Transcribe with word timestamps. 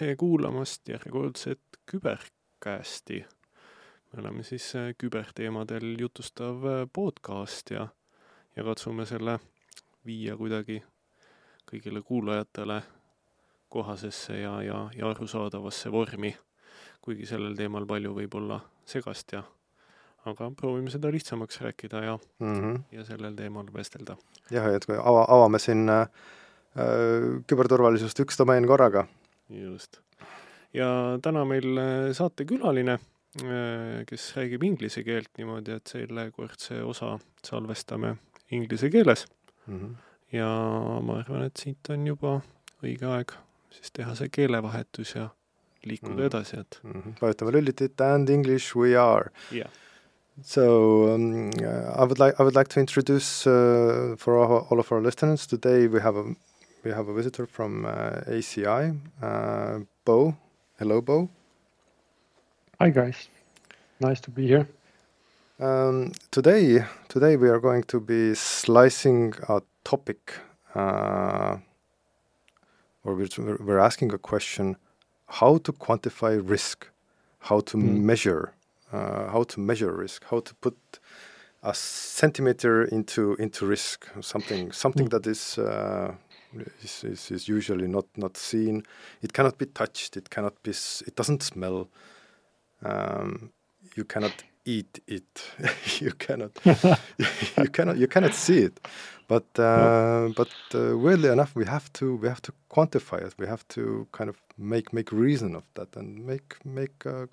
tere 0.00 0.16
kuulamast 0.16 0.88
järjekordset 0.88 1.60
küberkästi. 1.86 3.24
me 4.12 4.20
oleme 4.20 4.42
siis 4.42 4.76
äh, 4.76 4.94
küberteemadel 4.98 5.96
jutustav 5.98 6.64
äh, 6.64 6.88
podcast 6.92 7.70
ja, 7.70 7.88
ja 8.56 8.64
katsume 8.64 9.04
selle 9.06 9.38
viia 10.06 10.38
kuidagi 10.40 10.78
kõigile 11.72 12.00
kuulajatele 12.00 12.80
kohasesse 13.68 14.40
ja, 14.40 14.62
ja, 14.62 14.88
ja 14.96 15.10
arusaadavasse 15.10 15.92
vormi. 15.92 16.32
kuigi 17.02 17.26
sellel 17.26 17.54
teemal 17.56 17.86
palju 17.86 18.16
võib 18.16 18.40
olla 18.40 18.60
segast 18.86 19.36
ja 19.36 19.42
aga 20.24 20.50
proovime 20.56 20.90
seda 20.90 21.12
lihtsamaks 21.12 21.60
rääkida 21.60 22.04
ja 22.04 22.18
mm, 22.38 22.60
-hmm. 22.60 22.82
ja 22.92 23.04
sellel 23.04 23.36
teemal 23.36 23.68
vestelda. 23.74 24.16
jah, 24.50 24.74
et 24.74 24.86
kui 24.86 24.96
ava, 24.96 25.26
avame 25.28 25.58
siin 25.58 25.88
äh, 25.88 26.08
küberturvalisust 27.46 28.20
üks 28.20 28.38
domeen 28.38 28.66
korraga. 28.66 29.04
Just. 29.50 30.00
ja 30.74 31.18
täna 31.22 31.44
meil 31.44 31.78
äh, 31.78 32.12
saatekülaline, 32.14 32.98
äh, 33.42 34.04
kes 34.06 34.32
räägib 34.36 34.62
inglise 34.62 35.02
keelt 35.04 35.28
niimoodi, 35.38 35.72
et 35.72 35.86
sellekordse 35.90 36.82
osa 36.84 37.18
salvestame 37.46 38.16
inglise 38.50 38.90
keeles 38.90 39.26
mm. 39.66 39.78
-hmm. 39.80 39.94
ja 40.32 40.48
ma 41.02 41.18
arvan, 41.18 41.42
et 41.42 41.56
siit 41.56 41.90
on 41.90 42.06
juba 42.06 42.40
õige 42.82 43.06
aeg 43.06 43.32
siis 43.70 43.90
teha 43.92 44.14
see 44.14 44.28
keelevahetus 44.28 45.14
ja 45.14 45.28
liikuda 45.84 46.14
Mhm. 46.14 46.22
edasi, 46.26 46.56
et 46.60 46.80
Mm 46.82 46.92
-hmm. 46.92 47.12
vajutame 47.22 47.52
lülitit 47.52 48.00
and 48.00 48.28
English 48.28 48.76
we 48.76 48.96
are. 48.98 49.30
jah. 49.52 49.70
So 50.42 50.62
um, 51.14 51.50
I 51.50 52.04
would 52.04 52.18
like 52.18 52.34
I 52.38 52.42
would 52.42 52.56
like 52.56 52.68
to 52.74 52.80
introduce 52.80 53.50
uh, 53.50 54.16
for 54.16 54.34
all, 54.34 54.66
all 54.70 54.78
of 54.78 54.92
our 54.92 55.02
listeners 55.02 55.46
today 55.46 55.86
we 55.88 56.00
have 56.00 56.18
a 56.18 56.24
we 56.84 56.92
have 56.92 57.08
a 57.08 57.14
visitor 57.14 57.46
from 57.46 57.86
uh, 57.86 58.22
ACI, 58.28 58.98
uh, 59.22 59.80
Bo. 60.04 60.36
Hello, 60.78 61.00
Bo. 61.02 61.28
Hi 62.80 62.90
guys, 62.90 63.28
nice 64.00 64.20
to 64.22 64.30
be 64.30 64.46
here. 64.46 64.68
Um, 65.60 66.12
today 66.30 66.84
today 67.08 67.36
we 67.36 67.48
are 67.50 67.60
going 67.60 67.84
to 67.84 68.00
be 68.00 68.34
slicing 68.34 69.34
a 69.48 69.62
topic, 69.84 70.34
uh, 70.74 71.58
or 73.04 73.14
we're, 73.16 73.28
we're 73.60 73.78
asking 73.80 74.12
a 74.14 74.18
question: 74.18 74.76
how 75.28 75.58
to 75.58 75.72
quantify 75.72 76.40
risk, 76.42 76.88
how 77.40 77.60
to 77.60 77.76
Mm. 77.82 78.06
measure, 78.06 78.54
uh, 78.92 79.30
how 79.30 79.44
to 79.44 79.60
measure 79.60 79.92
risk, 79.92 80.24
how 80.30 80.40
to 80.40 80.54
put 80.56 80.76
a 81.62 81.74
centimeter 81.74 82.84
into 82.84 83.34
into 83.36 83.66
risk, 83.66 84.06
something 84.22 84.72
something 84.72 85.08
Mm. 85.08 85.10
that 85.10 85.26
is, 85.26 85.58
uh, 85.58 86.14
is, 86.82 87.04
is 87.04 87.30
is 87.30 87.48
usually 87.48 87.86
not 87.88 88.06
not 88.16 88.36
seen. 88.36 88.82
It 89.22 89.32
cannot 89.32 89.58
be 89.58 89.66
touched. 89.66 90.16
It 90.16 90.30
cannot 90.30 90.62
be. 90.62 90.70
It 90.70 91.16
doesn't 91.16 91.42
smell. 91.42 91.88
Um, 92.84 93.50
you 93.96 94.04
cannot 94.04 94.42
eat 94.64 95.00
it. 95.06 95.44
you 96.00 96.12
cannot. 96.12 96.52
you 97.58 97.68
cannot. 97.72 97.98
You 97.98 98.06
cannot 98.08 98.34
see 98.34 98.58
it. 98.58 98.80
But 99.28 99.46
uh, 99.58 100.30
but 100.36 100.52
uh, 100.74 100.96
weirdly 100.98 101.28
enough, 101.28 101.54
we 101.54 101.64
have 101.66 101.92
to 101.94 102.16
we 102.16 102.28
have 102.28 102.42
to 102.42 102.52
quantify 102.70 103.22
it. 103.26 103.34
We 103.38 103.46
have 103.46 103.66
to 103.68 104.06
kind 104.12 104.28
of 104.28 104.36
make 104.58 104.92
make 104.92 105.12
reason 105.12 105.54
of 105.54 105.64
that 105.74 105.94
and 105.96 106.26
make 106.26 106.56
make 106.64 107.06
uh, 107.06 107.26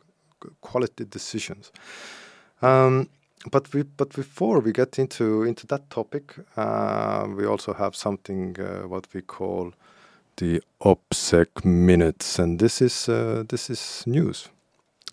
quality 0.62 1.06
decisions. 1.06 1.72
Um, 2.62 3.10
but 3.52 3.73
we 3.73 3.84
but 3.84 4.14
before 4.14 4.59
we 4.59 4.72
get 4.72 5.00
into 5.00 5.44
into 5.44 5.67
that 5.67 5.90
topic, 5.90 6.36
uh, 6.56 7.28
we 7.36 7.45
also 7.45 7.73
have 7.73 7.95
something 7.95 8.56
uh, 8.59 8.88
what 8.88 9.08
we 9.14 9.22
call 9.22 9.73
the 10.38 10.62
OPSEC 10.80 11.66
minutes, 11.66 12.39
and 12.39 12.59
this 12.59 12.81
is 12.81 13.09
uh, 13.09 13.44
this 13.48 13.70
is 13.70 14.04
news. 14.06 14.50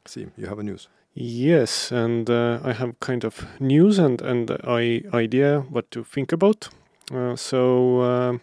See, 0.07 0.27
you 0.37 0.47
have 0.47 0.59
a 0.59 0.63
news. 0.63 0.89
Yes, 1.15 1.93
and 1.93 2.29
uh, 2.29 2.59
I 2.65 2.73
have 2.73 2.99
kind 3.01 3.25
of 3.25 3.47
news 3.61 3.99
and 3.99 4.21
and 4.23 4.51
I 4.65 5.03
idea 5.13 5.61
what 5.71 5.91
to 5.91 6.05
think 6.05 6.33
about. 6.33 6.69
Uh, 7.13 7.37
so 7.37 8.01
uh, 8.01 8.39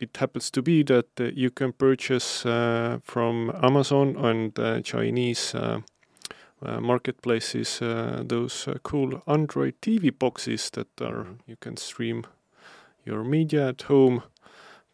it 0.00 0.16
happens 0.16 0.50
to 0.50 0.62
be 0.62 0.82
that 0.82 1.06
you 1.36 1.50
can 1.50 1.72
purchase 1.72 2.42
from 3.04 3.52
Amazon 3.62 4.16
and 4.16 4.84
Chinese 4.84 5.54
marketplaces 6.80 7.82
uh, 7.82 8.22
those 8.28 8.68
uh, 8.68 8.78
cool 8.82 9.22
Android 9.26 9.74
TV 9.80 10.10
boxes 10.10 10.70
that 10.70 10.88
are 11.00 11.24
Mhm. 11.24 11.38
you 11.46 11.56
can 11.60 11.76
stream 11.76 12.22
your 13.06 13.24
media 13.24 13.68
at 13.68 13.82
home, 13.82 14.22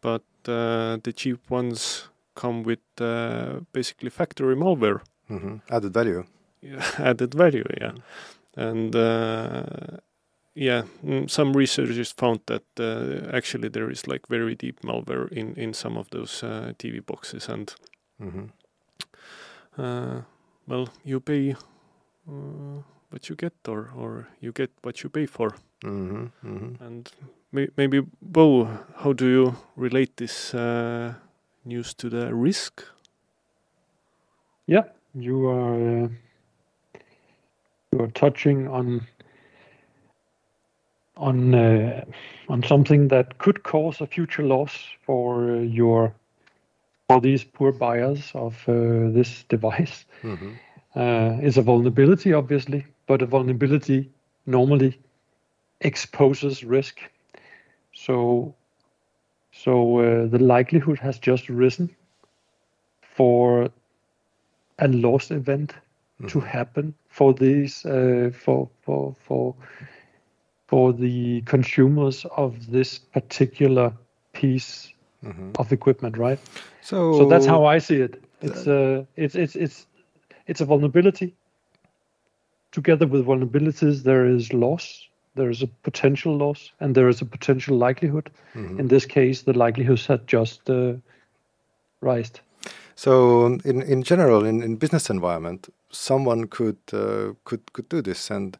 but 0.01 0.23
uh, 0.47 0.97
the 1.03 1.13
cheap 1.13 1.37
ones 1.51 2.09
come 2.35 2.63
with 2.63 2.79
uh, 3.01 3.59
basically 3.73 4.09
factory 4.09 4.55
malware 4.55 4.99
hmm 5.27 5.57
Added 5.69 5.93
value. 5.93 6.23
yeah, 6.61 6.83
added 7.09 7.33
value, 7.35 7.63
yeah. 7.81 7.93
And 8.57 8.95
uh, 8.95 9.97
yeah, 10.55 10.83
mm, 11.05 11.29
some 11.29 11.53
researchers 11.57 12.11
found 12.11 12.39
that 12.45 12.63
uh, 12.79 13.35
actually 13.37 13.69
there 13.69 13.91
is 13.91 14.07
like 14.07 14.27
very 14.29 14.55
deep 14.55 14.81
malware 14.81 15.27
in 15.31 15.53
in 15.55 15.73
some 15.73 15.99
of 15.99 16.07
those 16.09 16.43
uh, 16.45 16.73
TV 16.77 16.99
boxes, 17.05 17.49
and 17.49 17.75
hmm 18.19 18.49
uh, 19.77 20.21
well, 20.69 20.89
you 21.05 21.21
pay 21.21 21.55
uh, 22.29 22.83
what 23.11 23.29
you 23.29 23.35
get, 23.37 23.53
or 23.67 23.91
or 23.97 24.27
you 24.41 24.53
get 24.53 24.71
what 24.83 25.03
you 25.03 25.09
pay 25.09 25.27
for. 25.27 25.55
hmm 25.83 26.27
hmm 26.41 26.75
And 26.79 27.11
may- 27.51 27.69
maybe 27.77 28.01
Bo, 28.21 28.65
how 28.97 29.13
do 29.13 29.27
you 29.27 29.55
relate 29.77 30.17
this 30.17 30.53
uh, 30.55 31.13
news 31.65 31.93
to 31.95 32.09
the 32.09 32.33
risk? 32.35 32.83
Yeah, 34.67 34.83
you 35.15 35.47
are 35.47 36.05
uh, 36.05 36.09
you 37.93 38.01
are 38.01 38.11
touching 38.11 38.67
on 38.67 39.07
on 41.17 41.55
uh, 41.55 42.05
on 42.49 42.63
something 42.63 43.09
that 43.09 43.37
could 43.39 43.63
cause 43.63 44.01
a 44.01 44.07
future 44.07 44.43
loss 44.43 44.73
for 45.05 45.51
uh, 45.51 45.59
your 45.59 46.13
for 47.09 47.19
these 47.19 47.43
poor 47.43 47.71
buyers 47.71 48.31
of 48.35 48.53
uh, 48.69 49.09
this 49.17 49.43
device. 49.49 50.05
hmm 50.21 50.53
Uh, 50.95 51.37
it's 51.41 51.57
a 51.57 51.61
vulnerability, 51.61 52.33
obviously, 52.33 52.85
but 53.07 53.21
a 53.21 53.25
vulnerability 53.25 54.09
normally 54.45 54.99
exposes 55.81 56.63
risk. 56.63 56.99
So, 57.93 58.55
so 59.51 59.99
uh, 59.99 60.27
the 60.27 60.39
likelihood 60.39 60.99
has 60.99 61.19
just 61.19 61.49
risen 61.49 61.89
for 63.01 63.69
a 64.79 64.87
loss 64.87 65.31
event 65.31 65.75
to 66.27 66.39
happen 66.39 66.93
for 67.07 67.33
these 67.33 67.85
uh, 67.85 68.31
for 68.33 68.69
for 68.81 69.15
for 69.27 69.55
for 70.67 70.93
the 70.93 71.41
consumers 71.45 72.25
of 72.37 72.71
this 72.71 72.99
particular 72.99 73.93
piece 74.33 74.93
hmm 75.23 75.51
of 75.57 75.71
equipment, 75.71 76.17
right? 76.17 76.39
So, 76.81 77.17
so 77.17 77.27
that's 77.27 77.45
how 77.45 77.65
I 77.65 77.79
see 77.79 78.01
it. 78.01 78.23
It's 78.41 78.67
uh, 78.67 79.03
it's 79.15 79.35
it's 79.35 79.55
it's 79.55 79.87
it's 80.47 80.61
a 80.61 80.65
vulnerability. 80.65 81.35
Together 82.71 83.07
with 83.07 83.25
vulnerabilities, 83.25 84.03
there 84.03 84.25
is 84.25 84.53
loss. 84.53 85.07
There 85.35 85.49
is 85.49 85.61
a 85.61 85.67
potential 85.83 86.37
loss, 86.37 86.71
and 86.79 86.95
there 86.95 87.09
is 87.09 87.21
a 87.21 87.25
potential 87.25 87.77
likelihood. 87.77 88.29
Mhm. 88.55 88.79
In 88.79 88.87
this 88.87 89.05
case, 89.05 89.43
the 89.43 89.53
likelihoods 89.53 90.07
had 90.07 90.27
just 90.27 90.69
uh, 90.69 90.93
rised. 92.01 92.39
So 92.95 93.45
in 93.65 93.81
in 93.81 94.03
general, 94.03 94.45
in, 94.45 94.63
in 94.63 94.77
business 94.77 95.09
environment, 95.09 95.69
someone 95.91 96.47
could 96.47 96.77
uh, 96.93 97.33
could 97.43 97.73
could 97.73 97.89
do 97.89 98.01
this 98.01 98.31
and 98.31 98.57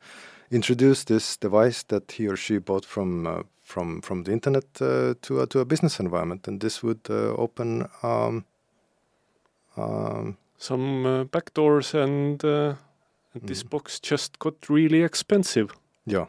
introduce 0.52 1.04
this 1.04 1.38
device 1.38 1.84
that 1.84 2.12
he 2.12 2.28
or 2.28 2.38
she 2.38 2.58
bought 2.60 2.86
from 2.86 3.28
uh, 3.28 3.44
from 3.70 4.02
from 4.02 4.24
the 4.24 4.32
internet 4.32 4.66
uh, 4.82 5.14
to 5.22 5.42
a, 5.42 5.46
to 5.48 5.60
a 5.60 5.66
business 5.66 6.00
environment, 6.00 6.48
and 6.48 6.60
this 6.60 6.82
would 6.84 7.02
uh, 7.10 7.36
open. 7.38 7.86
Um, 8.04 8.46
um, 9.78 10.38
Some 10.58 11.06
uh, 11.06 11.24
backdoors, 11.26 11.94
and 11.94 12.44
uh, 12.44 12.74
and 13.34 13.48
this 13.48 13.64
Mhm. 13.64 13.70
box 13.70 14.00
just 14.12 14.40
got 14.40 14.70
really 14.70 15.04
expensive. 15.04 15.68
yeah. 16.06 16.26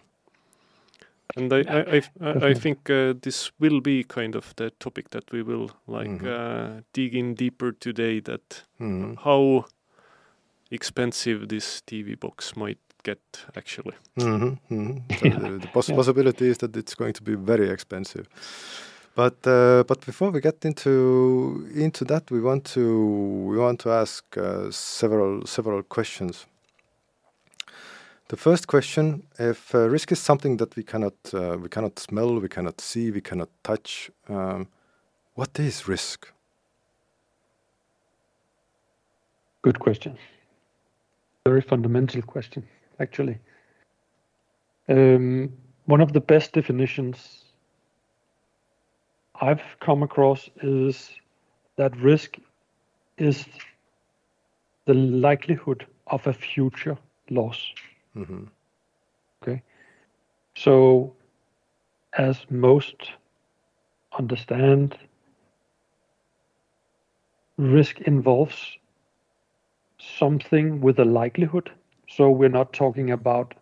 And 1.36 1.52
I, 1.52 1.58
I, 1.60 1.96
I, 1.96 2.02
I- 2.20 2.48
I 2.50 2.54
think 2.54 2.90
uh, 2.90 3.14
this 3.22 3.52
will 3.60 3.80
be 3.80 4.04
kind 4.04 4.34
of 4.36 4.52
the 4.56 4.70
topic 4.78 5.10
that 5.10 5.32
we 5.32 5.42
will 5.42 5.70
like 5.86 6.22
Mhm. 6.22 6.26
uh, 6.26 6.82
dig 6.92 7.14
in 7.14 7.34
deeper 7.34 7.72
today. 7.72 8.20
That 8.20 8.64
Mhm. 8.78 9.16
how 9.24 9.64
expensive 10.70 11.46
this 11.48 11.82
TV 11.86 12.14
box 12.20 12.56
might 12.56 12.78
get 13.02 13.20
actually. 13.56 13.94
hmm 14.16 14.54
hmm 14.68 14.98
So 15.18 15.26
Yeah. 15.26 15.38
the, 15.38 15.58
the 15.60 15.68
poss- 15.68 15.88
Yeah. 15.88 15.96
possibility 15.96 16.48
is 16.48 16.58
that 16.58 16.76
it's 16.76 16.94
going 16.94 17.14
to 17.14 17.22
be 17.22 17.34
very 17.34 17.68
expensive. 17.70 18.26
But 19.16 19.46
uh, 19.46 19.82
but 19.88 20.06
before 20.06 20.30
we 20.30 20.40
get 20.40 20.64
into 20.64 21.66
into 21.74 22.04
that, 22.04 22.30
we 22.30 22.40
want 22.40 22.64
to 22.74 22.80
we 23.50 23.58
want 23.58 23.80
to 23.80 23.90
ask 23.90 24.24
uh, 24.36 24.70
several 24.70 25.46
several 25.46 25.82
questions. 25.82 26.46
The 28.28 28.36
first 28.36 28.66
question: 28.66 29.22
If 29.38 29.74
uh, 29.74 29.88
risk 29.90 30.12
is 30.12 30.20
something 30.20 30.58
that 30.58 30.76
we 30.76 30.82
cannot 30.84 31.14
uh, 31.34 31.58
we 31.62 31.68
cannot 31.68 31.98
smell, 31.98 32.40
we 32.40 32.48
cannot 32.48 32.80
see, 32.80 33.10
we 33.10 33.20
cannot 33.20 33.48
touch, 33.62 34.10
um, 34.28 34.68
what 35.34 35.58
is 35.58 35.88
risk? 35.88 36.32
Good 39.62 39.78
question. 39.80 40.16
Very 41.46 41.62
fundamental 41.62 42.22
question, 42.22 42.62
actually. 43.00 43.38
Um, 44.88 45.52
one 45.86 46.00
of 46.00 46.12
the 46.12 46.20
best 46.20 46.52
definitions 46.52 47.44
I've 49.40 49.62
come 49.80 50.02
across 50.02 50.48
is 50.62 51.10
that 51.76 51.96
risk 51.96 52.36
is 53.18 53.46
the 54.86 54.94
likelihood 54.94 55.86
of 56.08 56.26
a 56.26 56.32
future 56.32 56.98
loss. 57.30 57.72
Mm-hmm. 58.16 58.44
Okay. 59.42 59.62
So, 60.56 61.14
as 62.18 62.44
most 62.50 63.12
understand, 64.18 64.98
risk 67.56 68.00
involves 68.00 68.76
something 69.98 70.80
with 70.80 70.98
a 70.98 71.04
likelihood. 71.04 71.70
So, 72.10 72.30
we're 72.30 72.48
not 72.48 72.72
talking 72.72 73.10
about 73.10 73.54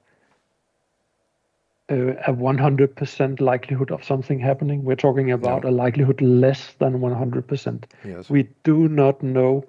uh, 1.91 2.15
a 2.27 2.33
100% 2.33 3.41
likelihood 3.41 3.91
of 3.91 4.05
something 4.05 4.39
happening. 4.39 4.85
We're 4.85 4.97
talking 4.97 5.31
about 5.33 5.65
No. 5.65 5.71
a 5.71 5.73
likelihood 5.73 6.21
less 6.21 6.75
than 6.79 7.01
100%. 7.01 7.85
Yes. 8.05 8.29
We 8.31 8.49
do 8.65 8.89
not 8.89 9.23
know 9.23 9.65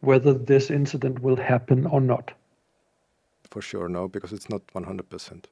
whether 0.00 0.32
this 0.34 0.70
incident 0.70 1.20
will 1.20 1.36
happen 1.36 1.86
or 1.86 2.00
not. 2.00 2.32
For 3.50 3.62
sure, 3.62 3.88
no, 3.88 4.08
because 4.08 4.32
it's 4.32 4.48
not 4.48 4.62
100%. 4.74 5.46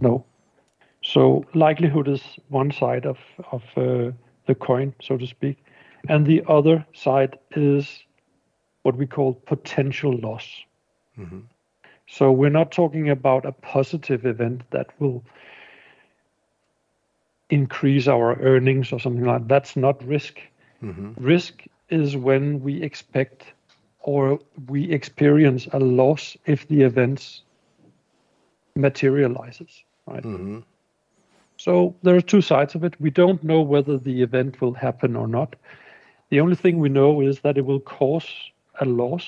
No. 0.00 0.24
So 1.02 1.44
likelihood 1.54 2.08
is 2.08 2.22
one 2.48 2.72
side 2.72 3.06
of 3.06 3.18
of 3.52 3.62
uh, 3.76 4.10
the 4.46 4.54
coin, 4.54 4.94
so 5.00 5.16
to 5.16 5.26
speak, 5.26 5.56
and 6.08 6.26
the 6.26 6.42
other 6.48 6.84
side 6.94 7.38
is 7.52 8.04
what 8.82 8.96
we 8.96 9.06
call 9.06 9.34
potential 9.34 10.16
loss. 10.18 10.64
hmm 11.14 11.40
So 12.08 12.32
we're 12.32 12.50
not 12.50 12.70
talking 12.72 13.10
about 13.10 13.44
a 13.44 13.52
positive 13.52 14.24
event 14.26 14.62
that 14.70 14.88
will 15.00 15.24
increase 17.50 18.08
our 18.08 18.36
earnings 18.40 18.92
or 18.92 19.00
something 19.00 19.24
like 19.24 19.42
that. 19.42 19.48
That's 19.48 19.76
not 19.76 20.02
risk. 20.04 20.38
hmm 20.80 21.12
Risk 21.18 21.64
is 21.90 22.16
when 22.16 22.60
we 22.62 22.82
expect 22.82 23.44
or 24.00 24.38
we 24.68 24.90
experience 24.90 25.66
a 25.72 25.78
loss 25.78 26.36
if 26.46 26.66
the 26.68 26.82
events 26.82 27.42
materializes, 28.76 29.84
right? 30.06 30.22
hmm 30.22 30.60
So 31.56 31.94
there 32.02 32.16
are 32.16 32.20
two 32.20 32.40
sides 32.42 32.74
of 32.74 32.84
it. 32.84 33.00
We 33.00 33.10
don't 33.10 33.42
know 33.42 33.62
whether 33.62 33.98
the 33.98 34.22
event 34.22 34.60
will 34.60 34.74
happen 34.74 35.16
or 35.16 35.26
not. 35.26 35.56
The 36.30 36.40
only 36.40 36.56
thing 36.56 36.78
we 36.78 36.88
know 36.88 37.20
is 37.20 37.40
that 37.40 37.56
it 37.56 37.64
will 37.64 37.80
cause 37.80 38.28
a 38.80 38.84
loss, 38.84 39.26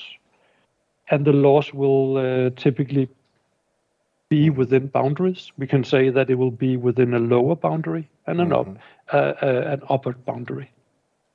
and 1.10 1.24
the 1.24 1.32
loss 1.32 1.72
will 1.72 2.16
uh, 2.18 2.50
typically 2.56 3.08
be 4.28 4.50
within 4.50 4.88
boundaries. 4.88 5.52
We 5.58 5.66
can 5.66 5.84
say 5.84 6.10
that 6.10 6.28
it 6.30 6.34
will 6.34 6.50
be 6.50 6.76
within 6.76 7.14
a 7.14 7.18
lower 7.18 7.56
boundary 7.56 8.08
and 8.26 8.40
an, 8.40 8.52
up, 8.52 8.66
uh, 9.12 9.16
uh, 9.42 9.62
an 9.72 9.82
upper 9.88 10.12
boundary. 10.12 10.70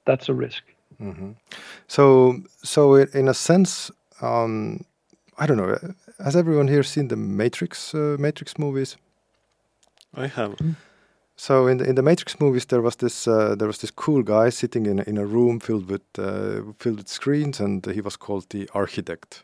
That's 0.06 0.30
a 0.30 0.34
risk. 0.34 0.64
hmm 0.98 1.32
So, 1.88 2.36
so 2.64 2.96
i- 2.98 3.08
in 3.14 3.28
a 3.28 3.34
sense, 3.34 3.92
um, 4.22 4.86
I 5.40 5.48
don't 5.48 5.58
know. 5.58 5.72
uh, 5.74 6.24
Has 6.24 6.36
everyone 6.36 6.68
here 6.68 6.84
seen 6.84 7.08
the 7.08 7.16
Matrix 7.16 7.94
uh, 7.96 8.16
Matrix 8.20 8.58
movies? 8.58 8.98
I 10.16 10.28
have. 10.28 10.54
So 11.46 11.68
in 11.68 11.78
the, 11.78 11.84
in 11.90 11.96
the 11.96 12.02
Matrix 12.02 12.40
movies, 12.40 12.66
there 12.68 12.82
was 12.82 12.96
this 12.96 13.28
uh, 13.28 13.56
there 13.58 13.68
was 13.68 13.78
this 13.80 13.92
cool 13.92 14.24
guy 14.24 14.50
sitting 14.50 14.86
in 14.86 15.00
a- 15.00 15.04
in 15.10 15.18
a 15.18 15.26
room 15.26 15.60
filled 15.60 15.90
with 15.90 16.02
uh, 16.18 16.74
filled 16.80 16.98
with 16.98 17.10
screens, 17.10 17.60
and 17.60 17.86
he 17.86 18.02
was 18.02 18.18
called 18.18 18.50
the 18.50 18.70
architect. 18.74 19.44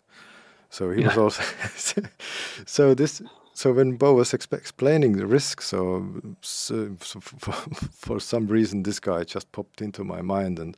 So 0.70 0.92
he 0.92 1.04
was 1.04 1.18
also 1.18 1.44
so 2.66 2.94
this 2.94 3.22
so 3.54 3.74
when 3.74 3.98
Bo 3.98 4.14
was 4.14 4.32
exp- 4.32 4.58
explaining 4.58 5.18
the 5.18 5.26
risk, 5.28 5.62
so, 5.62 6.06
so, 6.42 6.96
so 7.02 7.20
for, 7.40 7.52
for 7.92 8.20
some 8.22 8.48
reason 8.48 8.84
this 8.84 9.02
guy 9.02 9.26
just 9.26 9.52
popped 9.52 9.82
into 9.82 10.04
my 10.06 10.22
mind, 10.22 10.60
and 10.60 10.78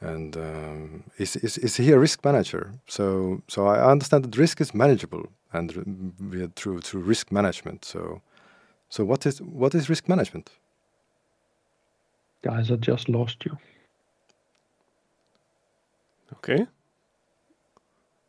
and 0.00 0.36
um, 0.36 1.04
is, 1.18 1.36
is 1.36 1.58
is 1.58 1.76
he 1.76 1.92
a 1.92 1.98
risk 1.98 2.24
manager? 2.24 2.72
So 2.88 3.40
so 3.46 3.68
I 3.68 3.92
understand 3.92 4.24
that 4.24 4.36
risk 4.36 4.60
is 4.60 4.74
manageable 4.74 5.28
and 5.52 5.70
r- 6.32 6.50
through 6.56 6.80
through 6.80 7.08
risk 7.08 7.30
management. 7.30 7.84
So. 7.84 8.20
So 8.90 9.04
what 9.04 9.24
is 9.24 9.40
what 9.40 9.74
is 9.74 9.88
risk 9.88 10.08
management? 10.08 10.50
Guys, 12.42 12.70
I 12.70 12.76
just 12.76 13.08
lost 13.08 13.44
you. 13.44 13.56
Okay. 16.32 16.66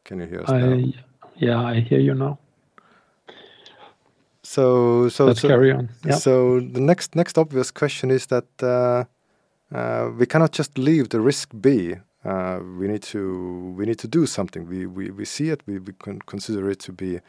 Can 0.03 0.19
you 0.19 0.27
hear 0.27 0.41
us 0.41 0.49
now? 0.49 0.93
Yeah, 1.35 1.61
I 1.61 1.79
hear 1.79 1.99
you 1.99 2.13
now. 2.13 2.37
So 4.43 5.09
so 5.09 5.25
Let's 5.25 5.41
so, 5.41 5.47
carry 5.47 5.71
on. 5.71 5.89
Yeah. 6.05 6.15
so 6.15 6.59
the 6.59 6.81
next 6.81 7.15
next 7.15 7.37
obvious 7.37 7.71
question 7.71 8.11
is 8.11 8.27
that 8.27 8.47
uh, 8.61 9.05
uh, 9.75 10.11
we 10.19 10.25
cannot 10.25 10.51
just 10.51 10.77
leave 10.77 11.09
the 11.09 11.21
risk 11.21 11.49
be. 11.59 11.95
Uh, 12.23 12.59
we 12.79 12.87
need 12.87 13.01
to 13.01 13.73
we 13.77 13.85
need 13.85 13.97
to 13.99 14.07
do 14.07 14.25
something. 14.25 14.67
We 14.67 14.85
we, 14.85 15.09
we 15.09 15.25
see 15.25 15.49
it. 15.49 15.61
We, 15.65 15.79
we 15.79 15.93
can 15.93 16.19
consider 16.19 16.69
it 16.69 16.79
to 16.79 16.91
be 16.91 17.19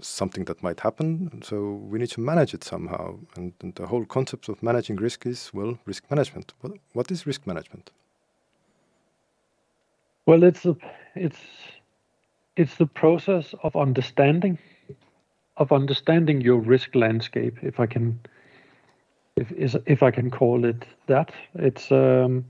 something 0.00 0.44
that 0.46 0.62
might 0.62 0.80
happen. 0.80 1.42
So 1.42 1.72
we 1.90 1.98
need 1.98 2.10
to 2.10 2.20
manage 2.20 2.54
it 2.54 2.64
somehow. 2.64 3.18
And, 3.36 3.52
and 3.62 3.74
the 3.74 3.86
whole 3.86 4.04
concept 4.04 4.48
of 4.48 4.62
managing 4.62 4.96
risk 4.96 5.26
is 5.26 5.50
well 5.54 5.78
risk 5.86 6.04
management. 6.10 6.52
What 6.60 6.72
what 6.92 7.10
is 7.10 7.26
risk 7.26 7.46
management? 7.46 7.90
Well, 10.26 10.42
it's 10.42 10.64
a, 10.64 10.76
it's 11.14 11.38
it's 12.56 12.76
the 12.76 12.86
process 12.86 13.54
of 13.62 13.76
understanding 13.76 14.58
of 15.56 15.72
understanding 15.72 16.40
your 16.40 16.58
risk 16.58 16.94
landscape, 16.94 17.58
if 17.62 17.78
I 17.78 17.86
can 17.86 18.18
if 19.36 19.52
is 19.52 19.76
if 19.86 20.02
I 20.02 20.10
can 20.10 20.30
call 20.30 20.64
it 20.64 20.84
that. 21.06 21.32
It's 21.54 21.92
um 21.92 22.44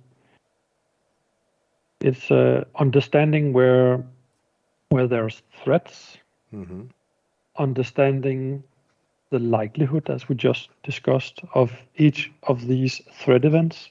it's 2.01 2.31
uh, 2.31 2.65
understanding 2.77 3.53
where 3.53 4.05
where 4.91 5.07
there's 5.07 5.43
threats, 5.63 6.19
hmm 6.51 6.83
understanding 7.59 8.63
the 9.31 9.39
likelihood, 9.39 10.11
as 10.11 10.29
we 10.29 10.35
just 10.35 10.69
discussed, 10.83 11.41
of 11.55 11.73
each 11.97 12.33
of 12.45 12.67
these 12.67 13.01
threat 13.13 13.45
events, 13.45 13.91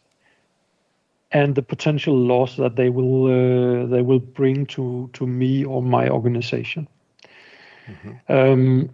and 1.31 1.55
the 1.55 1.61
potential 1.61 2.15
loss 2.15 2.55
that 2.57 2.75
they 2.75 2.89
will 2.89 3.25
uh, 3.25 3.85
they 3.87 4.01
will 4.01 4.19
bring 4.19 4.65
to 4.67 5.09
to 5.13 5.27
me 5.27 5.65
or 5.65 5.81
my 5.81 6.09
organization. 6.09 6.87
Um, 8.29 8.89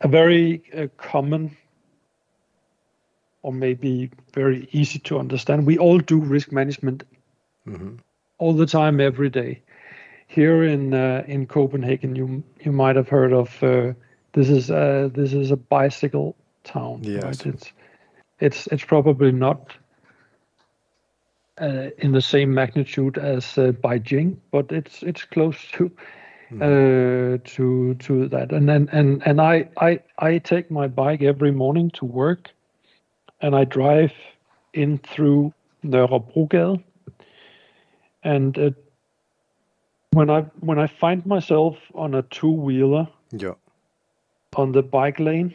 a 0.00 0.08
very 0.08 0.62
uh, 0.76 0.88
common, 0.98 1.56
or 3.42 3.52
maybe 3.52 4.10
very 4.34 4.68
easy 4.72 4.98
to 5.00 5.18
understand. 5.18 5.66
We 5.66 5.78
all 5.78 5.98
do 5.98 6.18
risk 6.18 6.52
management 6.52 7.04
hmm 7.64 7.96
all 8.38 8.52
the 8.52 8.66
time, 8.66 9.00
every 9.00 9.30
day. 9.30 9.62
Here 10.26 10.62
in 10.62 10.94
uh, 10.94 11.24
in 11.26 11.46
Copenhagen, 11.46 12.16
you 12.16 12.42
you 12.60 12.72
might 12.72 12.96
have 12.96 13.08
heard 13.08 13.32
of 13.32 13.62
uh, 13.62 13.92
this 14.36 14.50
is 14.50 14.70
uh, 14.70 15.08
this 15.14 15.32
is 15.32 15.50
a 15.50 15.56
bicycle 15.56 16.36
town. 16.62 17.00
Yes. 17.02 17.24
Right? 17.24 17.46
It's 17.46 17.72
it's 18.38 18.66
it's 18.66 18.84
probably 18.84 19.32
not 19.32 19.72
uh, 21.58 21.88
in 21.98 22.12
the 22.12 22.20
same 22.20 22.52
magnitude 22.52 23.16
as 23.16 23.56
uh, 23.56 23.72
Beijing, 23.82 24.36
but 24.50 24.70
it's 24.70 25.02
it's 25.02 25.24
close 25.24 25.56
to 25.72 25.90
uh, 26.60 27.38
to 27.44 27.94
to 27.94 28.28
that. 28.28 28.52
And 28.52 28.68
then 28.68 28.90
and 28.92 29.22
and 29.26 29.40
I 29.40 29.70
I 29.78 30.00
I 30.18 30.38
take 30.38 30.70
my 30.70 30.86
bike 30.86 31.22
every 31.22 31.50
morning 31.50 31.90
to 31.92 32.04
work, 32.04 32.50
and 33.40 33.56
I 33.56 33.64
drive 33.64 34.12
in 34.74 34.98
through 34.98 35.54
Nørrebrogade, 35.82 36.84
and 38.22 38.58
uh, 38.58 38.70
when 40.12 40.28
I 40.28 40.42
when 40.60 40.78
I 40.78 40.88
find 40.88 41.24
myself 41.24 41.78
on 41.94 42.14
a 42.14 42.22
two 42.22 42.52
wheeler 42.52 43.08
Yeah. 43.32 43.54
On 44.56 44.72
the 44.72 44.82
bike 44.82 45.20
lane, 45.20 45.54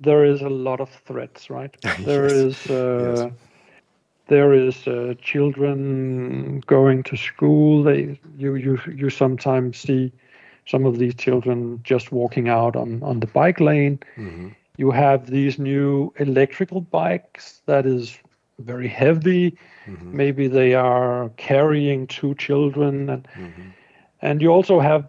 there 0.00 0.24
is 0.24 0.42
a 0.42 0.50
lot 0.50 0.80
of 0.80 0.90
threats, 0.90 1.50
right? 1.50 1.76
There 2.04 2.28
Yes. 2.28 2.46
is 2.46 2.70
uh, 2.70 3.30
Yes. 3.30 3.40
there 4.28 4.52
is 4.54 4.86
uh, 4.88 5.14
children 5.20 6.60
going 6.66 7.02
to 7.04 7.16
school. 7.16 7.82
They 7.84 8.18
you 8.36 8.54
you 8.56 8.78
you 8.94 9.10
sometimes 9.10 9.78
see 9.78 10.12
some 10.66 10.86
of 10.86 10.98
these 10.98 11.14
children 11.14 11.80
just 11.84 12.12
walking 12.12 12.48
out 12.48 12.76
on 12.76 13.02
on 13.02 13.20
the 13.20 13.26
bike 13.26 13.60
lane. 13.60 14.00
hmm 14.16 14.48
You 14.76 14.90
have 14.92 15.26
these 15.26 15.58
new 15.58 16.12
electrical 16.18 16.80
bikes 16.80 17.62
that 17.66 17.86
is 17.86 18.18
very 18.58 18.88
heavy. 18.88 19.56
hmm 19.86 20.12
Maybe 20.12 20.48
they 20.48 20.74
are 20.74 21.30
carrying 21.36 22.06
two 22.06 22.34
children 22.34 23.10
and 23.10 23.28
hmm 23.34 23.70
and 24.22 24.42
you 24.42 24.50
also 24.50 24.80
have 24.80 25.08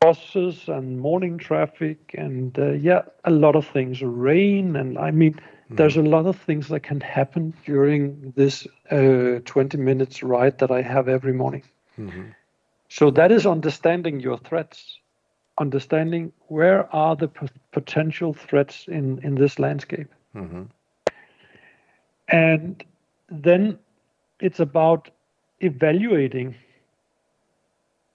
buses 0.00 0.68
and 0.68 1.00
morning 1.00 1.38
traffic 1.38 2.14
and 2.16 2.58
uh, 2.58 2.70
yeah 2.72 3.02
a 3.24 3.30
lot 3.30 3.56
of 3.56 3.66
things 3.66 4.02
rain 4.02 4.76
and 4.76 4.98
i 4.98 5.10
mean 5.10 5.38
there's 5.76 5.96
a 5.96 6.02
lot 6.02 6.26
of 6.26 6.36
things 6.36 6.68
that 6.68 6.80
can 6.80 7.00
happen 7.00 7.52
during 7.64 8.32
this 8.36 8.66
uh, 8.90 9.40
20 9.44 9.76
minutes 9.78 10.22
ride 10.22 10.58
that 10.58 10.70
i 10.70 10.82
have 10.82 11.08
every 11.08 11.32
morning 11.32 11.62
hmm 11.96 12.30
So 12.88 13.10
that 13.10 13.32
is 13.32 13.46
understanding 13.46 14.20
your 14.20 14.38
threats, 14.38 15.00
understanding 15.58 16.32
where 16.48 16.94
are 16.94 17.16
the 17.16 17.28
p- 17.28 17.48
potential 17.72 18.32
threats 18.34 18.86
in, 18.88 19.18
in 19.22 19.34
this 19.34 19.58
landscape. 19.58 20.08
Mm-hmm. 20.34 20.62
And 22.28 22.82
then 23.28 23.78
it's 24.40 24.60
about 24.60 25.10
evaluating 25.60 26.56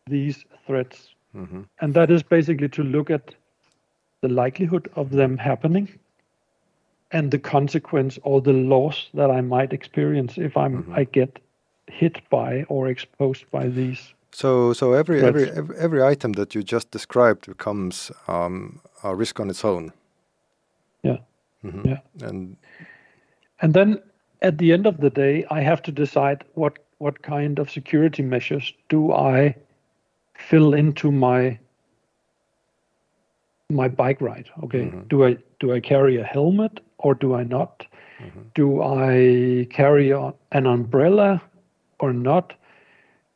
these 0.07 0.45
threats. 0.65 1.12
Mm-hmm. 1.35 1.61
And 1.81 1.93
that 1.93 2.11
is 2.11 2.23
basically 2.23 2.69
to 2.69 2.83
look 2.83 3.09
at 3.09 3.35
the 4.21 4.29
likelihood 4.29 4.89
of 4.95 5.09
them 5.09 5.37
happening 5.37 5.89
and 7.11 7.31
the 7.31 7.39
consequence 7.39 8.19
or 8.23 8.41
the 8.41 8.53
loss 8.53 9.09
that 9.13 9.29
I 9.29 9.41
might 9.41 9.73
experience 9.73 10.37
if 10.37 10.55
I'm 10.57 10.83
Mhm. 10.83 10.97
I 10.97 11.03
get 11.05 11.39
hit 11.87 12.21
by 12.29 12.63
or 12.69 12.87
exposed 12.87 13.45
by 13.51 13.67
these. 13.67 14.13
So, 14.31 14.73
so 14.73 14.93
every, 14.93 15.21
every 15.21 15.49
every 15.51 15.77
every 15.77 16.03
item 16.11 16.33
that 16.33 16.55
you 16.55 16.63
just 16.63 16.91
described 16.91 17.45
becomes 17.45 18.11
um, 18.27 18.79
a 19.03 19.15
risk 19.15 19.39
on 19.39 19.49
its 19.49 19.63
own. 19.65 19.91
Yeah. 21.03 21.17
Mhm. 21.63 21.85
Yeah. 21.85 21.99
And 22.29 22.57
And 23.61 23.73
then 23.73 24.01
at 24.41 24.57
the 24.57 24.73
end 24.73 24.85
of 24.87 24.97
the 24.97 25.09
day, 25.09 25.45
I 25.51 25.61
have 25.61 25.81
to 25.83 25.91
decide 25.91 26.43
what 26.55 26.79
what 26.97 27.21
kind 27.21 27.59
of 27.59 27.69
security 27.69 28.23
measures 28.23 28.73
do 28.89 29.11
I 29.11 29.55
fill 30.35 30.73
into 30.73 31.11
my 31.11 31.59
my 33.69 33.87
bike 33.87 34.21
ride. 34.21 34.49
Okay, 34.63 34.83
Mhm. 34.85 35.07
do 35.09 35.23
I 35.25 35.37
do 35.59 35.71
I 35.73 35.79
carry 35.79 36.17
a 36.17 36.23
helmet 36.23 36.79
or 36.99 37.13
do 37.15 37.33
I 37.33 37.43
not? 37.43 37.85
Mhm. 38.19 38.53
Do 38.53 38.81
I 38.81 39.65
carry 39.69 40.11
an 40.11 40.65
umbrella 40.65 41.41
or 41.99 42.13
not? 42.13 42.53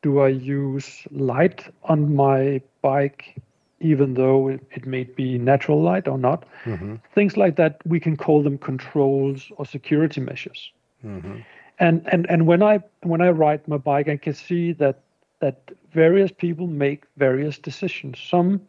Do 0.02 0.20
I 0.20 0.28
use 0.28 1.06
light 1.10 1.64
on 1.84 2.14
my 2.14 2.60
bike, 2.82 3.34
even 3.80 4.14
though 4.14 4.48
it, 4.48 4.60
it 4.70 4.86
may 4.86 5.04
be 5.04 5.38
natural 5.38 5.80
light 5.82 6.06
or 6.06 6.18
not? 6.18 6.44
Mhm. 6.64 7.00
Things 7.14 7.36
like 7.36 7.56
that, 7.56 7.80
we 7.84 7.98
can 8.00 8.16
call 8.16 8.42
them 8.42 8.58
controls 8.58 9.50
or 9.56 9.66
security 9.66 10.20
measures. 10.20 10.72
Mhm. 11.04 11.42
And 11.78 12.02
and 12.12 12.26
and 12.30 12.46
when 12.46 12.62
I 12.62 12.80
when 13.02 13.20
I 13.20 13.30
ride 13.30 13.66
my 13.66 13.78
bike, 13.78 14.08
I 14.08 14.16
can 14.16 14.34
see 14.34 14.72
that 14.74 15.00
that 15.40 15.70
various 15.92 16.30
people 16.32 16.66
make 16.66 17.04
various 17.16 17.58
decisions. 17.58 18.18
Some 18.20 18.60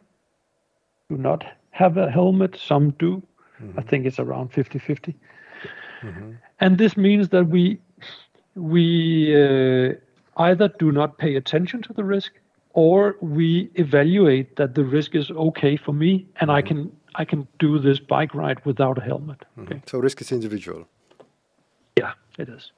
do 1.08 1.16
not 1.16 1.44
have 1.70 1.96
a 1.96 2.10
helmet, 2.10 2.56
some 2.56 2.90
do. 2.98 3.22
I 3.76 3.82
think 3.82 4.06
it's 4.06 4.18
around 4.18 4.52
50-50. 4.52 5.14
Mhm. 6.02 6.36
And 6.60 6.78
this 6.78 6.96
means 6.96 7.28
that 7.28 7.44
we 7.48 7.78
we 8.54 9.34
uh, 9.36 9.94
either 10.36 10.68
do 10.78 10.90
not 10.92 11.18
pay 11.18 11.36
attention 11.36 11.82
to 11.82 11.92
the 11.92 12.04
risk 12.04 12.32
or 12.72 13.16
we 13.20 13.70
evaluate 13.74 14.56
that 14.56 14.74
the 14.74 14.84
risk 14.84 15.14
is 15.14 15.30
okay 15.30 15.76
for 15.76 15.92
me 15.92 16.26
and 16.40 16.50
I 16.50 16.62
can 16.62 16.90
I 17.16 17.24
can 17.24 17.46
do 17.58 17.78
this 17.78 18.00
bike 18.00 18.34
ride 18.34 18.64
without 18.64 18.96
a 18.98 19.02
helmet. 19.02 19.44
Okay. 19.58 19.74
Mhm. 19.74 19.88
So 19.90 19.98
risk 19.98 20.20
is 20.22 20.32
individual. 20.32 20.88
Yeah, 21.98 22.12
it 22.38 22.48
is. 22.48 22.72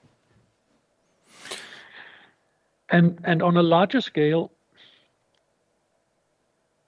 And 2.92 3.18
and 3.24 3.42
on 3.42 3.56
a 3.56 3.62
larger 3.62 4.00
scale, 4.00 4.52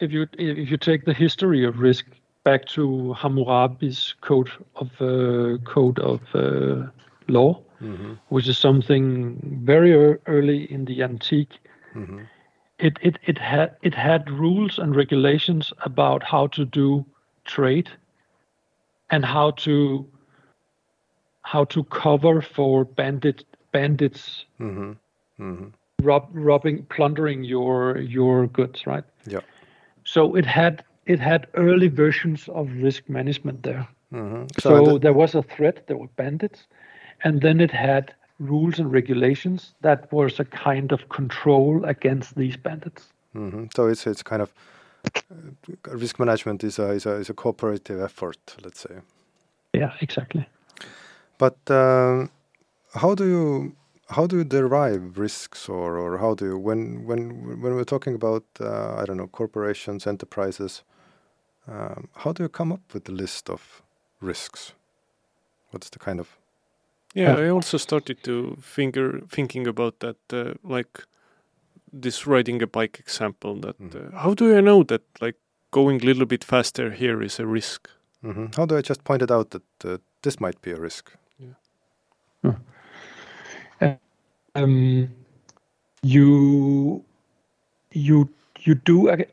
if 0.01 0.13
you 0.13 0.27
if 0.39 0.71
you 0.71 0.77
take 0.77 1.05
the 1.05 1.15
history 1.15 1.65
of 1.65 1.81
risk 1.81 2.07
back 2.45 2.67
to 2.67 3.15
Hammurabi's 3.19 4.15
code 4.21 4.51
of 4.77 4.91
uh, 5.01 5.59
code 5.65 5.99
of 5.99 6.21
uh, 6.35 6.91
law, 7.29 7.61
Mhm. 7.81 8.19
which 8.29 8.49
is 8.49 8.59
something 8.59 9.39
very 9.65 9.91
ear- 9.93 10.21
early 10.27 10.71
in 10.71 10.85
the 10.85 11.03
antique, 11.03 11.59
Mhm. 11.95 12.29
it 12.79 12.99
it 13.03 13.19
it 13.25 13.39
had 13.39 13.77
it 13.83 13.95
had 13.95 14.31
rules 14.31 14.79
and 14.79 14.95
regulations 14.97 15.73
about 15.85 16.23
how 16.23 16.47
to 16.49 16.65
do 16.67 17.05
trade 17.45 17.91
and 19.11 19.25
how 19.25 19.51
to 19.53 20.07
how 21.43 21.65
to 21.65 21.85
cover 21.85 22.43
for 22.43 22.85
bandit 22.85 23.45
bandits 23.73 24.47
Mhm. 25.39 25.73
Rob, 26.03 26.29
robbing 26.33 26.85
plundering 26.91 27.45
your 27.45 27.99
your 27.99 28.47
goods 28.49 28.87
right 28.87 29.05
Yeah. 29.27 29.41
so 30.05 30.35
it 30.37 30.45
had 30.47 30.83
it 31.07 31.21
had 31.21 31.47
early 31.55 31.89
versions 31.89 32.49
of 32.49 32.69
risk 32.83 33.09
management 33.09 33.63
there 33.63 33.87
Mhm. 34.13 34.47
so, 34.61 34.85
the- 34.85 34.99
there 34.99 35.13
was 35.13 35.35
a 35.35 35.43
threat 35.43 35.87
there 35.87 35.97
were 35.97 36.11
bandits 36.17 36.67
and 37.25 37.41
then 37.41 37.61
it 37.61 37.71
had 37.71 38.13
rules 38.41 38.79
and 38.81 38.93
regulations 38.93 39.75
that 39.83 40.13
was 40.13 40.41
a 40.41 40.45
kind 40.45 40.93
of 40.93 41.09
control 41.09 41.85
against 41.85 42.35
these 42.35 42.57
bandits 42.57 43.13
Mhm. 43.35 43.69
So 43.75 43.87
it's 43.89 44.07
it's 44.07 44.23
kind 44.23 44.43
of 44.43 44.53
uh, 45.31 45.97
risk 45.97 46.19
management 46.19 46.65
is 46.65 46.79
a 46.79 46.91
is 46.95 47.07
a 47.07 47.21
is 47.21 47.31
a 47.31 47.35
cooperative 47.35 48.01
effort, 48.05 48.57
let's 48.65 48.81
say. 48.81 48.97
yeah 49.73 49.93
exactly 50.01 50.45
But 51.39 51.57
um, 51.71 52.29
how 52.95 53.15
do 53.15 53.25
you 53.25 53.73
how 54.09 54.27
do 54.27 54.37
you 54.37 54.45
derive 54.45 55.19
risks, 55.19 55.69
or 55.69 55.99
or 55.99 56.19
how 56.19 56.35
do 56.35 56.45
you 56.45 56.59
when 56.59 57.05
when 57.07 57.61
when 57.63 57.75
we're 57.75 57.85
talking 57.85 58.15
about 58.15 58.45
uh, 58.61 59.01
I 59.01 59.05
don't 59.07 59.17
know 59.17 59.29
corporations, 59.29 60.07
enterprises, 60.07 60.85
um, 61.67 62.09
how 62.15 62.33
do 62.33 62.43
you 62.43 62.49
come 62.49 62.73
up 62.75 62.81
with 62.93 63.05
the 63.05 63.13
list 63.13 63.51
of 63.51 63.83
risks? 64.21 64.75
What's 65.71 65.91
the 65.91 65.99
kind 65.99 66.21
of 66.21 66.29
Yeah, 67.17 67.37
Yeah. 67.39 67.47
I 67.47 67.51
also 67.51 67.79
started 67.79 68.23
to 68.23 68.57
finger 68.61 69.21
thinking 69.31 69.67
about 69.69 69.99
that, 70.01 70.17
uh, 70.33 70.55
like 70.75 71.05
this 72.03 72.27
riding 72.27 72.63
a 72.63 72.67
bike 72.67 72.99
example. 72.99 73.61
That 73.61 73.79
Mhm. 73.79 73.95
uh, 73.95 74.19
how 74.19 74.35
do 74.35 74.57
I 74.57 74.61
know 74.61 74.85
that 74.85 75.03
like 75.21 75.39
going 75.71 76.03
a 76.03 76.07
little 76.07 76.27
bit 76.27 76.45
faster 76.45 76.91
here 76.91 77.25
is 77.25 77.41
a 77.41 77.47
risk? 77.47 77.89
Mhm. 78.23 78.55
how 78.57 78.67
do 78.67 78.77
I 78.79 78.83
just 78.89 79.05
point 79.05 79.23
it 79.23 79.31
out 79.31 79.51
that 79.51 79.85
uh, 79.85 79.99
this 80.23 80.41
might 80.41 80.61
be 80.63 80.73
a 80.73 80.81
risk? 80.81 81.13
Um, 84.55 85.09
you 86.03 87.05
you 87.93 88.29
you 88.61 88.75
do 88.75 89.09
a, 89.11 89.27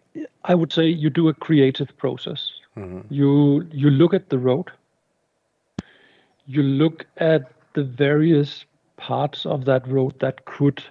I 0.44 0.56
would 0.56 0.72
say 0.74 0.88
you 0.88 1.10
do 1.10 1.28
a 1.30 1.34
creative 1.34 1.96
process. 1.98 2.52
Mhm. 2.78 3.06
You 3.10 3.68
you 3.72 3.90
look 3.90 4.14
at 4.14 4.30
the 4.30 4.38
road. 4.40 4.72
You 6.48 6.64
look 6.64 7.06
at 7.18 7.52
the 7.74 7.84
various 7.84 8.66
parts 8.98 9.46
of 9.46 9.66
that 9.66 9.88
road 9.88 10.20
that 10.20 10.46
could 10.46 10.84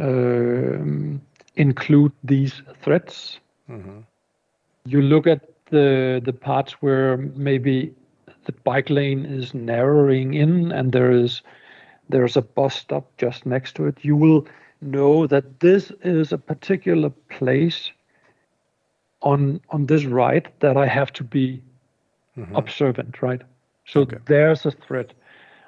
um, 0.00 1.20
include 1.56 2.12
these 2.22 2.62
threats. 2.82 3.40
Mhm. 3.68 4.04
You 4.86 5.02
look 5.02 5.26
at 5.26 5.40
the 5.70 6.20
the 6.24 6.32
parts 6.32 6.72
where 6.82 7.16
maybe 7.16 7.94
the 8.44 8.52
bike 8.64 8.90
lane 8.90 9.24
is 9.24 9.54
narrowing 9.54 10.34
in 10.34 10.72
and 10.72 10.92
there 10.92 11.10
is 11.10 11.42
there's 12.08 12.36
a 12.36 12.42
bus 12.42 12.74
stop 12.74 13.16
just 13.16 13.46
next 13.46 13.74
to 13.76 13.86
it. 13.86 14.04
You 14.04 14.16
will 14.16 14.46
know 14.80 15.26
that 15.26 15.60
this 15.60 15.90
is 16.02 16.32
a 16.32 16.38
particular 16.38 17.10
place 17.10 17.92
on 19.22 19.60
on 19.70 19.86
this 19.86 20.04
ride 20.04 20.48
that 20.60 20.76
I 20.76 20.86
have 20.86 21.12
to 21.14 21.24
be 21.24 21.62
Mhm. 22.36 22.54
observant, 22.54 23.22
right? 23.22 23.42
So 23.86 24.04
Okay. 24.04 24.18
there's 24.26 24.64
a 24.66 24.70
threat. 24.70 25.12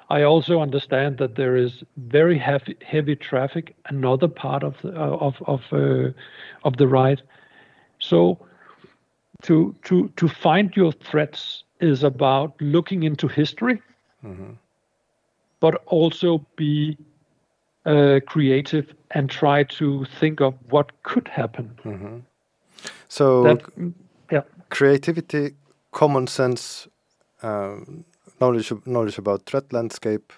I 0.09 0.23
also 0.23 0.59
understand 0.59 1.17
that 1.17 1.35
there 1.35 1.55
is 1.55 1.83
very 1.97 2.37
heavy 2.37 2.75
heavy 2.81 3.15
traffic 3.15 3.75
another 3.85 4.27
part 4.27 4.63
of 4.63 4.81
the 4.81 4.89
uh, 4.89 5.17
of 5.27 5.41
of 5.47 5.61
uh, 5.73 6.11
of 6.63 6.77
the 6.77 6.87
ride. 6.87 7.21
So 7.99 8.37
to 9.43 9.75
to 9.83 10.09
to 10.15 10.27
find 10.27 10.75
your 10.75 10.91
threats 10.91 11.63
is 11.79 12.03
about 12.03 12.59
looking 12.61 13.03
into 13.03 13.27
history, 13.27 13.81
Mhm. 14.23 14.57
But 15.59 15.81
also 15.85 16.45
be 16.55 16.97
uh, 17.85 18.19
creative 18.25 18.93
and 19.11 19.29
try 19.29 19.63
to 19.63 20.05
think 20.19 20.41
of 20.41 20.53
what 20.69 20.91
could 21.03 21.27
happen. 21.27 21.79
Mhm. 21.83 22.21
So 23.07 23.43
That 23.43 23.63
yeah. 24.31 24.43
creativity, 24.69 25.55
common 25.91 26.27
sense, 26.27 26.87
um, 27.41 28.03
knowledge 28.41 28.73
knowledge 28.85 29.17
about 29.17 29.45
threat 29.45 29.71
landscape, 29.73 30.33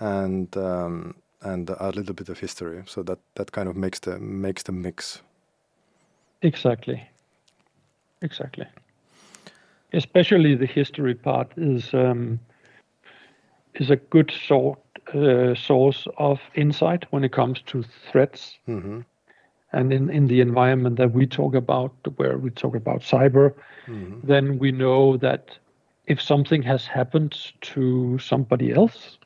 and 0.00 0.56
um, 0.56 1.14
and 1.40 1.70
a 1.70 1.90
little 1.90 2.14
bit 2.14 2.28
of 2.28 2.40
history. 2.40 2.82
So 2.86 3.02
that 3.02 3.18
that 3.34 3.52
kind 3.52 3.68
of 3.68 3.76
makes 3.76 4.00
the 4.00 4.18
makes 4.18 4.62
the 4.64 4.72
mix. 4.72 5.22
Exactly. 6.42 7.08
Exactly. 8.22 8.66
Especially 9.92 10.56
the 10.56 10.66
history 10.66 11.14
part 11.14 11.52
is 11.56 11.94
um, 11.94 12.40
is 13.74 13.90
a 13.90 13.96
good 13.96 14.30
sort 14.30 14.78
uh, 15.14 15.54
source 15.54 16.06
of 16.18 16.40
insight 16.54 17.04
when 17.10 17.24
it 17.24 17.32
comes 17.32 17.60
to 17.66 17.82
threats 18.10 18.58
hmm 18.66 19.00
and 19.72 19.92
in, 19.92 20.08
in 20.08 20.28
the 20.28 20.40
environment 20.40 20.96
that 20.96 21.12
we 21.12 21.26
talk 21.26 21.54
about, 21.54 21.92
where 22.16 22.38
we 22.38 22.50
talk 22.50 22.76
about 22.76 23.00
cyber, 23.00 23.52
hmm 23.86 24.20
then 24.22 24.58
we 24.58 24.70
know 24.70 25.16
that 25.16 25.58
if 26.06 26.22
something 26.22 26.62
has 26.62 26.86
happened 26.86 27.52
to 27.60 28.18
somebody 28.18 28.72
else 28.72 29.18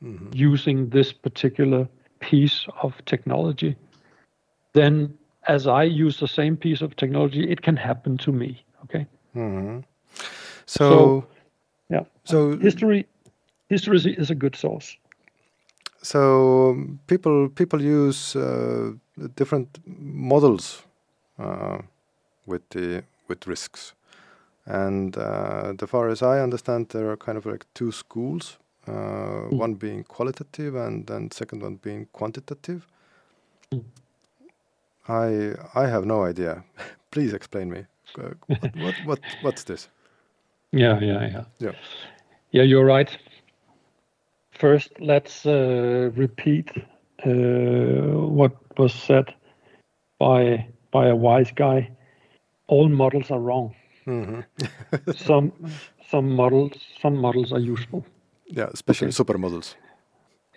hmm 0.00 0.28
using 0.32 0.88
this 0.90 1.12
particular 1.12 1.88
piece 2.20 2.66
of 2.82 2.94
technology, 3.04 3.76
then 4.72 5.12
as 5.48 5.66
I 5.66 5.82
use 5.82 6.20
the 6.20 6.28
same 6.28 6.56
piece 6.56 6.80
of 6.82 6.94
technology, 6.96 7.50
it 7.50 7.62
can 7.62 7.76
happen 7.76 8.16
to 8.18 8.32
me. 8.32 8.64
Okay. 8.84 9.06
hmm 9.34 9.80
So, 10.66 10.88
So, 10.88 11.26
yeah. 11.90 12.04
so, 12.24 12.56
History, 12.58 13.06
history 13.72 13.96
is, 13.96 14.06
is 14.06 14.30
a 14.30 14.34
good 14.34 14.56
source. 14.56 14.98
so 16.02 16.20
people 17.06 17.48
people 17.54 17.82
use 17.82 18.36
uh, 18.38 18.92
different 19.36 19.68
models 20.30 20.82
uh, 21.38 21.78
with 22.46 22.62
the 22.70 23.02
with 23.28 23.46
risks, 23.46 23.94
and 24.66 25.16
uh, 25.16 25.72
the 25.78 25.86
far 25.86 26.08
as 26.10 26.22
I 26.22 26.42
understand, 26.42 26.88
there 26.88 27.10
are 27.10 27.16
kind 27.16 27.38
of 27.38 27.46
like 27.46 27.66
two 27.74 27.92
schools. 27.92 28.58
Uh, 28.88 28.92
Mm. 29.52 29.58
One 29.60 29.74
being 29.74 30.04
qualitative, 30.04 30.74
and 30.86 31.06
then 31.06 31.30
second 31.30 31.62
one 31.62 31.76
being 31.82 32.06
quantitative. 32.12 32.80
Mm. 33.72 33.84
I 35.08 35.54
I 35.84 35.86
have 35.90 36.06
no 36.06 36.24
idea. 36.30 36.64
Please 37.10 37.34
explain 37.36 37.70
me. 37.70 37.86
Uh, 38.18 38.34
what, 38.60 38.74
what 38.76 38.94
what 39.04 39.20
what's 39.42 39.64
this? 39.64 39.88
Yeah, 40.72 41.00
yeah, 41.02 41.28
yeah. 41.32 41.44
Yeah. 41.60 41.72
Yeah, 42.52 42.62
you're 42.64 42.84
right. 42.98 43.18
First, 44.52 44.92
let's 45.00 45.46
uh, 45.46 46.10
repeat 46.14 46.70
uh, 47.24 47.30
what 48.38 48.52
was 48.78 48.94
said 48.94 49.34
by 50.18 50.66
by 50.90 51.08
a 51.08 51.16
wise 51.16 51.52
guy. 51.52 51.90
All 52.68 52.88
models 52.88 53.30
are 53.30 53.40
wrong. 53.40 53.74
hmm 54.04 54.40
Some 55.14 55.52
some 56.10 56.34
models 56.36 56.72
some 57.00 57.16
models 57.16 57.52
are 57.52 57.60
useful. 57.60 58.04
Yeah, 58.46 58.68
especially 58.72 59.08
Okay. 59.08 59.16
supermodels. 59.24 59.76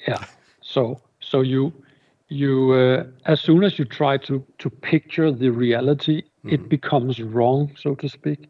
Yeah. 0.07 0.25
So 0.61 1.01
so 1.19 1.41
you 1.41 1.73
you 2.29 2.71
uh, 2.73 3.03
as 3.25 3.41
soon 3.41 3.63
as 3.63 3.77
you 3.79 3.85
try 3.85 4.17
to 4.17 4.43
to 4.59 4.69
picture 4.69 5.31
the 5.31 5.49
reality, 5.49 6.23
it 6.47 6.69
becomes 6.69 7.21
wrong, 7.21 7.71
so 7.75 7.95
to 7.95 8.09
speak. 8.09 8.49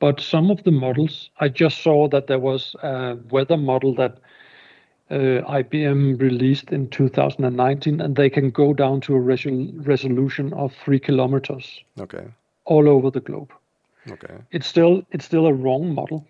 But 0.00 0.20
some 0.20 0.50
of 0.50 0.62
the 0.64 0.70
models, 0.72 1.30
I 1.40 1.48
just 1.48 1.82
saw 1.82 2.08
that 2.08 2.26
there 2.26 2.38
was 2.38 2.74
a 2.82 3.16
weather 3.30 3.56
model 3.56 3.94
that 3.94 4.18
uh, 5.10 5.42
IBM 5.62 6.20
released 6.20 6.70
in 6.72 6.88
2019, 6.90 8.00
and 8.00 8.16
they 8.16 8.30
can 8.30 8.50
go 8.50 8.72
down 8.74 9.00
to 9.02 9.16
a 9.16 9.20
resol- 9.20 9.86
resolution 9.86 10.52
of 10.52 10.74
three 10.84 10.98
kilometers 11.00 11.82
Okay. 11.98 12.26
all 12.64 12.88
over 12.88 13.10
the 13.10 13.20
globe. 13.20 13.52
Okay. 14.10 14.36
It's 14.52 14.66
still 14.66 15.02
it's 15.12 15.24
still 15.24 15.46
a 15.46 15.52
wrong 15.52 15.94
model. 15.94 16.26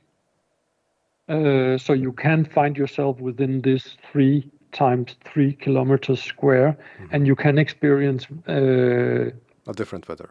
Uh, 1.28 1.76
so 1.78 1.92
you 1.92 2.12
can 2.12 2.44
find 2.44 2.76
yourself 2.76 3.20
within 3.20 3.61
this 3.61 3.97
three 4.11 4.50
times 4.73 5.16
three 5.25 5.52
kilometers 5.52 6.23
square, 6.23 6.76
and 7.12 7.26
you 7.26 7.37
can 7.37 7.58
experience 7.58 8.26
uh, 8.49 9.30
A 9.66 9.73
different 9.75 10.08
weather. 10.08 10.30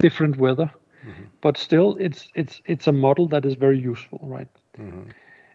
different 0.00 0.36
weather. 0.38 0.70
But 1.40 1.56
still, 1.58 1.96
it's 2.00 2.28
it's 2.34 2.60
it's 2.66 2.86
a 2.88 2.92
model 2.92 3.28
that 3.28 3.44
is 3.44 3.54
very 3.54 3.78
useful, 3.78 4.20
right? 4.22 4.48
hmm 4.76 5.10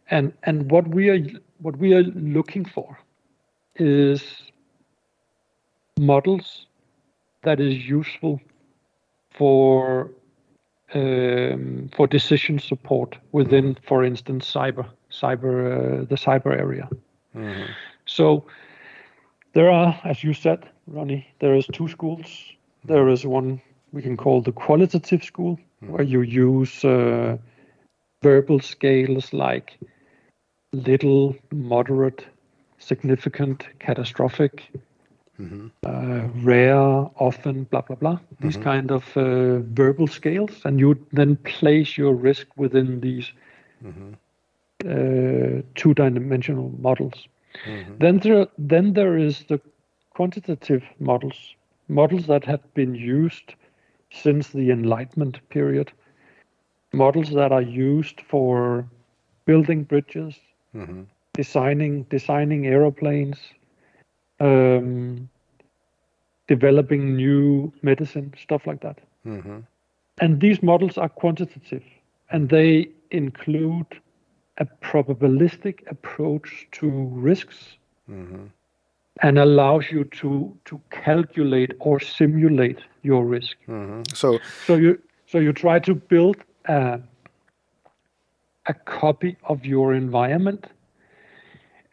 And 0.09 0.33
and 0.43 0.71
what 0.71 0.87
we 0.87 1.09
are 1.09 1.19
what 1.63 1.77
we 1.77 1.93
are 1.93 2.03
looking 2.03 2.65
for 2.65 2.99
is 3.75 4.51
models 5.99 6.67
that 7.43 7.59
is 7.59 7.89
useful 7.89 8.39
for 9.31 10.11
um, 10.93 11.89
for 11.95 12.07
decision 12.07 12.59
support 12.59 13.17
within, 13.31 13.77
for 13.87 14.03
instance, 14.03 14.51
cyber 14.53 14.85
cyber 15.11 15.53
uh, 16.01 16.05
the 16.05 16.15
cyber 16.15 16.51
area. 16.59 16.87
hmm 17.33 17.65
So 18.05 18.45
there 19.53 19.71
are, 19.71 19.99
as 20.03 20.23
you 20.23 20.33
said, 20.33 20.59
Ronnie, 20.87 21.25
there 21.39 21.55
is 21.55 21.67
two 21.67 21.87
schools. 21.87 22.53
There 22.85 23.07
is 23.09 23.25
one 23.25 23.61
we 23.93 24.01
can 24.01 24.17
call 24.17 24.41
the 24.41 24.51
qualitative 24.51 25.23
school, 25.23 25.57
where 25.79 26.03
you 26.03 26.21
use 26.21 26.83
uh, 26.83 27.37
verbal 28.23 28.59
scales 28.59 29.33
like 29.33 29.79
little, 30.73 31.35
moderate, 31.51 32.25
significant, 32.79 33.67
catastrophic, 33.79 34.71
hmm 35.37 35.67
uh, 35.85 36.27
rare, 36.43 36.77
often, 37.17 37.63
blah 37.65 37.81
blah 37.81 37.95
blah. 37.95 38.19
These 38.41 38.57
kind 38.57 38.91
of 38.91 39.17
uh, 39.17 39.59
verbal 39.59 40.07
scales, 40.07 40.61
and 40.65 40.79
you 40.79 40.95
then 41.11 41.37
place 41.37 41.97
your 41.97 42.13
risk 42.13 42.47
within 42.57 43.01
these 43.01 43.31
hmm 43.83 44.13
uh, 44.85 45.61
two-dimensional 45.75 46.71
models. 46.79 47.27
hmm 47.65 47.99
Then 47.99 48.19
there, 48.19 48.47
then 48.57 48.93
there 48.93 49.17
is 49.17 49.45
the 49.45 49.59
quantitative 50.11 50.83
models, 50.99 51.55
models 51.89 52.27
that 52.27 52.45
have 52.45 52.73
been 52.73 52.95
used 52.95 53.55
since 54.11 54.49
the 54.49 54.71
Enlightenment 54.71 55.39
period, 55.49 55.91
models 56.93 57.31
that 57.31 57.51
are 57.51 57.61
used 57.61 58.21
for 58.21 58.85
building 59.45 59.83
bridges, 59.83 60.39
hmm 60.73 61.03
designing 61.33 62.03
designing 62.09 62.67
aeroplanes, 62.67 63.37
um, 64.39 65.27
developing 66.47 67.15
new 67.15 67.71
medicine, 67.81 68.33
stuff 68.37 68.67
like 68.67 68.81
that. 68.81 68.99
hmm 69.23 69.59
And 70.21 70.39
these 70.39 70.61
models 70.61 70.97
are 70.97 71.09
quantitative, 71.09 71.83
and 72.29 72.49
they 72.49 72.89
include 73.11 73.87
a 74.57 74.65
probabilistic 74.81 75.79
approach 75.89 76.67
to 76.71 76.89
risks 77.29 77.77
hmm 78.07 78.45
and 79.21 79.37
allows 79.37 79.91
you 79.91 80.03
to 80.05 80.57
to 80.65 80.79
calculate 80.89 81.73
or 81.79 81.99
simulate 81.99 82.79
your 83.03 83.25
risk. 83.25 83.57
hmm 83.65 84.01
So, 84.13 84.39
So 84.65 84.75
you 84.75 84.99
so 85.25 85.39
you 85.39 85.53
try 85.53 85.79
to 85.79 85.95
build 85.95 86.37
a 86.65 86.99
a 88.67 88.73
copy 88.73 89.37
of 89.43 89.65
your 89.65 89.93
environment, 89.93 90.67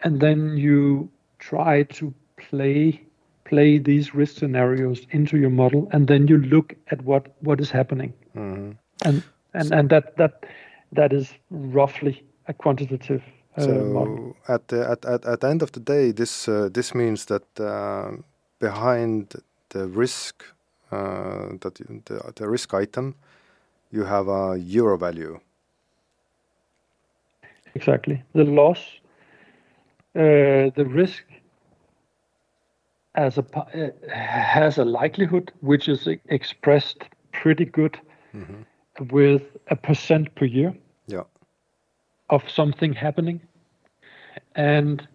and 0.02 0.20
then 0.20 0.56
you 0.56 1.09
try 1.38 1.83
to 1.85 2.14
play 2.37 3.00
play 3.44 3.78
these 3.78 4.14
risk 4.14 4.38
scenarios 4.38 5.06
into 5.11 5.37
your 5.37 5.50
model, 5.50 5.88
and 5.92 6.06
then 6.06 6.28
you 6.28 6.38
look 6.38 6.74
at 6.90 7.02
what 7.02 7.35
what 7.40 7.61
is 7.61 7.70
happening, 7.70 8.12
hmm 8.35 8.70
and 9.04 9.22
and 9.54 9.72
and 9.72 9.90
that 9.90 10.16
that 10.16 10.46
that 10.92 11.12
is 11.12 11.33
roughly 11.50 12.22
a 12.46 12.52
quantitative 12.52 13.22
uh, 13.56 13.66
model. 13.66 14.35
so 14.46 14.54
at 14.54 14.68
the 14.68 14.88
at, 14.90 15.04
at, 15.04 15.24
at 15.24 15.40
the 15.40 15.48
end 15.48 15.62
of 15.62 15.72
the 15.72 15.80
day, 15.80 16.12
this 16.12 16.48
uh, 16.48 16.68
this 16.72 16.94
means 16.94 17.26
that 17.26 17.44
uh, 17.61 18.11
behind 18.59 19.35
the 19.70 19.88
risk 19.88 20.44
uh, 20.92 21.50
that 21.61 21.74
the, 21.74 22.33
the 22.35 22.48
risk 22.48 22.74
item, 22.74 23.14
you 23.90 24.04
have 24.04 24.28
a 24.28 24.59
euro 24.59 24.96
value. 24.96 25.40
Exactly. 27.81 28.23
The 28.35 28.45
loss, 28.45 28.79
uh, 30.14 30.69
the 30.77 30.85
risk 30.87 31.25
as 33.14 33.38
a 33.38 33.45
uh, 33.57 33.90
has 34.14 34.77
a 34.79 34.85
likelihood 34.85 35.51
which 35.61 35.88
is 35.88 36.07
expressed 36.29 37.05
pretty 37.33 37.64
good 37.64 37.99
hmm 38.33 38.62
with 39.11 39.43
a 39.71 39.77
percent 39.77 40.35
per 40.35 40.45
year 40.45 40.75
Yeah. 41.07 41.25
of 42.29 42.43
something 42.51 42.93
happening, 42.93 43.40
and 44.55 45.09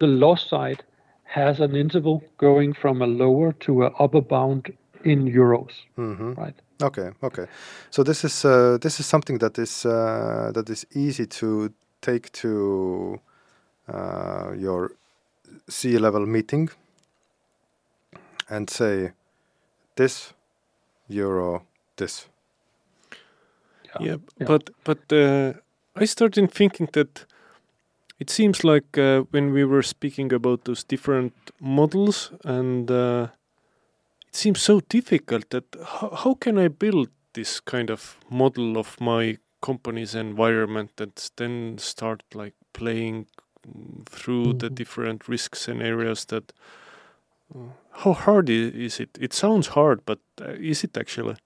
the 0.00 0.06
loss 0.06 0.48
side 0.48 0.82
has 1.22 1.60
an 1.60 1.76
interval 1.76 2.20
going 2.36 2.74
from 2.74 3.02
a 3.02 3.06
lower 3.06 3.52
to 3.52 3.84
a 3.84 3.90
upper 4.04 4.20
bound 4.22 4.72
in 5.04 5.24
euros. 5.26 5.72
hmm 5.96 6.32
Right. 6.36 6.62
Okay, 6.82 7.10
okay. 7.22 7.46
So 7.90 8.02
this 8.02 8.24
is 8.24 8.44
uh, 8.44 8.78
this 8.80 8.98
is 9.00 9.06
something 9.06 9.38
that 9.38 9.58
is 9.58 9.86
uh, 9.86 10.50
that 10.54 10.68
is 10.68 10.84
easy 10.94 11.26
to 11.26 11.72
take 12.02 12.30
to 12.32 13.20
uh, 13.88 14.52
your 14.56 14.92
C-level 15.68 16.26
meeting 16.26 16.70
and 18.50 18.68
say 18.68 19.12
this 19.96 20.34
euro 21.08 21.62
this. 21.96 22.28
Yeah, 24.00 24.16
Yeah. 24.38 24.46
but 24.46 24.70
but 24.84 25.12
uh, 25.12 25.52
I 26.02 26.06
started 26.06 26.50
thinking 26.50 26.88
that 26.92 27.26
it 28.18 28.30
seems 28.30 28.64
like 28.64 28.98
uh, 28.98 29.22
when 29.30 29.52
we 29.52 29.64
were 29.64 29.82
speaking 29.82 30.32
about 30.32 30.64
those 30.64 30.84
different 30.84 31.32
models, 31.60 32.32
and 32.44 32.90
uh, 32.90 33.28
it 34.28 34.36
seems 34.36 34.62
so 34.62 34.80
difficult 34.88 35.50
that 35.50 35.64
how, 35.84 36.10
how 36.10 36.34
can 36.34 36.58
I 36.58 36.68
build 36.68 37.08
this 37.34 37.60
kind 37.60 37.90
of 37.90 38.16
model 38.30 38.78
of 38.78 39.00
my 39.00 39.38
company's 39.62 40.14
environment 40.16 40.92
that 40.98 41.30
then 41.36 41.78
start 41.78 42.22
like 42.34 42.54
playing 42.74 43.26
mm, 43.68 44.06
through 44.10 44.54
the 44.54 44.70
Mhm. 44.70 44.76
different 44.76 45.28
risk 45.28 45.56
scenarios 45.56 46.26
that 46.26 46.52
uh, 47.54 47.72
how 48.04 48.12
hard 48.14 48.50
is 48.50 49.00
it 49.00 49.18
it 49.20 49.34
sounds 49.34 49.68
hard 49.68 50.00
but 50.06 50.20
uh, 50.42 50.52
is 50.60 50.84
it 50.84 50.96
actually 50.98 51.36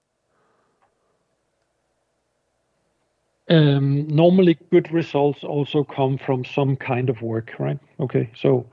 Um, 3.49 4.07
normally, 4.07 4.57
good 4.71 4.91
results 4.91 5.43
also 5.43 5.83
come 5.83 6.17
from 6.17 6.45
some 6.45 6.75
kind 6.77 7.09
of 7.09 7.21
work, 7.21 7.53
right? 7.59 7.79
Okay, 7.99 8.29
so 8.35 8.65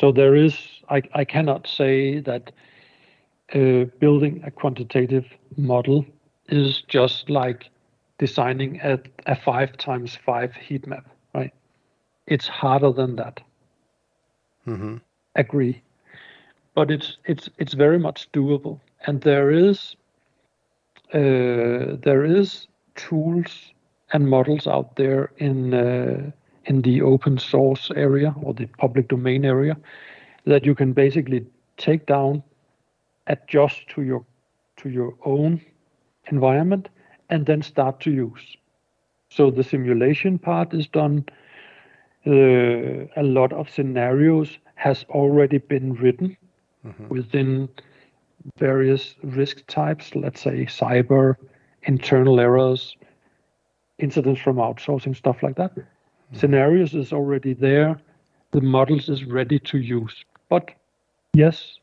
So 0.00 0.12
there 0.12 0.34
is, 0.36 0.82
I, 0.90 1.02
I 1.14 1.24
cannot 1.24 1.66
say 1.68 2.20
that 2.20 2.52
uh, 3.54 3.84
building 4.00 4.42
a 4.46 4.50
quantitative 4.50 5.26
model 5.56 6.04
is 6.48 6.82
just 6.88 7.30
like 7.30 7.70
designing 8.18 8.80
a, 8.82 8.98
a 9.26 9.36
five 9.36 9.76
times 9.76 10.16
five 10.16 10.54
heat 10.54 10.86
map, 10.86 11.06
right? 11.34 11.52
It's 12.26 12.48
harder 12.48 12.92
than 12.92 13.16
that. 13.16 13.40
Mm-hmm. 14.66 14.96
Agree, 15.34 15.82
but 16.74 16.90
it's 16.90 17.18
it's 17.24 17.48
it's 17.58 17.74
very 17.74 17.98
much 17.98 18.30
doable, 18.32 18.80
and 19.06 19.20
there 19.20 19.50
is 19.50 19.96
uh, 21.12 21.96
there 22.02 22.24
is 22.24 22.66
tools 22.94 23.72
and 24.12 24.28
models 24.28 24.66
out 24.66 24.96
there 24.96 25.30
in 25.36 25.74
uh, 25.74 26.30
in 26.64 26.82
the 26.82 27.02
open 27.02 27.38
source 27.38 27.90
area 27.94 28.34
or 28.42 28.54
the 28.54 28.66
public 28.78 29.08
domain 29.08 29.44
area 29.44 29.76
that 30.46 30.64
you 30.64 30.74
can 30.74 30.92
basically 30.92 31.44
take 31.76 32.06
down, 32.06 32.42
adjust 33.26 33.88
to 33.88 34.02
your 34.02 34.24
to 34.76 34.88
your 34.88 35.14
own 35.24 35.60
environment, 36.30 36.88
and 37.30 37.46
then 37.46 37.62
start 37.62 38.00
to 38.00 38.10
use. 38.10 38.56
So 39.30 39.50
the 39.50 39.62
simulation 39.64 40.38
part 40.38 40.72
is 40.74 40.86
done. 40.86 41.24
Uh, 42.26 43.06
a 43.16 43.22
lot 43.22 43.52
of 43.52 43.70
scenarios 43.70 44.58
has 44.74 45.04
already 45.10 45.58
been 45.58 45.94
written 45.94 46.36
Mm-hmm. 46.86 47.08
within 47.08 47.68
various 48.58 49.16
risk 49.22 49.66
types, 49.66 50.14
let's 50.14 50.40
say 50.40 50.64
cyber, 50.66 51.34
internal 51.82 52.38
errors, 52.40 52.96
incidents 53.98 54.40
from 54.40 54.56
outsourcing, 54.56 55.14
stuff 55.16 55.42
like 55.42 55.56
that. 55.56 55.72
Scenarios 56.32 56.94
is 56.94 57.12
already 57.12 57.54
there. 57.54 58.00
The 58.52 58.60
models 58.60 59.08
is 59.08 59.24
ready 59.24 59.58
to 59.60 59.78
use. 59.78 60.24
But 60.48 60.70
yes, 61.34 61.78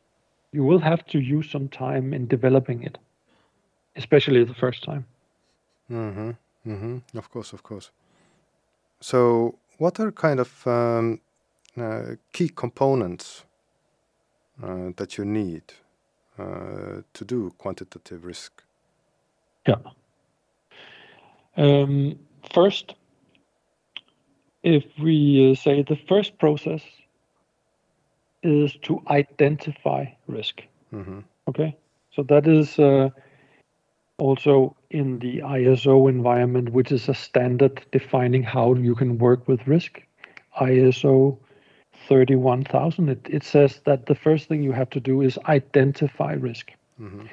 you 0.51 0.63
will 0.63 0.79
have 0.79 1.05
to 1.07 1.19
use 1.19 1.49
some 1.49 1.67
time 1.69 2.13
in 2.13 2.27
developing 2.27 2.83
it, 2.83 2.97
especially 3.95 4.43
the 4.43 4.53
first 4.53 4.83
time. 4.83 5.05
Mm-hmm. 5.91 6.31
Mm-hmm. 6.67 7.17
Of 7.17 7.29
course, 7.29 7.53
of 7.53 7.63
course. 7.63 7.91
So, 9.01 9.57
what 9.77 9.99
are 9.99 10.11
kind 10.11 10.39
of 10.39 10.67
um, 10.67 11.19
uh, 11.77 12.15
key 12.31 12.49
components 12.49 13.43
uh, 14.61 14.91
that 14.95 15.17
you 15.17 15.25
need 15.25 15.63
uh, 16.39 17.01
to 17.13 17.25
do 17.25 17.53
quantitative 17.57 18.23
risk? 18.23 18.63
Yeah. 19.67 19.75
Um, 21.57 22.19
first, 22.53 22.95
if 24.63 24.83
we 25.01 25.51
uh, 25.51 25.55
say 25.55 25.83
the 25.83 25.97
first 26.07 26.37
process 26.37 26.81
is 28.43 28.75
to 28.83 29.01
identify 29.07 30.05
risk. 30.27 30.61
Mm-hmm. 30.93 31.19
Okay, 31.47 31.75
so 32.11 32.23
that 32.23 32.47
is 32.47 32.79
uh, 32.79 33.09
also 34.17 34.75
in 34.93 35.19
the 35.19 35.39
ISO 35.39 36.07
environment, 36.07 36.69
which 36.69 36.91
is 36.91 37.09
a 37.09 37.13
standard 37.13 37.83
defining 37.91 38.43
how 38.43 38.75
you 38.75 38.95
can 38.95 39.17
work 39.17 39.47
with 39.47 39.67
risk. 39.67 40.01
ISO 40.61 41.37
31000, 42.07 43.09
it, 43.09 43.27
it 43.29 43.43
says 43.43 43.81
that 43.85 44.05
the 44.05 44.15
first 44.15 44.47
thing 44.47 44.61
you 44.61 44.71
have 44.71 44.89
to 44.91 44.99
do 44.99 45.21
is 45.21 45.39
identify 45.47 46.33
risk. 46.33 46.71
Mm-hmm. 47.01 47.25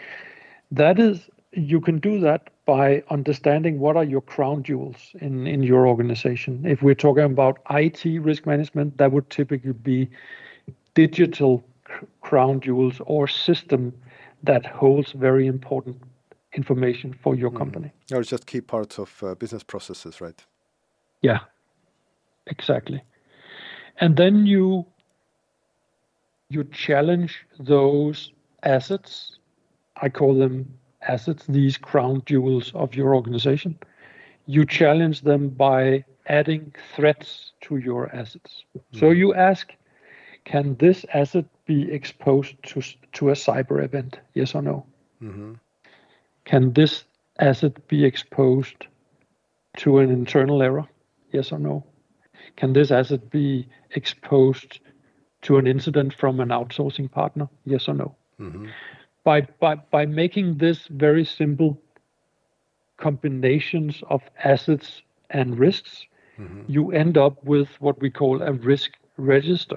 That 0.70 0.98
is, 0.98 1.28
you 1.52 1.80
can 1.80 1.98
do 1.98 2.18
that 2.20 2.50
by 2.64 3.02
understanding 3.10 3.78
what 3.78 3.96
are 3.96 4.04
your 4.04 4.22
crown 4.22 4.62
jewels 4.62 5.10
in, 5.20 5.46
in 5.46 5.62
your 5.62 5.86
organization. 5.86 6.64
If 6.64 6.82
we're 6.82 6.94
talking 6.94 7.24
about 7.24 7.58
IT 7.70 8.04
risk 8.04 8.46
management, 8.46 8.96
that 8.98 9.12
would 9.12 9.28
typically 9.28 9.72
be 9.72 10.08
digital 10.94 11.62
crown 12.22 12.60
jewels 12.60 13.00
or 13.04 13.26
system 13.28 13.92
that 14.42 14.64
holds 14.64 15.12
very 15.12 15.46
important 15.46 16.00
information 16.52 17.12
for 17.12 17.34
your 17.34 17.50
Mhm. 17.50 17.58
company. 17.58 17.92
Or 18.12 18.22
just 18.22 18.46
key 18.46 18.60
parts 18.60 18.98
of 18.98 19.22
uh, 19.22 19.34
business 19.34 19.62
processes, 19.62 20.20
right? 20.20 20.46
Yeah, 21.22 21.40
exactly. 22.46 23.02
And 24.00 24.16
then 24.16 24.46
you 24.46 24.86
you 26.52 26.64
challenge 26.64 27.46
those 27.60 28.32
assets. 28.64 29.38
I 30.02 30.08
call 30.08 30.34
them 30.34 30.66
assets, 31.02 31.46
these 31.46 31.78
crown 31.78 32.22
jewels 32.26 32.72
of 32.74 32.94
your 32.94 33.14
organization. 33.14 33.78
You 34.46 34.64
challenge 34.64 35.20
them 35.20 35.50
by 35.50 36.04
adding 36.26 36.74
threats 36.96 37.52
to 37.60 37.76
your 37.76 38.12
assets. 38.14 38.64
So 38.92 39.10
you 39.10 39.32
ask, 39.34 39.72
can 40.44 40.74
this 40.76 41.06
asset 41.14 41.44
be 41.66 41.92
exposed 41.92 42.54
to 42.64 42.82
to 43.12 43.28
a 43.30 43.34
cyber 43.34 43.84
event? 43.84 44.18
Yes 44.34 44.54
or 44.54 44.62
no? 44.62 44.86
Mm-hmm. 45.22 45.54
Can 46.50 46.72
this 46.72 47.04
asset 47.38 47.86
be 47.86 48.04
exposed 48.04 48.86
to 49.76 49.98
an 49.98 50.10
internal 50.10 50.62
error? 50.62 50.86
Yes 51.32 51.52
or 51.52 51.60
no? 51.60 51.84
Can 52.56 52.72
this 52.72 52.90
asset 52.90 53.30
be 53.30 53.68
exposed 53.94 54.80
to 55.42 55.58
an 55.58 55.66
incident 55.68 56.12
from 56.12 56.40
an 56.40 56.48
outsourcing 56.48 57.08
partner? 57.08 57.48
Yes 57.64 57.88
or 57.88 57.94
no? 57.94 58.16
Mm-hmm. 58.40 58.66
By, 59.22 59.42
by, 59.60 59.76
by 59.76 60.06
making 60.06 60.58
this 60.58 60.88
very 60.88 61.24
simple 61.24 61.80
combinations 62.96 64.02
of 64.08 64.22
assets 64.44 65.02
and 65.30 65.56
risks, 65.58 66.06
Mm-hmm. 66.40 66.72
you 66.72 66.92
end 66.92 67.18
up 67.18 67.44
with 67.44 67.68
what 67.80 68.00
we 68.00 68.08
call 68.08 68.40
a 68.40 68.52
risk 68.52 68.92
register, 69.18 69.76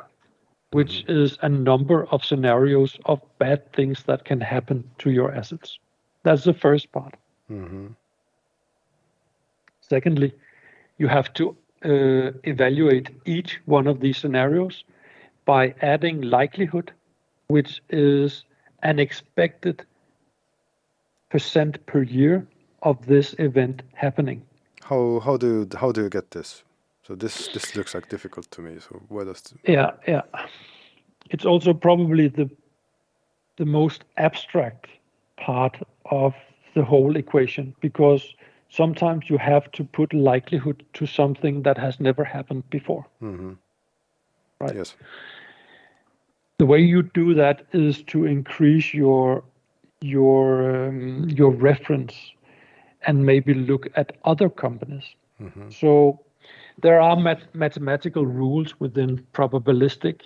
which 0.72 1.04
is 1.10 1.38
a 1.42 1.50
number 1.50 2.06
of 2.06 2.24
scenarios 2.24 2.98
of 3.06 3.20
bad 3.38 3.74
things 3.74 4.04
that 4.04 4.24
can 4.24 4.40
happen 4.40 4.90
to 5.00 5.12
your 5.12 5.34
assets. 5.34 5.78
That's 6.24 6.44
the 6.44 6.54
first 6.54 6.92
part. 6.92 7.16
Mm-hmm. 7.52 7.88
Secondly, 9.82 10.34
you 10.98 11.08
have 11.08 11.34
to 11.34 11.56
uh, 11.86 12.32
evaluate 12.44 13.10
each 13.26 13.60
one 13.66 13.88
of 13.88 14.00
these 14.00 14.18
scenarios 14.18 14.84
by 15.46 15.76
adding 15.82 16.22
likelihood, 16.22 16.92
which 17.48 17.82
is 17.90 18.46
an 18.84 19.00
expected 19.00 19.86
percent 21.30 21.86
per 21.86 22.04
year 22.04 22.48
of 22.84 23.06
this 23.06 23.36
event 23.40 23.82
happening. 23.94 24.42
How 24.84 25.20
how 25.20 25.38
do 25.38 25.48
you, 25.48 25.68
how 25.78 25.92
do 25.92 26.02
you 26.02 26.10
get 26.10 26.32
this? 26.32 26.64
So 27.08 27.16
this 27.16 27.50
this 27.54 27.76
looks 27.76 27.94
like 27.94 28.10
difficult 28.10 28.50
to 28.52 28.62
me. 28.62 28.80
So 28.80 29.02
where 29.10 29.26
does 29.26 29.42
the, 29.42 29.72
Yeah, 29.72 29.92
yeah. 30.08 30.22
It's 31.30 31.46
also 31.46 31.74
probably 31.74 32.30
the 32.30 32.50
the 33.58 33.66
most 33.66 34.04
abstract 34.16 34.88
part 35.38 35.78
of 36.12 36.34
the 36.74 36.84
whole 36.84 37.16
equation 37.16 37.74
because 37.82 38.36
sometimes 38.70 39.30
you 39.30 39.38
have 39.38 39.72
to 39.72 39.84
put 39.84 40.14
likelihood 40.14 40.84
to 40.94 41.06
something 41.06 41.64
that 41.64 41.78
has 41.78 42.00
never 42.00 42.24
happened 42.24 42.70
before. 42.70 43.06
mm-hmm. 43.22 43.54
Right. 44.60 44.76
Yes. 44.76 44.96
the 46.58 46.66
way 46.66 46.80
you 46.80 47.04
do 47.04 47.34
that 47.34 47.64
is 47.74 48.04
to 48.04 48.26
increase 48.26 48.94
your 48.94 49.44
your 50.02 50.88
um, 50.88 51.30
your 51.30 51.52
reference 51.52 52.32
and 53.06 53.26
maybe 53.26 53.54
look 53.54 53.88
at 53.96 54.14
other 54.24 54.50
companies 54.50 55.16
Mm-hmm. 55.42 55.70
so 55.70 56.20
there 56.82 57.00
are 57.02 57.16
mat- 57.16 57.54
mathematical 57.54 58.26
rules 58.26 58.80
within 58.80 59.26
probabilistic 59.34 60.22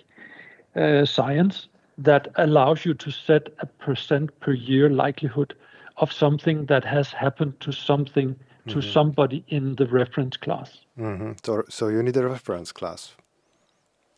uh, 0.76 1.04
science 1.04 1.68
that 1.98 2.28
allows 2.36 2.84
you 2.84 2.94
to 2.94 3.10
set 3.10 3.48
a 3.58 3.66
percent 3.66 4.38
per 4.40 4.52
year 4.52 4.88
likelihood 4.88 5.54
of 5.96 6.12
something 6.12 6.66
that 6.66 6.84
has 6.84 7.12
happened 7.12 7.58
to 7.60 7.72
something 7.72 8.36
to 8.68 8.82
somebody 8.82 9.42
in 9.48 9.74
the 9.76 9.86
reference 9.86 10.36
class 10.36 10.80
Mm-hmm. 10.98 11.32
So 11.44 11.62
so 11.68 11.88
you 11.88 12.02
need 12.02 12.16
a 12.16 12.26
reference 12.26 12.72
class. 12.72 13.14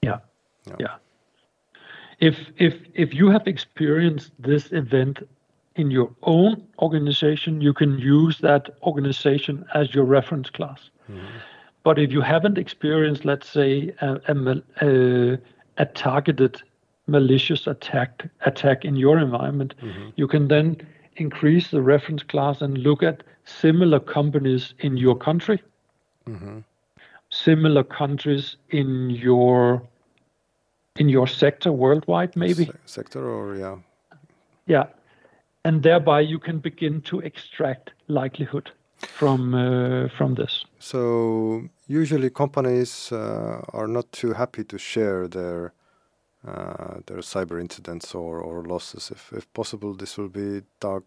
Yeah. 0.02 0.18
Yeah. 0.66 0.76
Yeah. 0.78 0.94
If 2.18 2.36
if 2.56 2.74
if 2.94 3.14
you 3.14 3.30
have 3.30 3.46
experienced 3.46 4.32
this 4.38 4.72
event 4.72 5.18
in 5.76 5.90
your 5.90 6.10
own 6.22 6.66
organization, 6.78 7.60
you 7.60 7.72
can 7.72 7.98
use 7.98 8.38
that 8.38 8.70
organization 8.82 9.64
as 9.74 9.94
your 9.94 10.04
reference 10.04 10.50
class. 10.50 10.90
But 11.82 11.98
if 11.98 12.12
you 12.12 12.20
haven't 12.20 12.58
experienced, 12.58 13.24
let's 13.24 13.48
say, 13.48 13.92
a, 14.00 14.20
a, 14.28 14.62
a, 14.82 15.38
a 15.78 15.86
targeted 15.86 16.62
malicious 17.10 17.66
attack 17.66 18.10
attack 18.46 18.84
in 18.84 18.96
your 18.96 19.18
environment, 19.18 19.74
you 20.16 20.26
can 20.28 20.48
then 20.48 20.76
increase 21.16 21.70
the 21.70 21.82
reference 21.82 22.22
class 22.22 22.62
and 22.62 22.78
look 22.78 23.02
at 23.02 23.22
similar 23.44 24.00
companies 24.00 24.74
in 24.78 24.96
your 24.96 25.16
country, 25.16 25.58
Mm-hmm. 26.28 26.58
similar 27.30 27.82
countries 27.84 28.56
in 28.70 29.10
your 29.10 29.82
in 30.96 31.08
your 31.08 31.26
sector 31.28 31.72
worldwide 31.72 32.36
maybe. 32.36 32.64
Se- 32.66 32.72
sector 32.84 33.22
or 33.28 33.56
yeah. 33.56 33.76
yeah. 34.66 34.84
And 35.64 35.82
thereby 35.82 36.20
you 36.20 36.38
can 36.38 36.58
begin 36.60 37.00
to 37.02 37.20
extract 37.20 37.90
likelihood 38.08 38.70
from 39.18 39.54
uh, 39.54 40.08
from 40.16 40.34
this. 40.34 40.64
So 40.78 41.62
usually 41.88 42.30
companies 42.30 43.12
uh, 43.12 43.60
are 43.72 43.88
not 43.88 44.12
too 44.12 44.32
happy 44.34 44.64
to 44.64 44.78
share 44.78 45.28
their 45.28 45.72
uh, 46.46 47.00
there 47.06 47.18
are 47.18 47.22
cyber 47.22 47.60
incidents 47.60 48.14
or, 48.14 48.40
or 48.40 48.64
losses. 48.64 49.10
If, 49.10 49.32
if 49.32 49.52
possible, 49.52 49.94
this 49.94 50.16
will 50.18 50.28
be 50.28 50.62
dug, 50.80 51.04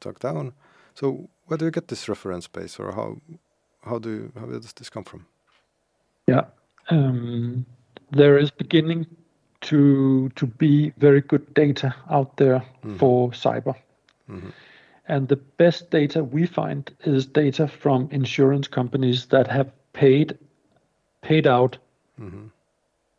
dug 0.00 0.18
down. 0.20 0.52
So 0.94 1.28
where 1.46 1.58
do 1.58 1.64
you 1.64 1.70
get 1.70 1.88
this 1.88 2.08
reference 2.08 2.48
base, 2.48 2.78
or 2.78 2.92
how 2.92 3.20
how 3.82 3.98
do 3.98 4.10
you, 4.10 4.32
how 4.38 4.46
does 4.46 4.72
this 4.72 4.90
come 4.90 5.04
from? 5.04 5.26
Yeah, 6.26 6.44
um, 6.90 7.64
there 8.10 8.38
is 8.38 8.50
beginning 8.50 9.06
to 9.60 10.28
to 10.30 10.46
be 10.46 10.92
very 10.98 11.20
good 11.20 11.54
data 11.54 11.94
out 12.10 12.36
there 12.36 12.58
mm-hmm. 12.58 12.96
for 12.96 13.30
cyber. 13.30 13.74
Mm-hmm. 14.28 14.50
And 15.08 15.28
the 15.28 15.36
best 15.36 15.90
data 15.90 16.24
we 16.24 16.46
find 16.46 16.90
is 17.04 17.26
data 17.26 17.68
from 17.68 18.08
insurance 18.10 18.66
companies 18.66 19.26
that 19.26 19.46
have 19.46 19.70
paid 19.92 20.36
paid 21.22 21.46
out 21.46 21.78
mm-hmm. 22.20 22.48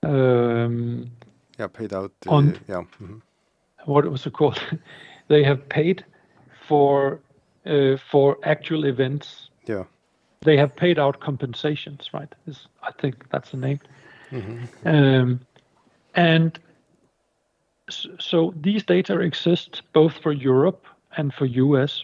um, 0.10 1.12
yeah 1.58 1.68
paid 1.68 1.94
out 1.94 2.12
uh, 2.28 2.32
on 2.32 2.58
yeah 2.68 2.82
mm-hmm. 3.02 3.18
what 3.86 4.10
was 4.10 4.26
it 4.26 4.34
called 4.34 4.62
they 5.28 5.44
have 5.44 5.68
paid 5.70 6.04
for 6.68 7.20
uh, 7.66 7.98
for 8.12 8.38
actual 8.44 8.86
events 8.86 9.50
yeah 9.66 9.84
they 10.42 10.58
have 10.58 10.76
paid 10.76 11.00
out 11.00 11.20
compensations 11.20 12.10
right 12.14 12.34
is 12.48 12.68
i 12.84 12.92
think 12.92 13.30
that's 13.30 13.52
the 13.52 13.58
name 13.58 13.80
mm-hmm. 14.32 14.88
um, 14.88 15.40
and 16.16 16.60
so 18.20 18.54
these 18.62 18.84
data 18.84 19.20
exist 19.20 19.82
both 19.94 20.18
for 20.18 20.32
europe 20.32 20.86
and 21.16 21.34
for 21.34 21.46
us 21.46 22.04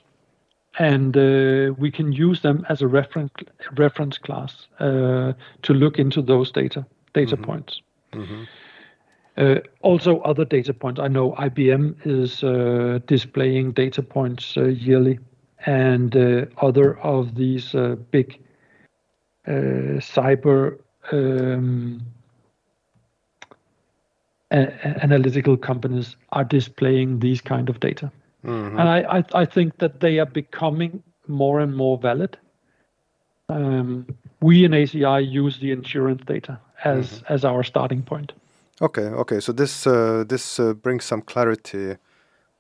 and 0.80 1.16
uh, 1.16 1.74
we 1.78 1.92
can 1.92 2.12
use 2.12 2.42
them 2.42 2.66
as 2.70 2.82
a 2.82 2.88
reference 2.88 3.32
reference 3.78 4.18
class 4.18 4.68
uh, 4.80 5.34
to 5.62 5.74
look 5.74 6.00
into 6.00 6.22
those 6.22 6.52
data 6.52 6.86
data 7.14 7.36
mm-hmm. 7.36 7.46
points. 7.46 7.82
Mm-hmm. 8.14 8.44
Uh, 9.36 9.56
also, 9.82 10.20
other 10.20 10.46
data 10.46 10.74
points. 10.74 11.00
I 11.00 11.08
know 11.08 11.32
IBM 11.34 11.96
is 12.06 12.44
uh, 12.44 13.00
displaying 13.08 13.72
data 13.72 14.04
points 14.04 14.56
uh, 14.58 14.66
yearly, 14.66 15.20
and 15.66 16.16
other 16.58 17.00
of 17.00 17.36
these 17.36 17.76
big 18.12 18.40
cyber 19.48 20.78
um, 21.12 22.02
analytical 24.52 25.58
companies 25.58 26.16
are 26.32 26.44
displaying 26.44 27.20
these 27.20 27.42
kind 27.42 27.70
of 27.70 27.80
data. 27.80 28.12
Mm-hmm. 28.46 28.80
And 28.80 28.90
I, 28.90 29.20
I, 29.20 29.24
I, 29.34 29.46
think 29.46 29.78
that 29.78 30.02
they 30.02 30.20
are 30.20 30.26
becoming 30.26 31.02
more 31.28 31.62
and 31.62 31.76
more 31.76 31.98
valid. 31.98 32.38
Um, 33.48 34.06
we 34.42 34.66
in 34.66 34.72
ACI 34.72 35.30
use 35.30 35.60
the 35.60 35.72
insurance 35.72 36.24
data 36.26 36.60
as 36.84 37.10
mm-hmm. 37.10 37.34
as 37.34 37.46
our 37.46 37.64
starting 37.64 38.04
point. 38.04 38.34
Okay, 38.84 39.08
okay. 39.08 39.40
So 39.40 39.54
this 39.54 39.88
uh, 39.88 40.26
this 40.28 40.60
uh, 40.60 40.74
brings 40.74 41.06
some 41.06 41.22
clarity 41.22 41.96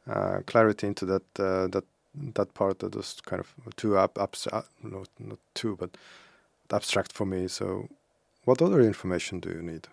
uh, 0.10 0.40
clarity 0.46 0.88
into 0.88 1.06
that 1.06 1.24
uh, 1.40 1.68
that 1.68 1.84
that 2.36 2.54
part 2.54 2.80
that 2.80 2.96
was 2.96 3.22
kind 3.26 3.40
of 3.40 3.76
too 3.76 3.98
ab- 3.98 4.18
abstract, 4.18 4.70
no, 4.84 5.04
not 5.20 5.40
too, 5.54 5.76
but 5.80 5.98
abstract 6.72 7.14
for 7.14 7.26
me. 7.26 7.48
So, 7.48 7.88
what 8.46 8.62
other 8.62 8.82
information 8.82 9.40
do 9.40 9.50
you 9.50 9.62
need 9.62 9.88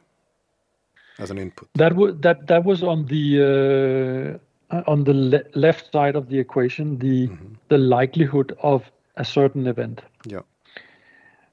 as 1.19 1.31
an 1.31 1.39
input? 1.39 1.69
That 1.75 1.97
was 1.97 2.15
that 2.21 2.47
that 2.47 2.65
was 2.65 2.83
on 2.83 3.07
the 3.07 4.39
uh, 4.71 4.77
uh, 4.77 4.83
on 4.87 5.05
the 5.05 5.15
le- 5.15 5.51
left 5.55 5.93
side 5.93 6.17
of 6.17 6.29
the 6.29 6.39
equation 6.39 6.99
the 6.99 7.29
mm-hmm. 7.29 7.55
the 7.69 7.79
likelihood 7.79 8.57
of 8.63 8.83
a 9.17 9.25
certain 9.25 9.67
event. 9.67 10.03
Yeah. 10.27 10.43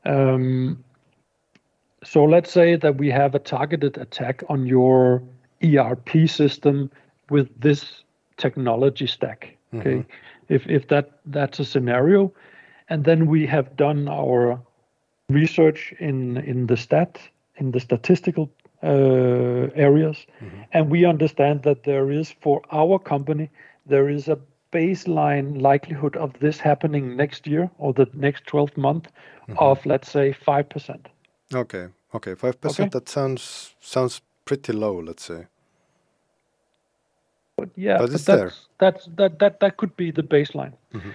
Um, 0.06 0.84
so 2.04 2.24
let's 2.24 2.52
say 2.52 2.76
that 2.76 2.98
we 2.98 3.10
have 3.10 3.36
a 3.36 3.40
targeted 3.40 3.98
attack 3.98 4.44
on 4.50 4.66
your 4.66 5.24
ERP 5.64 6.28
system 6.28 6.92
with 7.30 7.50
this 7.60 8.04
technology 8.38 9.08
stack. 9.08 9.56
Okay, 9.74 9.98
mm-hmm. 9.98 10.54
if 10.54 10.68
if 10.68 10.88
that 10.88 11.20
that's 11.26 11.60
a 11.60 11.66
scenario, 11.66 12.32
and 12.90 13.04
then 13.04 13.28
we 13.28 13.46
have 13.46 13.76
done 13.76 14.08
our 14.08 14.60
research 15.30 15.94
in 16.00 16.38
in 16.38 16.68
the 16.68 16.78
stat 16.78 17.20
in 17.58 17.72
the 17.72 17.80
statistical 17.80 18.50
uh, 18.84 19.70
areas. 19.76 20.26
Mm-hmm. 20.42 20.62
And 20.74 20.90
we 20.90 21.06
understand 21.06 21.64
that 21.64 21.84
there 21.84 22.12
is, 22.12 22.36
for 22.42 22.62
our 22.72 23.00
company, 23.00 23.50
there 23.86 24.10
is 24.10 24.28
a 24.28 24.40
baseline 24.72 25.62
likelihood 25.62 26.16
of 26.18 26.34
this 26.40 26.60
happening 26.60 27.16
next 27.16 27.48
year 27.48 27.70
or 27.78 27.94
the 27.94 28.08
next 28.14 28.46
12 28.46 28.78
month 28.78 29.08
mm-hmm. 29.08 29.58
of, 29.58 29.84
let's 29.86 30.12
say, 30.12 30.36
5%. 30.46 31.00
Okay. 31.54 31.88
Okay. 32.14 32.34
5%, 32.34 32.66
okay. 32.66 32.90
that 32.90 33.10
sounds 33.10 33.76
sounds 33.80 34.22
pretty 34.46 34.74
low, 34.74 35.00
let's 35.00 35.24
say. 35.24 35.48
But 37.58 37.70
yeah, 37.76 37.98
but, 37.98 38.12
but 38.12 38.26
that's, 38.26 38.68
that's 38.78 39.10
that 39.16 39.40
that 39.40 39.60
that 39.62 39.78
could 39.78 39.96
be 39.98 40.12
the 40.12 40.22
baseline. 40.22 40.74
Mm-hmm. 40.94 41.10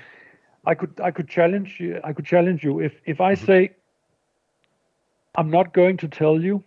I 0.67 0.75
could 0.75 1.01
I 1.01 1.13
could 1.13 1.29
challenge 1.29 1.77
you 1.79 2.01
I 2.03 2.13
could 2.13 2.27
challenge 2.27 2.65
you 2.65 2.81
if 2.81 2.95
if 3.07 3.21
I 3.21 3.35
mm-hmm. 3.35 3.47
say 3.47 3.71
I'm 5.37 5.51
not 5.51 5.73
going 5.73 5.97
to 5.99 6.09
tell 6.09 6.41
you 6.41 6.63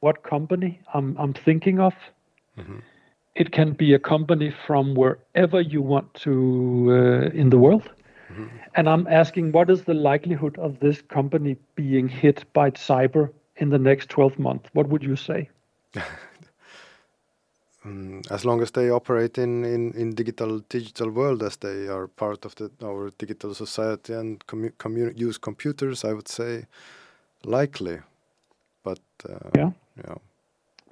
what 0.00 0.22
company 0.22 0.80
I'm, 0.94 1.16
I'm 1.18 1.34
thinking 1.34 1.80
of. 1.80 1.94
Mm-hmm. 2.58 2.78
It 3.34 3.52
can 3.52 3.72
be 3.72 3.94
a 3.94 3.98
company 3.98 4.52
from 4.66 4.94
wherever 4.94 5.60
you 5.60 5.82
want 5.82 6.12
to 6.14 6.86
uh, 6.90 7.38
in 7.38 7.50
the 7.50 7.58
world. 7.58 7.90
Mm-hmm. 8.30 8.46
And 8.76 8.88
I'm 8.88 9.06
asking, 9.08 9.52
what 9.52 9.70
is 9.70 9.82
the 9.82 9.94
likelihood 9.94 10.58
of 10.58 10.78
this 10.80 11.02
company 11.02 11.56
being 11.74 12.08
hit 12.08 12.44
by 12.52 12.70
cyber 12.70 13.30
in 13.56 13.70
the 13.70 13.78
next 13.78 14.08
12 14.10 14.38
months? 14.38 14.70
What 14.72 14.88
would 14.88 15.02
you 15.02 15.16
say? 15.16 15.48
um, 17.84 18.22
as 18.30 18.44
long 18.44 18.62
as 18.62 18.70
they 18.70 18.90
operate 18.90 19.38
in, 19.38 19.64
in, 19.64 19.92
in 19.92 20.14
digital 20.14 20.60
digital 20.68 21.10
world, 21.10 21.42
as 21.42 21.56
they 21.56 21.88
are 21.88 22.06
part 22.06 22.44
of 22.44 22.54
the, 22.54 22.70
our 22.82 23.10
digital 23.18 23.54
society 23.54 24.12
and 24.12 24.46
commu- 24.46 24.72
commu- 24.78 25.18
use 25.18 25.38
computers, 25.38 26.04
I 26.04 26.12
would 26.12 26.28
say 26.28 26.66
likely. 27.44 27.98
But 28.84 29.00
uh, 29.28 29.50
yeah 29.56 29.70
yeah. 29.96 30.14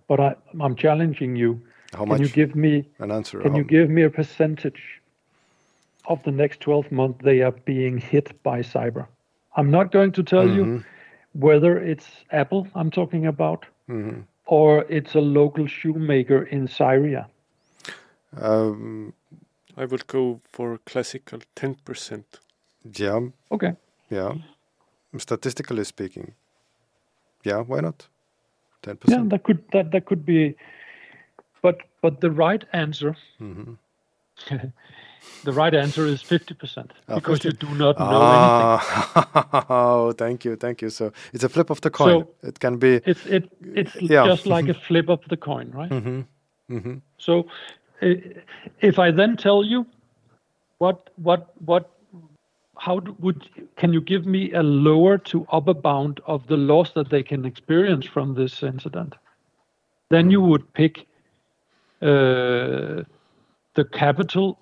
But 0.08 0.20
I, 0.20 0.34
I'm 0.60 0.74
challenging 0.74 1.36
you. 1.36 1.60
How 1.92 2.00
can 2.00 2.08
much? 2.08 2.20
you 2.20 2.28
give 2.28 2.54
me 2.54 2.84
an 2.98 3.10
answer? 3.10 3.40
Can 3.40 3.54
you 3.54 3.64
give 3.64 3.88
me 3.90 4.02
a 4.02 4.10
percentage 4.10 4.97
of 6.08 6.22
the 6.24 6.30
next 6.30 6.60
12 6.60 6.90
months 6.90 7.20
they 7.22 7.42
are 7.42 7.52
being 7.52 7.98
hit 7.98 8.42
by 8.42 8.60
cyber? 8.60 9.06
I'm 9.56 9.70
not 9.70 9.92
going 9.92 10.12
to 10.12 10.22
tell 10.22 10.44
mm-hmm. 10.44 10.76
you 10.76 10.84
whether 11.34 11.78
it's 11.78 12.06
Apple 12.32 12.66
I'm 12.74 12.90
talking 12.90 13.26
about 13.26 13.66
mm-hmm. 13.88 14.20
or 14.46 14.84
it's 14.88 15.14
a 15.14 15.20
local 15.20 15.66
shoemaker 15.66 16.44
in 16.44 16.68
Syria. 16.68 17.28
Um, 18.36 19.14
I 19.76 19.84
would 19.84 20.06
go 20.06 20.40
for 20.52 20.78
classical 20.84 21.40
10%. 21.56 22.24
Yeah. 22.94 23.20
Okay. 23.52 23.74
Yeah. 24.10 24.34
Statistically 25.16 25.84
speaking. 25.84 26.34
Yeah, 27.44 27.60
why 27.60 27.80
not? 27.80 28.06
10%. 28.82 28.98
Yeah, 29.08 29.22
that 29.26 29.44
could 29.44 29.62
that 29.72 29.90
that 29.90 30.06
could 30.06 30.24
be, 30.24 30.54
but 31.62 31.78
but 32.02 32.20
the 32.20 32.30
right 32.30 32.64
answer. 32.72 33.16
Mm-hmm. 33.40 33.74
the 35.44 35.52
right 35.52 35.74
answer 35.74 36.06
is 36.06 36.22
50% 36.22 36.90
because 37.06 37.40
50. 37.42 37.48
you 37.48 37.52
do 37.52 37.68
not 37.78 37.98
know 37.98 38.06
ah, 38.10 39.32
anything. 39.44 39.64
Oh, 39.70 40.12
thank 40.12 40.44
you, 40.44 40.56
thank 40.56 40.82
you. 40.82 40.90
So 40.90 41.12
it's 41.32 41.44
a 41.44 41.48
flip 41.48 41.70
of 41.70 41.80
the 41.80 41.90
coin. 41.90 42.24
So 42.24 42.48
it 42.48 42.58
can 42.60 42.78
be. 42.78 43.00
It's 43.04 43.26
it 43.26 43.50
it's 43.74 43.94
yeah. 44.00 44.26
just 44.26 44.46
like 44.46 44.68
a 44.68 44.74
flip 44.74 45.08
of 45.08 45.20
the 45.28 45.36
coin, 45.36 45.70
right? 45.70 45.90
Mm-hmm. 45.90 46.20
Mm-hmm. 46.76 46.94
So 47.18 47.46
if 48.00 48.98
I 48.98 49.10
then 49.10 49.36
tell 49.36 49.64
you 49.64 49.86
what 50.78 51.10
what 51.16 51.52
what 51.64 51.90
how 52.76 53.00
would 53.18 53.48
can 53.76 53.92
you 53.92 54.00
give 54.00 54.26
me 54.26 54.52
a 54.52 54.62
lower 54.62 55.18
to 55.18 55.46
upper 55.50 55.74
bound 55.74 56.20
of 56.26 56.46
the 56.46 56.56
loss 56.56 56.92
that 56.92 57.10
they 57.10 57.22
can 57.22 57.44
experience 57.44 58.06
from 58.06 58.34
this 58.34 58.62
incident? 58.62 59.14
Then 60.10 60.30
you 60.30 60.40
would 60.40 60.72
pick 60.72 61.06
uh, 62.00 63.02
the 63.74 63.84
capital. 63.92 64.58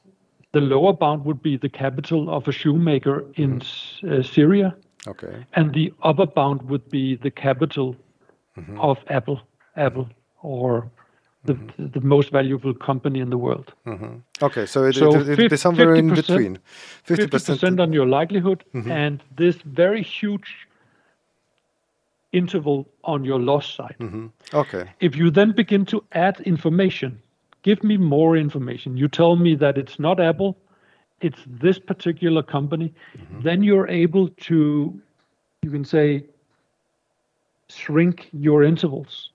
The 0.57 0.62
lower 0.62 0.95
bound 0.95 1.27
would 1.27 1.42
be 1.42 1.59
the 1.59 1.69
capital 1.69 2.31
of 2.31 2.49
a 2.49 2.53
shoemaker 2.53 3.27
in 3.35 3.61
mm-hmm. 3.61 4.11
uh, 4.11 4.23
Syria. 4.23 4.75
Okay. 5.07 5.45
And 5.53 5.75
the 5.75 5.92
upper 6.03 6.25
bound 6.25 6.62
would 6.71 6.88
be 6.88 7.16
the 7.16 7.31
capital 7.31 7.95
mm-hmm. 8.57 8.81
of 8.81 8.97
Apple, 9.11 9.42
Apple, 9.77 10.09
or 10.40 10.90
the, 11.45 11.53
mm-hmm. 11.53 11.88
the 11.88 12.01
most 12.01 12.31
valuable 12.31 12.73
company 12.73 13.21
in 13.21 13.29
the 13.29 13.37
world. 13.37 13.75
Mm-hmm. 13.87 14.14
Okay, 14.40 14.64
so, 14.64 14.85
it, 14.85 14.95
so 14.95 15.14
it, 15.14 15.38
it, 15.38 15.51
be 15.51 15.59
somewhere 15.59 15.95
in 15.95 16.14
between. 16.14 16.59
50%, 17.07 17.29
50% 17.29 17.79
on 17.79 17.92
your 17.92 18.07
likelihood 18.07 18.64
mm-hmm. 18.73 18.90
and 18.90 19.23
this 19.37 19.57
very 19.57 20.03
huge 20.03 20.66
interval 22.33 22.88
on 23.05 23.27
your 23.27 23.38
loss 23.38 23.75
side. 23.75 23.97
Mm-hmm. 24.01 24.29
Okay. 24.55 24.88
If 25.01 25.16
you 25.16 25.31
then 25.31 25.53
begin 25.53 25.85
to 25.85 26.03
add 26.12 26.40
information, 26.40 27.21
give 27.66 27.83
me 27.85 27.96
more 27.96 28.37
information. 28.37 28.96
You 28.96 29.09
tell 29.09 29.37
me 29.37 29.55
that 29.57 29.76
it's 29.76 29.98
not 29.98 30.20
Apple, 30.20 30.57
it's 31.20 31.42
this 31.46 31.79
particular 31.79 32.42
company, 32.42 32.94
mm-hmm. 33.18 33.40
then 33.42 33.62
you're 33.62 33.88
able 33.88 34.29
to, 34.48 34.59
you 35.62 35.70
can 35.70 35.85
say, 35.85 36.24
shrink 37.68 38.29
your 38.33 38.62
intervals 38.62 39.31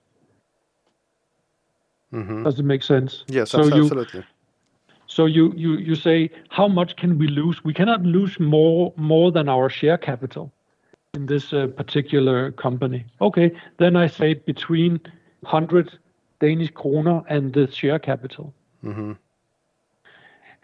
Mm-hmm. 2.12 2.44
Does 2.44 2.58
it 2.58 2.64
make 2.64 2.82
sense? 2.82 3.24
Yes, 3.28 3.50
So 3.50 3.60
abs- 3.60 3.70
you- 3.70 3.82
absolutely. 3.82 4.24
So 5.06 5.26
you, 5.26 5.52
you, 5.54 5.76
you 5.76 5.94
say, 5.94 6.30
how 6.48 6.68
much 6.68 6.96
can 6.96 7.18
we 7.18 7.26
lose? 7.26 7.62
We 7.64 7.74
cannot 7.74 8.02
lose 8.02 8.40
more 8.40 8.94
more 8.96 9.30
than 9.30 9.46
our 9.48 9.68
share 9.68 9.98
capital 9.98 10.50
in 11.12 11.26
this 11.26 11.52
uh, 11.52 11.66
particular 11.66 12.52
company. 12.52 13.04
Okay, 13.20 13.52
then 13.76 13.94
I 13.94 14.06
say 14.06 14.34
between 14.34 15.00
100 15.40 15.98
Danish 16.42 16.72
kroner 16.74 17.22
and 17.30 17.54
the 17.54 17.70
share 17.72 18.00
capital. 18.00 18.54
Mm-hmm. 18.84 19.12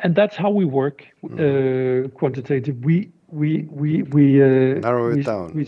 And 0.05 0.15
that's 0.17 0.37
how 0.37 0.51
we 0.51 0.65
work 0.65 1.07
uh, 1.25 2.09
quantitative. 2.19 2.85
We 2.85 3.11
we 3.31 3.69
we 3.71 4.03
we 4.15 4.43
uh, 4.43 4.81
Narrow 4.81 5.11
it 5.11 5.17
we, 5.17 5.23
down. 5.23 5.55
We, 5.55 5.67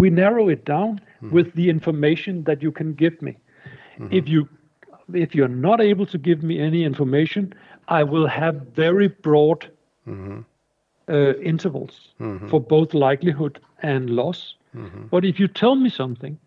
we 0.00 0.10
narrow 0.10 0.48
it 0.48 0.64
down 0.64 1.00
with 1.30 1.54
the 1.54 1.68
information 1.68 2.44
that 2.44 2.62
you 2.62 2.72
can 2.72 2.94
give 2.94 3.20
me. 3.22 3.36
If 4.10 4.28
you 4.28 4.48
if 5.14 5.34
you're 5.34 5.48
not 5.68 5.80
able 5.80 6.06
to 6.06 6.18
give 6.18 6.42
me 6.42 6.58
any 6.60 6.84
information, 6.84 7.54
I 7.88 8.04
will 8.04 8.26
have 8.28 8.54
very 8.76 9.08
broad 9.08 9.68
Mm-hmm. 10.08 10.40
uh, 11.08 11.34
intervals 11.42 12.14
Mhm. 12.20 12.48
for 12.50 12.60
both 12.60 12.94
likelihood 12.94 13.60
and 13.82 14.10
loss. 14.10 14.56
But 15.10 15.24
if 15.24 15.38
you 15.40 15.48
tell 15.48 15.74
me 15.76 15.90
something, 15.90 16.38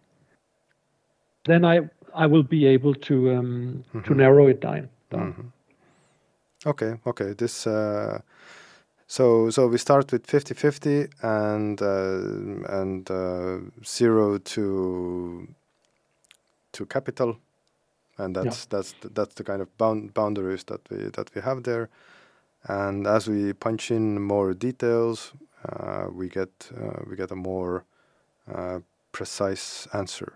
then 1.46 1.66
I 1.66 1.90
I 2.16 2.26
will 2.28 2.44
be 2.44 2.66
able 2.66 2.94
to 2.96 3.32
um, 3.32 3.84
to 4.04 4.14
narrow 4.16 4.48
it 4.48 4.60
down. 4.62 4.90
Mhm. 5.12 5.52
Okay, 6.66 7.00
okay. 7.06 7.34
This 7.34 7.68
uh, 7.68 8.22
so 9.08 9.50
so 9.50 9.68
we 9.68 9.78
start 9.78 10.12
with 10.12 10.28
50-50 10.28 11.10
and 11.22 11.82
uh, 11.82 12.80
and 12.82 13.10
uh, 13.10 13.60
zero 13.84 14.38
to 14.38 15.48
to 16.72 16.86
capital, 16.86 17.38
and 18.18 18.36
that's 18.36 18.66
that's 18.66 18.94
the, 19.02 19.10
that's 19.10 19.34
the 19.36 19.44
kind 19.44 19.62
of 19.62 19.68
bound 19.78 20.14
boundaries 20.14 20.64
that 20.66 20.82
we 20.90 20.98
that 21.12 21.32
we 21.36 21.42
have 21.42 21.64
there. 21.64 21.90
And 22.68 23.08
as 23.08 23.28
we 23.28 23.54
punch 23.54 23.92
in 23.92 24.22
more 24.22 24.54
details, 24.54 25.34
uh, 25.68 26.06
we 26.14 26.30
get 26.30 26.72
uh, 26.78 27.04
we 27.10 27.16
get 27.16 27.32
a 27.32 27.36
more 27.36 27.84
uh, 28.54 28.80
precise 29.12 29.88
answer. 29.94 30.34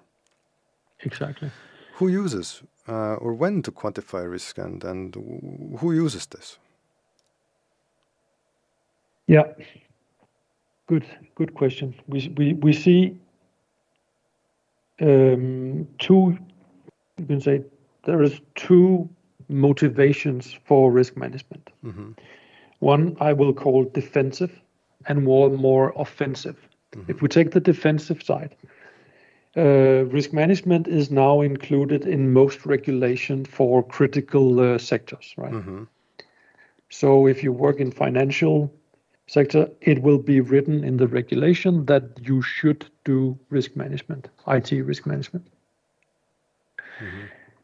Exactly. 1.02 1.52
Who 1.96 2.08
uses 2.08 2.64
uh, 2.88 3.16
or 3.16 3.34
when 3.34 3.62
to 3.64 3.72
quantify 3.72 4.30
risk 4.30 4.58
and, 4.58 4.84
and 4.84 5.16
who 5.80 5.92
uses 5.94 6.26
this? 6.28 6.58
Yeah. 9.28 9.44
Good, 10.88 11.06
good 11.36 11.54
question. 11.54 11.96
We 12.08 12.34
we 12.38 12.54
we 12.54 12.74
see 12.74 13.18
um, 15.02 15.88
two. 15.98 16.38
You 17.18 17.26
can 17.26 17.42
say 17.42 17.64
there 18.04 18.22
is 18.22 18.40
two 18.56 19.10
motivations 19.50 20.58
for 20.66 20.92
risk 20.92 21.18
management. 21.18 21.70
hmm 21.82 22.12
One 22.80 23.16
I 23.20 23.34
will 23.34 23.54
call 23.54 23.86
defensive, 23.86 24.52
and 25.08 25.26
one 25.26 25.56
more 25.56 25.94
offensive. 25.96 26.58
If 27.08 27.22
we 27.22 27.28
take 27.28 27.52
the 27.52 27.60
defensive 27.60 28.24
side, 28.24 28.56
uh, 29.58 30.06
risk 30.06 30.34
management 30.34 30.88
is 30.88 31.12
now 31.12 31.42
included 31.42 32.06
in 32.06 32.34
most 32.34 32.66
regulation 32.66 33.46
for 33.46 33.84
critical 33.84 34.60
uh, 34.60 34.78
sectors, 34.78 35.34
right? 35.38 35.54
hmm 35.54 35.84
So 36.90 37.28
if 37.28 37.44
you 37.44 37.52
work 37.52 37.80
in 37.80 37.92
financial 37.92 38.72
sector, 39.28 39.70
it 39.82 40.02
will 40.02 40.18
be 40.20 40.40
written 40.42 40.84
in 40.84 40.98
the 40.98 41.08
regulation 41.08 41.86
that 41.86 42.20
you 42.24 42.42
should 42.42 42.86
do 43.04 43.38
risk 43.50 43.76
management, 43.76 44.30
IT 44.48 44.82
risk 44.82 45.06
management. 45.06 45.48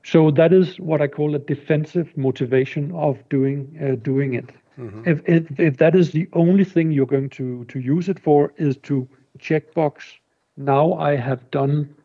So 0.03 0.31
that 0.31 0.53
is 0.53 0.79
what 0.79 1.01
I 1.01 1.07
call 1.07 1.35
a 1.35 1.39
defensive 1.39 2.15
motivation 2.17 2.91
of 2.91 3.27
doing 3.29 3.77
uh, 3.81 3.95
doing 3.95 4.33
it. 4.33 4.51
hmm 4.75 5.01
If, 5.05 5.21
if 5.27 5.59
if 5.59 5.77
that 5.77 5.95
is 5.95 6.11
the 6.11 6.27
only 6.33 6.63
thing 6.65 6.91
you're 6.91 7.05
going 7.17 7.29
to 7.31 7.65
to 7.65 7.79
use 7.79 8.09
it 8.09 8.19
for 8.19 8.53
is 8.57 8.77
to 8.89 9.07
checkbox. 9.39 10.20
Now 10.65 10.93
I 10.93 11.15
have 11.15 11.49
done 11.51 11.95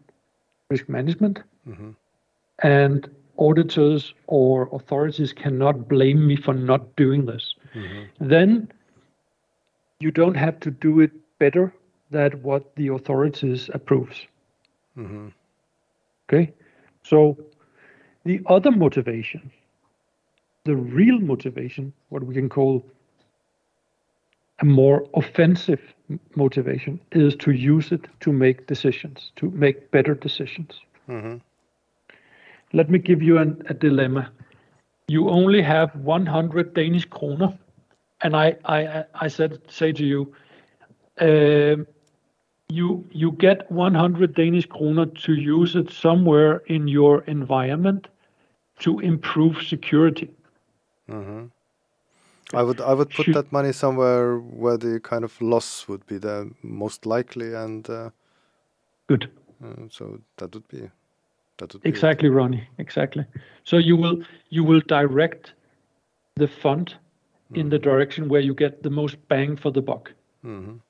risk 0.71 0.89
management, 0.89 1.43
hmm 1.65 1.91
and 2.63 3.09
auditors 3.39 4.15
or 4.29 4.69
authorities 4.73 5.33
cannot 5.35 5.89
blame 5.89 6.27
me 6.27 6.37
for 6.37 6.55
not 6.55 6.97
doing 6.97 7.27
this. 7.27 7.55
Hmm 7.73 8.05
then 8.21 8.73
you 10.01 10.11
don't 10.11 10.37
have 10.37 10.59
to 10.61 10.71
do 10.71 11.01
it 11.01 11.13
better 11.39 11.73
than 12.11 12.33
what 12.43 12.75
the 12.77 12.89
authorities 12.89 13.69
approves. 13.75 14.27
Hmm 14.95 15.29
okay? 16.29 16.53
So 17.03 17.37
the 18.25 18.41
other 18.47 18.71
motivation 18.71 19.51
the 20.65 20.77
real 20.77 21.19
motivation 21.21 21.93
what 22.09 22.23
we 22.25 22.35
can 22.35 22.49
call 22.49 22.85
a 24.61 24.65
more 24.65 25.07
offensive 25.15 25.81
motivation 26.37 27.01
is 27.13 27.35
to 27.37 27.51
use 27.53 27.93
it 27.93 28.07
to 28.21 28.33
make 28.33 28.67
decisions 28.67 29.33
to 29.37 29.51
make 29.51 29.91
better 29.91 30.15
decisions 30.15 30.81
hmm 31.07 31.37
let 32.73 32.91
me 32.91 32.99
give 32.99 33.23
you 33.23 33.39
an, 33.39 33.63
a 33.69 33.75
dilemma. 33.75 34.31
You 35.09 35.29
only 35.31 35.63
have 35.63 35.95
100 35.97 36.75
Danish 36.75 37.05
kroner, 37.07 37.57
and 38.23 38.37
I, 38.37 38.57
I, 38.65 39.05
I 39.15 39.29
said, 39.29 39.61
say 39.69 39.93
to 39.93 40.05
you, 40.05 40.35
um, 41.21 41.87
you, 42.69 43.09
you 43.13 43.33
get 43.33 43.71
100 43.71 44.35
Danish 44.35 44.67
kroner 44.67 45.07
to 45.07 45.35
use 45.35 45.77
it 45.77 45.91
somewhere 45.91 46.59
in 46.67 46.89
your 46.89 47.23
environment 47.25 48.09
to 48.81 48.99
improve 49.01 49.63
security. 49.63 50.31
hmm 51.09 51.47
I 52.55 52.63
would 52.63 52.81
I 52.81 52.95
would 52.95 53.11
put 53.11 53.25
Should- 53.27 53.35
that 53.35 53.53
money 53.53 53.73
somewhere 53.73 54.39
where 54.39 54.77
the 54.77 55.01
kind 55.01 55.25
of 55.25 55.41
loss 55.41 55.89
would 55.89 56.07
be 56.07 56.19
the 56.19 56.51
most 56.63 57.05
likely, 57.07 57.55
and 57.55 57.89
uh, 57.91 58.11
Good. 59.09 59.31
uh, 59.65 59.89
so 59.91 60.21
that 60.37 60.55
would 60.55 60.69
be 60.69 60.91
that 61.59 61.73
would 61.73 61.83
be. 61.83 61.89
Exactly, 61.89 62.29
Ronnie. 62.29 62.69
Exactly. 62.79 63.25
So 63.65 63.79
you 63.79 63.97
will 63.97 64.23
you 64.51 64.63
will 64.65 64.81
direct 64.81 65.55
the 66.37 66.49
fund 66.49 66.95
in 67.55 67.69
the 67.69 67.79
direction 67.79 68.29
where 68.29 68.41
you 68.41 68.55
get 68.55 68.83
the 68.83 68.91
most 68.91 69.17
bang 69.29 69.57
for 69.57 69.71
the 69.71 69.81
buck. 69.83 70.13
Mhm. 70.45 70.81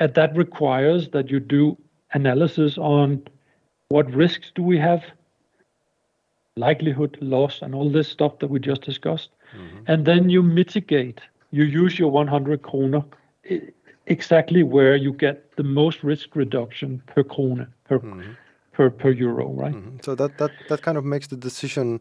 and 0.00 0.14
that 0.14 0.36
requires 0.36 1.08
that 1.10 1.28
you 1.28 1.40
do 1.40 1.76
analysis 2.12 2.78
on 2.78 3.20
what 3.88 4.06
risks 4.14 4.52
do 4.54 4.62
we 4.62 4.78
have 4.78 5.02
likelihood 6.56 7.18
loss 7.20 7.62
and 7.62 7.74
all 7.74 7.90
this 7.90 8.08
stuff 8.08 8.38
that 8.38 8.48
we 8.48 8.60
just 8.60 8.82
discussed 8.82 9.30
and 9.86 10.04
then 10.04 10.30
you 10.30 10.42
mitigate 10.42 11.20
you 11.50 11.64
use 11.64 11.98
your 11.98 12.10
100 12.10 12.62
kroner 12.62 13.02
exactly 14.06 14.62
where 14.62 14.96
you 14.96 15.12
get 15.12 15.56
the 15.56 15.62
most 15.62 16.02
risk 16.02 16.36
reduction 16.36 17.02
per 17.06 17.22
krone 17.22 17.66
per 17.84 18.00
per, 18.72 18.90
per 18.90 19.10
euro 19.10 19.48
right 19.48 19.74
Mhm. 19.74 20.04
So 20.04 20.14
that, 20.14 20.36
that 20.38 20.52
that 20.68 20.82
kind 20.82 20.98
of 20.98 21.04
makes 21.04 21.26
the 21.28 21.36
decision 21.36 22.00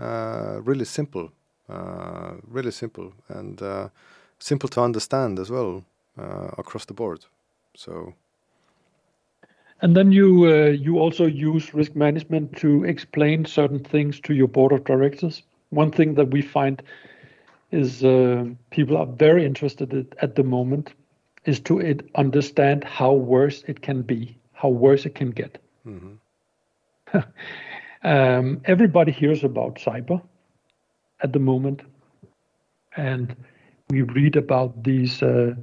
uh, 0.00 0.60
really 0.64 0.84
simple, 0.84 1.30
uh, 1.68 2.34
really 2.52 2.72
simple, 2.72 3.12
and 3.28 3.62
uh, 3.62 3.88
simple 4.38 4.68
to 4.68 4.82
understand 4.82 5.38
as 5.38 5.50
well 5.50 5.84
uh, 6.18 6.50
across 6.58 6.84
the 6.86 6.94
board. 6.94 7.26
So 7.74 8.14
And 9.82 9.94
then 9.94 10.12
you 10.12 10.46
uh, 10.46 10.70
you 10.70 10.98
also 10.98 11.26
use 11.26 11.74
risk 11.74 11.94
management 11.94 12.56
to 12.56 12.84
explain 12.84 13.44
certain 13.44 13.84
things 13.84 14.20
to 14.20 14.34
your 14.34 14.48
board 14.48 14.72
of 14.72 14.84
directors. 14.84 15.42
One 15.70 15.90
thing 15.90 16.14
that 16.14 16.30
we 16.30 16.42
find 16.42 16.82
is 17.70 18.04
uh, 18.04 18.46
people 18.70 18.96
are 18.96 19.06
very 19.06 19.44
interested 19.44 19.92
in, 19.92 20.08
at 20.22 20.36
the 20.36 20.44
moment 20.44 20.92
is 21.44 21.60
to 21.60 21.78
it, 21.80 22.08
understand 22.14 22.84
how 22.84 23.12
worse 23.12 23.62
it 23.66 23.82
can 23.82 24.02
be, 24.02 24.36
how 24.52 24.68
worse 24.68 25.06
it 25.06 25.14
can 25.14 25.30
get. 25.30 25.58
mhm. 25.86 26.18
Um, 28.02 28.60
everybody 28.66 29.10
hears 29.10 29.42
about 29.42 29.76
cyber 29.76 30.22
at 31.22 31.32
the 31.32 31.40
moment, 31.40 31.82
and 32.96 33.34
we 33.90 34.02
read 34.02 34.36
about 34.36 34.84
these 34.84 35.22
uh, 35.22 35.54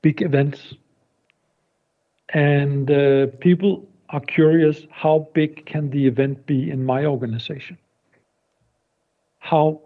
big 0.00 0.22
events. 0.22 0.74
And 2.32 2.90
uh, 2.90 3.26
people 3.40 3.86
are 4.08 4.20
curious 4.20 4.86
how 4.90 5.28
big 5.34 5.66
can 5.66 5.90
the 5.90 6.06
event 6.06 6.46
be 6.46 6.70
in 6.70 6.84
my 6.84 7.04
organization? 7.04 7.76
How 9.50 9.80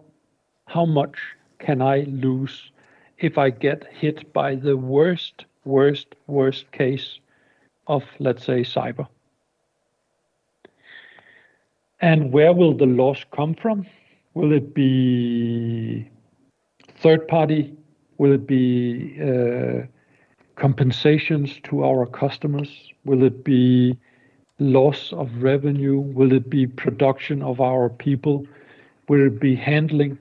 how 0.65 0.85
much 0.85 1.15
can 1.59 1.81
I 1.81 2.01
lose 2.01 2.71
if 3.17 3.37
I 3.37 3.49
get 3.49 3.85
hit 3.93 4.33
by 4.33 4.55
the 4.55 4.75
worst, 4.75 5.45
worst, 5.63 6.15
worst 6.27 6.69
case 6.73 7.19
of, 7.87 8.03
let's 8.19 8.43
say, 8.43 8.63
cyber? 8.63 9.07
And 12.01 12.33
where 12.33 12.51
will 12.51 12.75
the 12.75 12.85
loss 12.85 13.23
come 13.33 13.55
from? 13.55 13.85
Will 14.33 14.51
it 14.51 14.73
be 14.73 16.09
third 16.97 17.25
party? 17.29 17.73
Will 18.17 18.33
it 18.33 18.45
be 18.45 19.17
uh, 19.21 19.85
compensations 20.57 21.61
to 21.69 21.85
our 21.85 22.05
customers? 22.05 22.91
Will 23.05 23.23
it 23.23 23.45
be 23.45 23.97
loss 24.59 25.13
of 25.13 25.41
revenue? 25.41 25.99
Will 25.99 26.33
it 26.33 26.49
be 26.49 26.67
production 26.67 27.41
of 27.41 27.61
our 27.61 27.87
people? 27.87 28.45
Will 29.07 29.27
it 29.27 29.39
be 29.39 29.55
handling? 29.55 30.17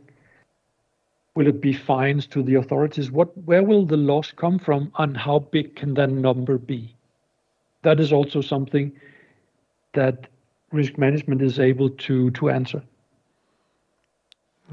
Will 1.35 1.47
it 1.47 1.61
be 1.61 1.72
fines 1.72 2.26
to 2.28 2.43
the 2.43 2.57
authorities? 2.57 3.11
What, 3.11 3.37
where 3.47 3.62
will 3.62 3.87
the 3.87 3.97
loss 3.97 4.33
come 4.33 4.59
from, 4.59 4.93
and 4.99 5.16
how 5.16 5.39
big 5.39 5.76
can 5.76 5.95
that 5.95 6.11
number 6.11 6.59
be? 6.59 6.95
That 7.83 8.01
is 8.01 8.12
also 8.12 8.41
something 8.41 8.93
that 9.95 10.28
risk 10.72 10.99
management 10.99 11.43
is 11.43 11.59
able 11.59 11.91
to 11.91 12.30
to 12.30 12.51
answer. 12.51 12.83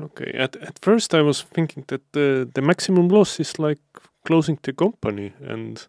Okay. 0.01 0.31
At 0.33 0.55
at 0.55 0.79
first, 0.79 1.13
I 1.13 1.21
was 1.21 1.41
thinking 1.41 1.85
that 1.87 2.01
the 2.11 2.49
the 2.53 2.61
maximum 2.61 3.09
loss 3.09 3.39
is 3.39 3.59
like 3.59 3.81
closing 4.25 4.59
the 4.61 4.73
company 4.73 5.33
and. 5.41 5.87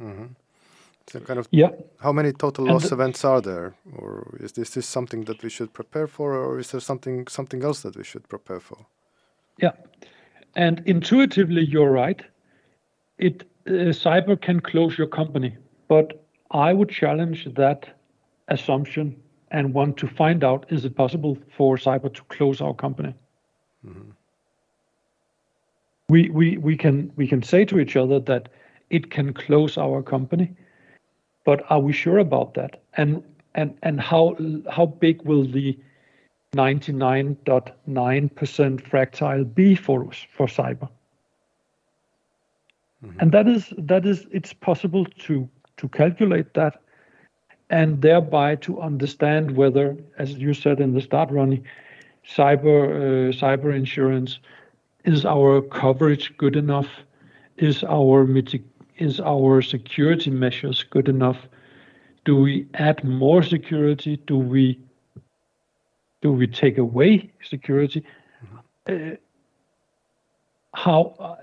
Mm-hmm. 0.00 0.26
Kind 1.06 1.38
of. 1.38 1.48
Yeah. 1.50 1.70
How 1.98 2.12
many 2.12 2.32
total 2.32 2.66
loss 2.66 2.92
events 2.92 3.24
are 3.24 3.40
there? 3.40 3.74
Or 3.96 4.36
is 4.40 4.52
this 4.52 4.86
something 4.86 5.24
that 5.24 5.42
we 5.42 5.50
should 5.50 5.72
prepare 5.72 6.06
for, 6.06 6.34
or 6.34 6.58
is 6.58 6.70
there 6.70 6.80
something 6.80 7.28
something 7.28 7.64
else 7.64 7.82
that 7.82 7.96
we 7.96 8.04
should 8.04 8.28
prepare 8.28 8.60
for? 8.60 8.86
Yeah. 9.60 9.72
And 10.54 10.82
intuitively, 10.86 11.64
you're 11.64 11.90
right. 11.90 12.22
It 13.18 13.44
uh, 13.66 13.92
cyber 13.92 14.36
can 14.40 14.60
close 14.60 14.96
your 14.98 15.08
company, 15.08 15.56
but 15.88 16.24
I 16.50 16.72
would 16.72 16.90
challenge 16.90 17.48
that 17.54 17.88
assumption 18.48 19.16
and 19.50 19.74
want 19.74 19.96
to 19.98 20.06
find 20.06 20.42
out, 20.44 20.66
is 20.70 20.84
it 20.84 20.96
possible 20.96 21.36
for 21.56 21.76
cyber 21.76 22.12
to 22.12 22.22
close 22.28 22.60
our 22.60 22.74
company? 22.74 23.14
Mm-hmm. 23.86 24.10
We 26.08 27.26
can 27.28 27.42
say 27.42 27.64
to 27.66 27.78
each 27.78 27.96
other 27.96 28.20
that 28.20 28.48
it 28.90 29.10
can 29.10 29.32
close 29.32 29.78
our 29.78 30.02
company, 30.02 30.54
but 31.44 31.64
are 31.70 31.80
we 31.80 31.92
sure 31.92 32.18
about 32.18 32.54
that? 32.54 32.82
And 32.96 33.22
and 33.54 33.76
and 33.82 34.00
how 34.00 34.36
how 34.70 34.86
big 34.86 35.20
will 35.22 35.44
the 35.44 35.78
99.9% 36.54 38.86
fractile 38.86 39.44
be 39.44 39.74
for 39.74 40.10
for 40.36 40.46
cyber? 40.46 40.88
Mm-hmm. 43.04 43.18
And 43.20 43.32
that 43.32 43.48
is 43.48 43.74
that 43.78 44.06
is 44.06 44.26
it's 44.30 44.52
possible 44.52 45.04
to 45.04 45.48
to 45.78 45.88
calculate 45.88 46.54
that 46.54 46.80
and 47.70 48.00
thereby 48.02 48.54
to 48.56 48.80
understand 48.80 49.56
whether, 49.56 49.96
as 50.18 50.34
you 50.34 50.52
said 50.52 50.78
in 50.78 50.92
the 50.92 51.00
start, 51.00 51.30
Ronnie, 51.30 51.62
cyber 52.26 53.32
cyber 53.32 53.74
insurance, 53.74 54.38
is 55.04 55.24
our 55.24 55.62
coverage 55.62 56.36
good 56.36 56.54
enough? 56.54 56.88
Is 57.56 57.82
our 57.84 58.26
security 59.10 59.72
measures 59.72 60.50
good 60.52 60.66
enough? 60.70 61.48
Do 62.24 62.36
we 62.36 62.66
add 62.74 63.02
more 63.04 63.42
security? 63.42 64.16
Do 64.16 64.38
we 64.38 64.78
do 66.20 66.32
we 66.32 66.46
take 66.46 66.78
away 66.78 67.30
security? 67.42 68.04
Uh, 68.86 69.16
how 70.74 71.14
uh 71.18 71.36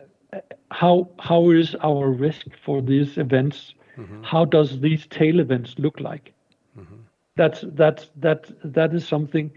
how 0.71 1.09
how 1.19 1.49
is 1.51 1.75
our 1.83 2.09
risk 2.09 2.47
for 2.65 2.81
these 2.81 3.17
events? 3.17 3.73
Mm-hmm. 3.97 4.23
How 4.23 4.45
does 4.45 4.79
these 4.79 5.05
tail 5.07 5.39
events 5.39 5.75
look 5.77 5.99
like? 5.99 6.33
Mm-hmm. 6.77 6.95
That 7.35 7.53
is 7.53 7.65
that's 7.73 8.09
that 8.15 8.51
that 8.63 8.93
is 8.93 9.07
something 9.07 9.51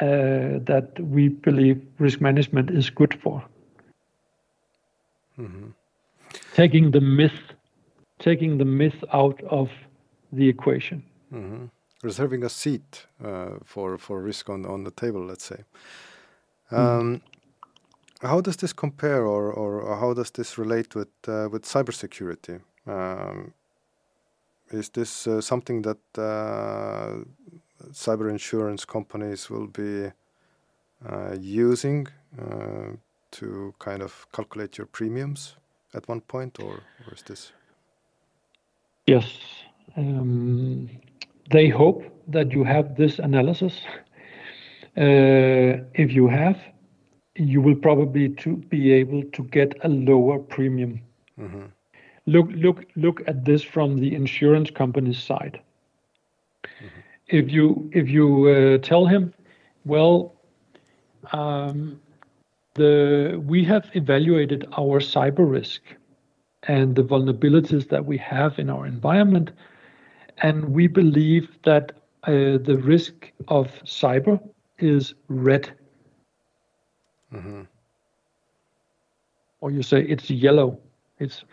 uh, 0.00 0.60
that 0.64 0.90
we 1.00 1.28
believe 1.28 1.82
risk 1.98 2.20
management 2.20 2.70
is 2.70 2.90
good 2.90 3.14
for. 3.14 3.42
Mm-hmm. 5.38 5.68
Taking 6.54 6.90
the 6.90 7.00
myth 7.00 7.56
taking 8.18 8.58
the 8.58 8.64
myth 8.64 9.04
out 9.12 9.42
of 9.44 9.70
the 10.32 10.48
equation. 10.48 11.02
Mm-hmm. 11.32 11.66
Reserving 12.02 12.44
a 12.44 12.48
seat 12.48 13.06
uh, 13.24 13.58
for 13.64 13.98
for 13.98 14.22
risk 14.22 14.48
on 14.48 14.66
on 14.66 14.84
the 14.84 14.90
table, 14.90 15.24
let's 15.24 15.44
say. 15.44 15.64
Hmm. 16.68 16.76
Um, 16.76 17.22
how 18.22 18.40
does 18.40 18.56
this 18.56 18.72
compare 18.72 19.24
or 19.26 19.96
how 20.00 20.14
does 20.14 20.30
this 20.30 20.58
relate 20.58 20.94
with 20.94 21.08
uh, 21.28 21.48
with 21.50 21.64
cybersecurity? 21.64 22.60
Um, 22.86 23.52
is 24.70 24.88
this 24.90 25.26
uh, 25.26 25.40
something 25.40 25.82
that 25.82 25.98
cyber 27.92 28.30
insurance 28.30 28.84
companies 28.84 29.50
will 29.50 29.66
be 29.66 30.10
using 31.40 32.08
to 33.30 33.74
kind 33.78 34.02
of 34.02 34.26
calculate 34.32 34.78
your 34.78 34.86
premiums 34.86 35.56
at 35.96 36.08
one 36.08 36.20
point, 36.20 36.58
or 36.62 36.82
is 37.12 37.22
this? 37.22 37.52
Yes. 39.06 39.26
Um, 39.96 40.90
they 41.50 41.68
hope 41.68 42.04
that 42.28 42.52
you 42.52 42.64
have 42.64 42.96
this 42.96 43.18
analysis. 43.18 43.80
Uh, 44.96 45.82
if 45.94 46.12
you 46.12 46.28
have, 46.28 46.58
you 47.36 47.60
will 47.60 47.74
probably 47.74 48.28
to 48.30 48.56
be 48.56 48.92
able 48.92 49.22
to 49.32 49.42
get 49.44 49.74
a 49.84 49.88
lower 49.88 50.38
premium. 50.38 51.00
Mm-hmm. 51.38 51.66
Look 52.26 52.48
look 52.50 52.84
look 52.96 53.22
at 53.28 53.44
this 53.44 53.62
from 53.62 53.98
the 53.98 54.14
insurance 54.14 54.70
company's 54.70 55.22
side. 55.22 55.60
Mm-hmm. 56.64 57.00
If 57.28 57.52
you 57.52 57.90
if 57.92 58.08
you 58.08 58.48
uh 58.48 58.78
tell 58.78 59.06
him, 59.06 59.32
"Well, 59.84 60.34
um, 61.32 62.00
we 62.78 63.64
have 63.64 63.90
evaluated 63.94 64.66
our 64.76 65.00
cyber 65.00 65.48
risk 65.50 65.82
and 66.64 66.94
the 66.94 67.02
vulnerabilities 67.02 67.88
that 67.88 68.04
we 68.04 68.16
have 68.18 68.58
in 68.58 68.70
our 68.70 68.86
environment, 68.86 69.50
and 70.38 70.70
we 70.70 70.86
believe 70.86 71.58
that 71.62 71.92
uh, 72.24 72.58
the 72.58 72.80
risk 72.82 73.32
of 73.48 73.68
cyber 73.84 74.40
is 74.78 75.14
red." 75.28 75.70
Mm-hmm. 77.32 77.62
Or 79.60 79.70
you 79.70 79.82
say 79.82 80.02
it's 80.02 80.30
yellow. 80.30 80.78
It's 81.18 81.44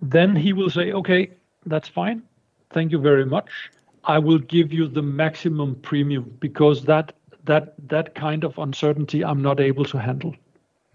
then 0.00 0.34
he 0.36 0.52
will 0.52 0.70
say, 0.70 0.92
"Okay, 0.92 1.30
that's 1.66 1.88
fine. 1.88 2.22
Thank 2.70 2.92
you 2.92 2.98
very 2.98 3.24
much. 3.24 3.70
I 4.04 4.18
will 4.18 4.38
give 4.38 4.72
you 4.72 4.86
the 4.86 5.02
maximum 5.02 5.76
premium 5.76 6.36
because 6.40 6.84
that 6.84 7.12
kind 8.14 8.44
of 8.44 8.58
uncertainty 8.58 9.24
I'm 9.24 9.42
not 9.42 9.60
able 9.60 9.84
to 9.86 9.98
handle." 9.98 10.34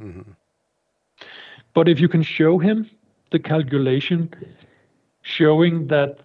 Mm-hmm. 0.02 0.32
But 1.74 1.88
if 1.88 2.00
you 2.00 2.08
can 2.08 2.24
show 2.24 2.58
him 2.58 2.90
the 3.32 3.40
calculation 3.40 4.34
showing 5.22 5.88
that 5.88 6.20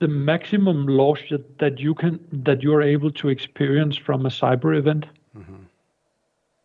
the 0.00 0.08
maximum 0.08 0.86
loss 0.86 1.18
that 1.58 1.78
you 1.78 1.94
can 1.94 2.18
that 2.32 2.62
you're 2.62 2.82
able 2.82 3.10
to 3.12 3.28
experience 3.28 3.96
from 3.96 4.26
a 4.26 4.28
cyber 4.28 4.76
event 4.76 5.06
mm-hmm. 5.36 5.62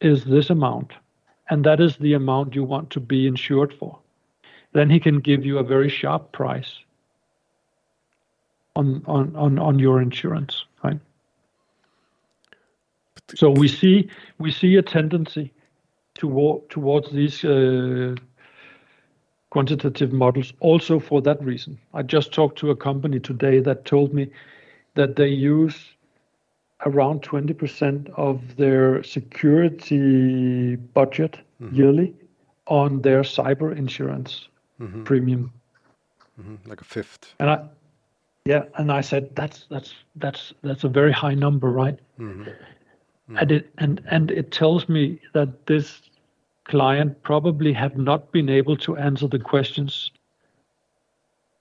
is 0.02 0.26
this 0.26 0.50
amount, 0.50 0.94
and 1.50 1.64
that 1.64 1.80
is 1.80 1.98
the 1.98 2.14
amount 2.14 2.56
you 2.56 2.64
want 2.64 2.90
to 2.90 3.00
be 3.00 3.28
insured 3.28 3.74
for, 3.74 3.98
then 4.74 4.90
he 4.90 5.00
can 5.00 5.20
give 5.20 5.46
you 5.46 5.58
a 5.58 5.64
very 5.64 5.90
sharp 5.90 6.32
price 6.32 6.80
on 8.76 9.04
on 9.06 9.36
on, 9.36 9.60
on 9.60 9.80
your 9.80 10.02
insurance? 10.02 10.66
So 13.36 13.50
we 13.50 13.68
see 13.68 14.10
we 14.38 14.52
see 14.52 14.76
a 14.76 14.82
tendency 14.82 15.52
towards 16.16 17.12
these 17.12 17.46
uh, 17.46 18.16
quantitative 19.50 20.12
models 20.12 20.54
also 20.60 21.00
for 21.00 21.22
that 21.22 21.42
reason. 21.44 21.80
I 21.94 22.04
just 22.04 22.34
talked 22.34 22.58
to 22.60 22.72
a 22.72 22.76
company 22.76 23.20
today 23.20 23.60
that 23.62 23.86
told 23.86 24.14
me 24.14 24.30
that 24.96 25.16
they 25.16 25.28
use 25.28 25.78
around 26.86 27.22
20% 27.22 28.10
of 28.16 28.56
their 28.58 29.04
security 29.04 30.76
budget 30.76 31.38
mm-hmm. 31.62 31.76
yearly 31.76 32.14
on 32.68 33.02
their 33.02 33.22
cyber 33.22 33.76
insurance 33.76 34.48
mm-hmm. 34.80 35.04
premium. 35.04 35.52
Mm-hmm. 36.40 36.70
Like 36.70 36.82
a 36.82 36.86
fifth. 36.86 37.34
and 37.40 37.50
i 37.50 37.62
Yeah. 38.46 38.64
And 38.76 38.92
I 38.92 39.02
said, 39.02 39.36
that's 39.36 39.66
that's 39.70 39.94
that's 40.16 40.54
"That's 40.62 40.84
a 40.84 40.90
very 40.90 41.12
high 41.12 41.36
number, 41.36 41.70
right?" 41.70 42.00
Mm. 43.30 43.42
And 43.42 43.52
it 43.52 43.70
and 43.78 44.02
and 44.10 44.32
it 44.32 44.52
tells 44.52 44.90
me 44.90 45.20
that 45.34 45.66
this 45.66 46.02
client 46.66 47.22
probably 47.24 47.74
have 47.74 47.98
not 47.98 48.32
been 48.32 48.50
able 48.50 48.78
to 48.78 48.98
answer 48.98 49.28
the 49.28 49.40
questions 49.40 50.12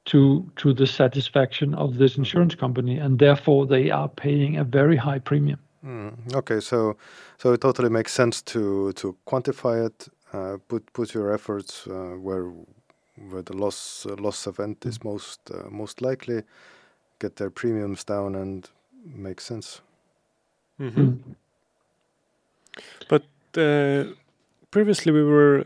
to 0.06 0.50
to 0.56 0.72
the 0.72 0.86
satisfaction 0.86 1.74
of 1.74 1.98
this 1.98 2.16
insurance 2.16 2.54
company, 2.54 2.98
and 2.98 3.18
therefore 3.18 3.66
they 3.66 3.90
are 3.90 4.08
paying 4.08 4.56
a 4.56 4.64
very 4.64 4.96
high 4.96 5.18
premium. 5.18 5.58
Mm. 5.84 6.34
Okay. 6.34 6.60
So 6.60 6.96
so 7.36 7.52
it 7.52 7.60
totally 7.60 7.90
makes 7.90 8.12
sense 8.12 8.42
to 8.42 8.92
to 8.92 9.16
quantify 9.26 9.86
it, 9.86 10.08
uh, 10.32 10.56
put 10.68 10.92
put 10.92 11.14
your 11.14 11.32
efforts 11.34 11.86
uh, 11.86 12.16
where 12.20 12.52
where 13.30 13.42
the 13.42 13.56
loss 13.56 14.06
loss 14.18 14.46
event 14.46 14.86
is 14.86 14.98
mm. 14.98 15.04
most 15.04 15.50
uh, 15.50 15.68
most 15.70 16.00
likely, 16.00 16.42
get 17.18 17.36
their 17.36 17.50
premiums 17.50 18.04
down, 18.04 18.34
and 18.34 18.70
make 19.04 19.40
sense. 19.40 19.82
Mm-hmm. 20.80 21.32
But 23.08 23.24
previously, 24.70 25.12
we 25.12 25.22
were 25.22 25.64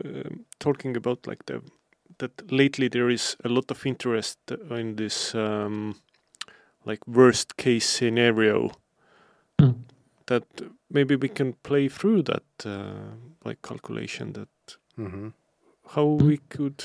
talking 0.59 0.97
about 0.97 1.27
like 1.27 1.45
the 1.45 1.61
that 2.19 2.51
lately 2.51 2.87
there 2.87 3.09
is 3.09 3.35
a 3.43 3.49
lot 3.49 3.71
of 3.71 3.85
interest 3.85 4.37
in 4.69 4.95
this 4.95 5.33
like 6.85 7.07
worst 7.07 7.57
case 7.57 7.87
scenario 7.87 8.71
Mm. 9.61 9.75
that 10.25 10.43
maybe 10.89 11.15
we 11.15 11.29
can 11.29 11.53
play 11.63 11.87
through 11.89 12.23
that 12.23 12.43
uh, 12.65 13.15
like 13.45 13.61
calculation 13.61 14.33
that 14.33 14.77
hmm 14.95 15.29
how 15.95 16.05
we 16.05 16.37
could 16.49 16.83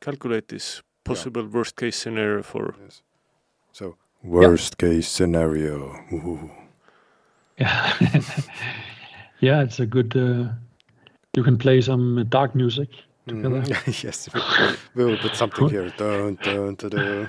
calculate 0.00 0.48
this 0.48 0.82
possible 1.04 1.46
worst 1.46 1.76
case 1.76 1.96
scenario 1.96 2.42
for 2.42 2.74
Yes. 2.82 3.02
So 3.72 3.96
worst 4.22 4.76
case 4.78 5.08
scenario. 5.08 6.04
Ooh. 6.12 6.50
Yeah, 7.58 7.92
yeah, 9.40 9.62
it's 9.62 9.78
a 9.80 9.86
good. 9.86 10.16
Uh, 10.16 10.48
you 11.36 11.42
can 11.42 11.56
play 11.58 11.80
some 11.80 12.24
dark 12.28 12.54
music 12.54 12.88
together. 13.26 13.62
Mhm. 13.62 14.04
yes, 14.04 14.28
we- 14.94 15.04
will 15.04 15.16
put 15.18 15.34
something 15.36 15.68
here. 15.68 15.90
Dun, 15.96 16.36
dun, 16.42 16.74
dun. 16.74 17.28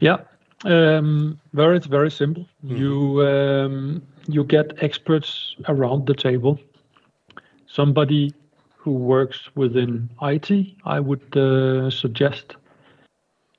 Yeah, 0.00 0.18
um, 0.64 1.38
very 1.52 1.78
very 1.78 2.10
simple. 2.10 2.46
You 2.62 3.22
um, 3.26 4.02
you 4.26 4.44
get 4.44 4.82
experts 4.82 5.56
around 5.68 6.06
the 6.06 6.14
table. 6.14 6.58
Somebody 7.66 8.34
who 8.76 8.92
works 8.92 9.48
within 9.54 10.08
IT, 10.22 10.50
I 10.84 11.00
would 11.00 11.36
uh, 11.36 11.90
suggest. 11.90 12.56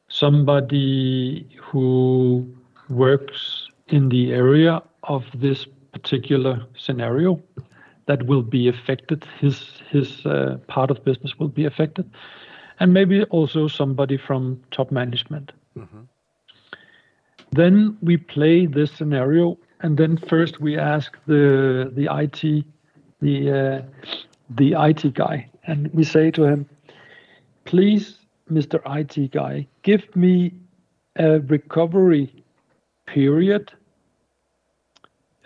Somebody 0.10 1.45
who 1.62 2.45
works 2.89 3.68
in 3.88 4.10
the 4.10 4.32
area 4.34 4.82
of 5.04 5.26
this 5.34 5.66
particular 5.93 6.66
scenario 6.78 7.41
that 8.06 8.26
will 8.26 8.41
be 8.41 8.68
affected. 8.68 9.26
His 9.39 9.82
his 9.89 10.26
uh, 10.26 10.58
part 10.68 10.91
of 10.91 11.04
business 11.04 11.38
will 11.39 11.47
be 11.50 11.66
affected, 11.66 12.10
and 12.80 12.93
maybe 12.93 13.24
also 13.26 13.68
somebody 13.68 14.18
from 14.18 14.62
top 14.72 14.91
management. 14.91 15.52
Then 17.52 17.97
we 18.02 18.18
play 18.18 18.66
this 18.66 18.91
scenario, 18.91 19.58
and 19.82 19.97
then 19.97 20.18
first 20.18 20.60
we 20.60 20.78
ask 20.78 21.18
the 21.28 21.91
the 21.95 22.08
IT 22.12 22.66
the 23.22 23.52
uh, 23.52 23.82
the 24.50 24.74
IT 24.74 25.14
guy, 25.14 25.50
and 25.68 25.89
we 25.93 26.04
say 26.04 26.32
to 26.32 26.43
him, 26.43 26.66
"Please, 27.66 28.20
Mr. 28.52 28.80
IT 29.00 29.32
guy, 29.32 29.68
give 29.84 30.16
me 30.16 30.54
a 31.16 31.39
recovery 31.41 32.43
period. 33.08 33.72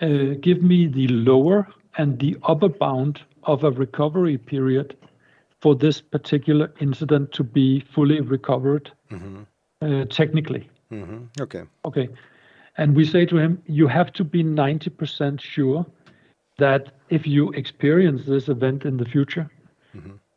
Uh, 0.03 0.35
give 0.41 0.61
me 0.61 0.87
the 0.87 1.07
lower 1.07 1.67
and 1.97 2.19
the 2.19 2.37
upper 2.43 2.69
bound 2.69 3.21
of 3.43 3.63
a 3.63 3.71
recovery 3.71 4.37
period 4.37 4.95
for 5.61 5.75
this 5.75 6.01
particular 6.01 6.71
incident 6.79 7.31
to 7.31 7.43
be 7.43 7.79
fully 7.95 8.21
recovered 8.21 8.91
uh, 9.81 10.05
technically." 10.09 10.69
Mhm. 10.91 11.27
Okay. 11.41 11.63
Okay. 11.85 12.09
And 12.77 12.95
we 12.95 13.05
say 13.05 13.25
to 13.25 13.37
him, 13.37 13.57
you 13.67 13.87
have 13.87 14.11
to 14.13 14.23
be 14.23 14.43
90% 14.43 15.41
sure 15.41 15.85
that 16.57 16.91
if 17.09 17.27
you 17.27 17.51
experience 17.51 18.25
this 18.25 18.49
event 18.49 18.85
in 18.85 18.97
the 18.97 19.05
future, 19.05 19.49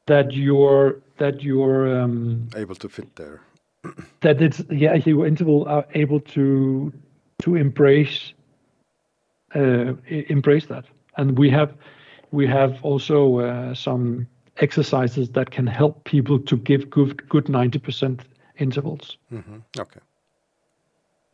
that 0.07 0.33
your 0.33 0.97
that 1.19 1.43
your 1.43 1.87
um, 2.03 2.49
Able 2.57 2.77
to 2.77 2.89
fit 2.89 3.17
there. 3.17 3.41
that 4.21 4.41
it's 4.41 4.63
yeah 4.71 4.95
your 5.07 5.27
interval 5.27 5.67
are 5.69 5.87
able 5.95 6.21
to 6.21 6.93
to 7.43 7.55
embrace 7.57 8.35
embrace 10.29 10.67
that. 10.67 10.85
And 11.17 11.39
we 11.39 11.51
have 11.51 11.75
we 12.33 12.47
have 12.47 12.79
also 12.83 13.41
uh, 13.41 13.75
some 13.75 14.27
exercises 14.59 15.31
that 15.31 15.51
can 15.51 15.67
help 15.67 16.05
people 16.05 16.39
to 16.39 16.57
give 16.57 16.91
good 16.91 17.29
good 17.29 17.47
90% 17.47 18.21
intervals. 18.59 19.19
hmm 19.31 19.59
Okay. 19.79 20.01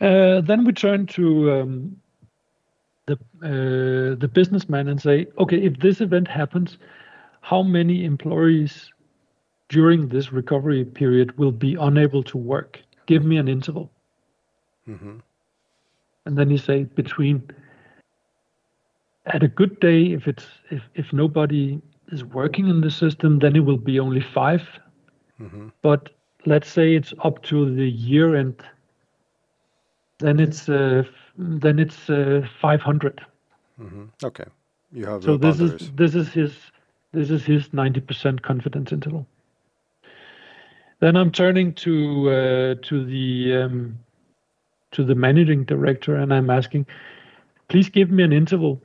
Uh, 0.00 0.40
then 0.40 0.64
we 0.64 0.72
turn 0.72 1.06
to 1.06 1.52
um, 1.52 1.96
the 3.06 3.14
uh, 3.42 4.18
the 4.18 4.28
businessman 4.32 4.88
and 4.88 5.00
say, 5.00 5.26
okay, 5.38 5.58
if 5.58 5.78
this 5.78 6.00
event 6.00 6.28
happens, 6.28 6.78
how 7.40 7.62
many 7.62 8.04
employees 8.04 8.92
during 9.68 10.08
this 10.08 10.32
recovery 10.32 10.84
period 10.84 11.38
will 11.38 11.52
be 11.52 11.76
unable 11.80 12.22
to 12.24 12.38
work? 12.38 12.80
Give 13.06 13.24
me 13.24 13.36
an 13.38 13.48
interval. 13.48 13.90
hmm 14.86 15.18
And 16.26 16.36
then 16.36 16.50
you 16.50 16.58
say 16.58 16.84
between 16.84 17.42
at 19.26 19.42
a 19.42 19.48
good 19.48 19.78
day, 19.80 20.12
if 20.12 20.26
it's 20.28 20.46
if, 20.70 20.82
if 20.94 21.12
nobody 21.12 21.80
is 22.08 22.24
working 22.24 22.68
in 22.68 22.80
the 22.80 22.90
system, 22.90 23.38
then 23.38 23.56
it 23.56 23.60
will 23.60 23.76
be 23.78 23.98
only 24.00 24.20
5 24.20 24.62
hmm 25.38 25.68
But 25.82 26.10
let's 26.46 26.68
say 26.68 26.94
it's 26.94 27.14
up 27.24 27.42
to 27.44 27.74
the 27.74 27.88
year 27.88 28.36
end, 28.36 28.62
then 30.18 30.40
it's 30.40 30.68
uh, 30.68 31.04
then 31.36 31.78
it's 31.78 32.10
uh, 32.10 32.46
500. 32.60 33.20
hmm 33.78 34.04
Okay. 34.24 34.44
You 34.92 35.06
have 35.06 35.24
So 35.24 35.36
this 35.36 35.58
boundaries. 35.58 35.82
is 35.82 35.90
this 35.96 36.14
is 36.14 36.28
his 36.32 36.54
this 37.12 37.30
is 37.30 37.44
his 37.44 37.68
90% 37.70 38.42
confidence 38.42 38.92
interval. 38.92 39.26
Then 41.00 41.16
I'm 41.16 41.30
turning 41.32 41.72
to 41.74 42.30
uh, 42.30 42.74
to 42.82 43.04
the 43.04 43.54
um, 43.64 43.98
to 44.92 45.04
the 45.04 45.14
managing 45.14 45.64
director 45.64 46.16
and 46.16 46.32
I'm 46.32 46.50
asking, 46.50 46.86
please 47.68 47.88
give 47.88 48.10
me 48.10 48.22
an 48.22 48.32
interval 48.32 48.80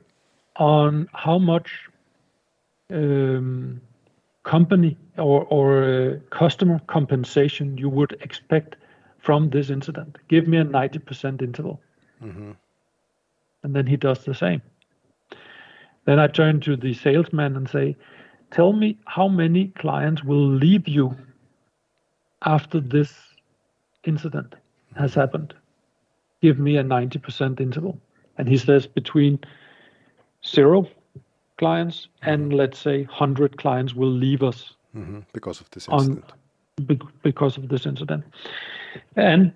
on 0.58 1.08
how 1.14 1.38
much 1.38 1.88
um, 2.90 3.80
company 4.44 4.96
or 5.16 5.44
or 5.44 5.84
uh, 5.84 6.18
customer 6.30 6.80
compensation 6.86 7.78
you 7.78 7.88
would 7.88 8.16
expect 8.20 8.76
from 9.18 9.50
this 9.50 9.70
incident. 9.70 10.18
Give 10.28 10.48
me 10.48 10.58
a 10.58 10.64
90% 10.64 11.42
interval. 11.42 11.80
hmm 12.20 12.52
And 13.62 13.74
then 13.74 13.86
he 13.86 13.96
does 13.96 14.24
the 14.24 14.34
same. 14.34 14.62
Then 16.04 16.18
I 16.18 16.28
turn 16.28 16.60
to 16.60 16.76
the 16.76 16.94
salesman 16.94 17.56
and 17.56 17.68
say, 17.68 17.96
Tell 18.50 18.72
me 18.72 18.96
how 19.04 19.28
many 19.28 19.68
clients 19.68 20.24
will 20.24 20.48
leave 20.48 20.88
you 20.88 21.14
after 22.42 22.80
this 22.80 23.12
incident 24.04 24.54
has 24.96 25.14
happened. 25.14 25.54
Give 26.40 26.58
me 26.58 26.76
a 26.78 26.84
90% 26.84 27.60
interval. 27.60 27.98
And 28.38 28.48
he 28.48 28.56
says 28.56 28.86
between 28.86 29.40
zero 30.50 30.86
clients 31.56 32.08
mm-hmm. 32.22 32.30
and 32.30 32.52
let's 32.52 32.78
say 32.78 33.04
100 33.04 33.56
clients 33.58 33.94
will 33.94 34.10
leave 34.10 34.42
us 34.42 34.74
hmm 34.92 35.20
Because 35.32 35.60
of 35.60 35.70
this 35.70 35.88
On- 35.88 35.98
incident. 36.00 37.22
because 37.22 37.58
of 37.58 37.68
this 37.68 37.86
incident. 37.86 38.24
And 39.16 39.52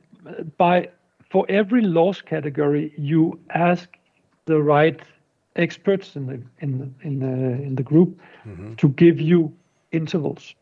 by 0.59 0.89
for 1.31 1.47
every 1.49 1.83
loss 1.83 2.21
category, 2.21 2.93
you 2.99 3.39
ask 3.51 3.89
the 4.45 4.61
right 4.61 5.01
experts 5.57 6.17
in 6.17 6.27
the 6.27 6.43
in 6.59 6.79
the, 6.79 6.89
in 7.03 7.19
the 7.21 7.63
in 7.63 7.75
the 7.77 7.83
group 7.83 8.19
mm-hmm. 8.47 8.75
to 8.75 8.89
give 8.89 9.21
you 9.21 9.53
intervals. 9.93 10.55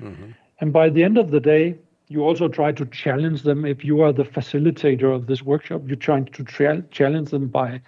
Mm-hmm. 0.00 0.30
And 0.60 0.72
by 0.72 0.88
the 0.90 1.04
end 1.04 1.18
of 1.18 1.30
the 1.30 1.40
day, 1.40 1.76
you 2.08 2.24
also 2.24 2.48
try 2.48 2.72
to 2.72 2.86
challenge 2.86 3.42
them. 3.42 3.64
If 3.64 3.84
you 3.84 4.00
are 4.00 4.12
the 4.12 4.24
facilitator 4.24 5.14
of 5.14 5.26
this 5.26 5.42
workshop, 5.42 5.82
you're 5.86 5.96
trying 5.96 6.26
to 6.26 6.44
tra- 6.44 6.84
challenge 6.90 7.30
them 7.30 7.48
by 7.48 7.80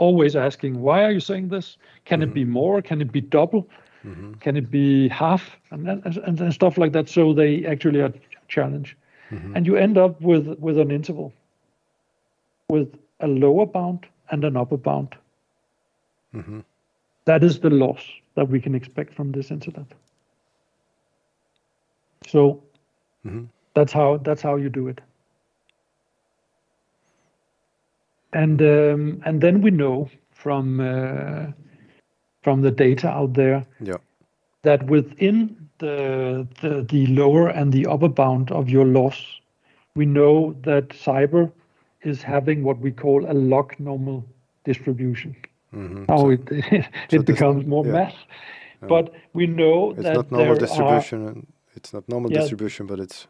always 0.00 0.34
asking, 0.34 0.80
"Why 0.80 1.04
are 1.04 1.12
you 1.12 1.20
saying 1.20 1.48
this? 1.48 1.76
Can 2.04 2.22
it 2.22 2.26
mm-hmm. 2.26 2.34
be 2.34 2.44
more? 2.44 2.82
Can 2.82 3.00
it 3.00 3.12
be 3.12 3.20
double? 3.20 3.68
Mm-hmm. 4.04 4.32
Can 4.40 4.56
it 4.56 4.70
be 4.70 5.08
half?" 5.08 5.56
And, 5.70 5.88
and, 5.88 6.40
and, 6.40 6.52
stuff 6.52 6.78
like 6.78 6.92
that. 6.92 7.08
So 7.08 7.32
they 7.32 7.64
actually 7.66 8.00
are 8.00 8.12
challenged, 8.48 8.96
mm-hmm. 9.30 9.56
and 9.56 9.66
you 9.66 9.76
end 9.76 9.98
up 9.98 10.20
with 10.20 10.48
with 10.58 10.78
an 10.78 10.90
interval, 10.90 11.32
with 12.68 12.98
a 13.20 13.28
lower 13.28 13.66
bound 13.66 14.06
and 14.30 14.44
an 14.44 14.56
upper 14.56 14.76
bound. 14.76 15.14
That 17.24 17.44
is 17.44 17.60
the 17.60 17.70
loss 17.70 18.02
that 18.34 18.48
we 18.48 18.60
can 18.60 18.74
expect 18.74 19.14
from 19.14 19.32
this 19.32 19.50
incident. 19.50 19.92
So 22.26 22.62
that's 23.74 23.92
how 23.92 24.18
that's 24.18 24.42
how 24.42 24.56
you 24.56 24.68
do 24.68 24.88
it. 24.88 25.00
And 28.32 28.60
um, 28.62 29.22
and 29.24 29.40
then 29.40 29.60
we 29.62 29.70
know 29.70 30.08
from 30.30 30.80
uh, 30.80 31.46
from 32.42 32.62
the 32.62 32.70
data 32.70 33.08
out 33.08 33.34
there 33.34 33.66
Yeah. 33.80 33.98
that 34.62 34.86
within 34.86 35.56
the, 35.78 36.46
the 36.60 36.82
the 36.88 37.06
lower 37.06 37.48
and 37.48 37.72
the 37.72 37.86
upper 37.86 38.08
bound 38.08 38.50
of 38.52 38.68
your 38.68 38.84
loss, 38.86 39.40
we 39.96 40.06
know 40.06 40.54
that 40.62 40.88
cyber 40.90 41.50
is 42.02 42.22
having 42.22 42.62
what 42.64 42.78
we 42.78 42.92
call 42.92 43.24
a 43.30 43.34
log 43.34 43.74
normal 43.78 44.24
distribution. 44.64 45.34
hmm 45.72 46.04
Now 46.08 46.30
it 46.30 46.40
it 46.50 46.86
this- 47.10 47.22
becomes 47.24 47.66
more 47.66 47.84
yeah. 47.86 47.92
math, 47.92 48.16
but 48.88 49.10
we 49.34 49.46
know 49.46 49.90
It's 49.90 50.02
that 50.02 50.14
not 50.14 50.30
normal 50.30 50.52
are 50.54 50.58
distribution. 50.58 51.26
and 51.28 51.46
It's 51.76 51.92
not 51.92 52.08
normal 52.08 52.30
Yeah. 52.30 52.40
distribution, 52.40 52.86
but 52.86 52.98
it's 53.00 53.26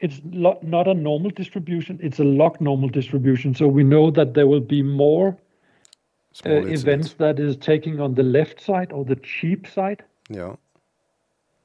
it's 0.00 0.20
lo- 0.30 0.58
not 0.62 0.88
a 0.88 0.94
normal 0.94 1.30
distribution 1.30 1.98
it's 2.02 2.18
a 2.18 2.24
log 2.24 2.60
normal 2.60 2.88
distribution 2.88 3.54
so 3.54 3.68
we 3.68 3.84
know 3.84 4.10
that 4.10 4.34
there 4.34 4.46
will 4.46 4.60
be 4.60 4.82
more 4.82 5.36
uh, 6.46 6.50
events 6.66 7.14
that 7.14 7.38
is 7.38 7.56
taking 7.56 8.00
on 8.00 8.14
the 8.14 8.22
left 8.22 8.60
side 8.60 8.92
or 8.92 9.04
the 9.04 9.16
cheap 9.16 9.66
side 9.66 10.02
Yeah. 10.28 10.54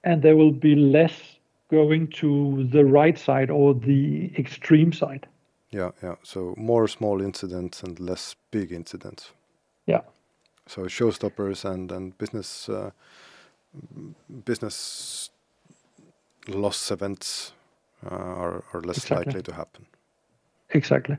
and 0.03 0.21
there 0.21 0.35
will 0.35 0.51
be 0.51 0.75
less 0.75 1.35
going 1.69 2.07
to 2.07 2.67
the 2.71 2.85
right 2.85 3.17
side 3.17 3.49
or 3.49 3.73
the 3.73 4.31
extreme 4.37 4.93
side. 4.93 5.27
Yeah, 5.71 5.91
yeah. 6.03 6.15
So 6.23 6.53
more 6.57 6.87
small 6.87 7.21
incidents 7.21 7.83
and 7.83 7.99
less 7.99 8.35
big 8.51 8.71
incidents. 8.71 9.31
Yeah. 9.87 10.01
So 10.67 10.83
showstoppers 10.83 11.65
and 11.65 11.91
and 11.91 12.17
business 12.17 12.69
uh, 12.69 12.91
business 14.45 15.29
loss 16.47 16.91
events 16.91 17.53
are 18.09 18.63
are 18.73 18.81
less 18.81 18.97
Exactly. 18.97 19.25
likely 19.33 19.41
to 19.43 19.53
happen. 19.53 19.85
Exactly. 20.71 21.17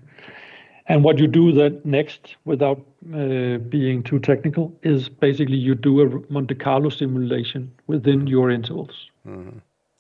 And 0.89 1.03
what 1.03 1.19
you 1.19 1.27
do 1.27 1.53
then 1.53 1.81
next, 1.85 2.37
without 2.45 2.79
uh, 3.13 3.59
being 3.59 4.03
too 4.05 4.19
technical, 4.21 4.73
is 4.83 5.09
basically 5.09 5.57
you 5.57 5.75
do 5.75 6.01
a 6.01 6.33
Monte 6.33 6.55
Carlo 6.55 6.91
simulation 6.91 7.71
within 7.89 8.27
your 8.27 8.51
intervals. 8.51 9.11
hmm 9.25 9.59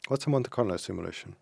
What's 0.08 0.26
a 0.26 0.30
Monte 0.30 0.50
Carlo 0.50 0.76
simulation? 0.76 1.34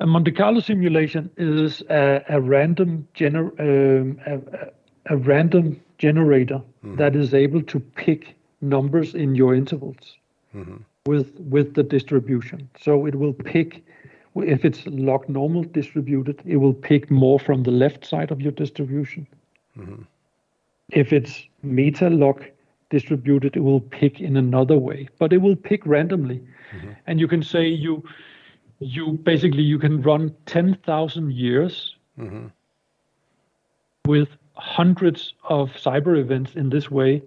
A 0.00 0.06
Monte 0.06 0.32
Carlo 0.32 0.60
simulation 0.60 1.30
is 1.38 1.80
a, 1.88 2.22
a 2.28 2.40
random 2.40 3.08
gener- 3.14 3.58
um, 3.60 4.20
a, 4.26 4.34
a- 4.58 4.70
a 5.06 5.16
random 5.16 5.80
generator 5.98 6.60
that 6.96 7.16
is 7.16 7.34
able 7.34 7.62
to 7.62 7.80
pick 7.80 8.34
numbers 8.60 9.14
in 9.14 9.34
your 9.34 9.52
intervals 9.54 10.16
with 11.06 11.34
with 11.40 11.74
the 11.74 11.82
distribution. 11.82 12.68
So 12.80 13.06
it 13.06 13.14
will 13.16 13.32
pick 13.32 13.82
if 14.36 14.64
it's 14.64 14.86
log 14.86 15.28
normal 15.28 15.64
distributed, 15.64 16.40
it 16.44 16.56
will 16.56 16.72
pick 16.72 17.10
more 17.10 17.38
from 17.38 17.62
the 17.62 17.70
left 17.70 18.06
side 18.06 18.30
of 18.30 18.40
your 18.40 18.52
distribution. 18.52 19.26
Mm-hmm. 19.78 20.02
If 20.90 21.12
it's 21.12 21.46
metalog 21.64 22.44
distributed, 22.90 23.56
it 23.56 23.60
will 23.60 23.80
pick 23.80 24.20
in 24.20 24.36
another 24.36 24.76
way, 24.76 25.08
but 25.18 25.32
it 25.32 25.38
will 25.38 25.56
pick 25.56 25.84
randomly. 25.86 26.42
Mm-hmm. 26.74 26.90
And 27.06 27.20
you 27.20 27.28
can 27.28 27.42
say 27.42 27.66
you 27.66 28.02
you 28.78 29.12
basically 29.12 29.62
you 29.62 29.78
can 29.78 30.02
run 30.02 30.34
10,000 30.46 31.32
years 31.32 31.94
mm-hmm. 32.18 32.46
with 34.06 34.28
hundreds 34.54 35.34
of 35.48 35.70
cyber 35.70 36.18
events 36.18 36.54
in 36.56 36.70
this 36.70 36.90
way 36.90 37.22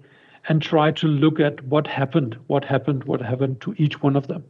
and 0.49 0.61
try 0.61 0.91
to 0.91 1.07
look 1.07 1.39
at 1.39 1.63
what 1.63 1.87
happened, 1.87 2.37
what 2.47 2.65
happened, 2.65 3.05
what 3.05 3.21
happened 3.21 3.61
to 3.61 3.73
each 3.77 4.01
one 4.03 4.15
of 4.15 4.27
them. 4.27 4.43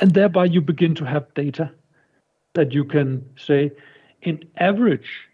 And 0.00 0.12
thereby 0.12 0.46
you 0.46 0.60
begin 0.60 0.94
to 0.96 1.04
have 1.04 1.32
data 1.34 1.70
that 2.54 2.72
you 2.72 2.84
can 2.84 3.24
say, 3.36 3.70
in 4.22 4.44
average, 4.58 5.28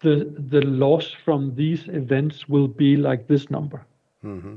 the, 0.00 0.32
the 0.50 0.60
loss 0.62 1.10
from 1.24 1.54
these 1.54 1.88
events 1.88 2.48
will 2.48 2.68
be 2.68 2.96
like 2.96 3.26
this 3.26 3.50
number. 3.50 3.84
Mm-hmm. 4.24 4.56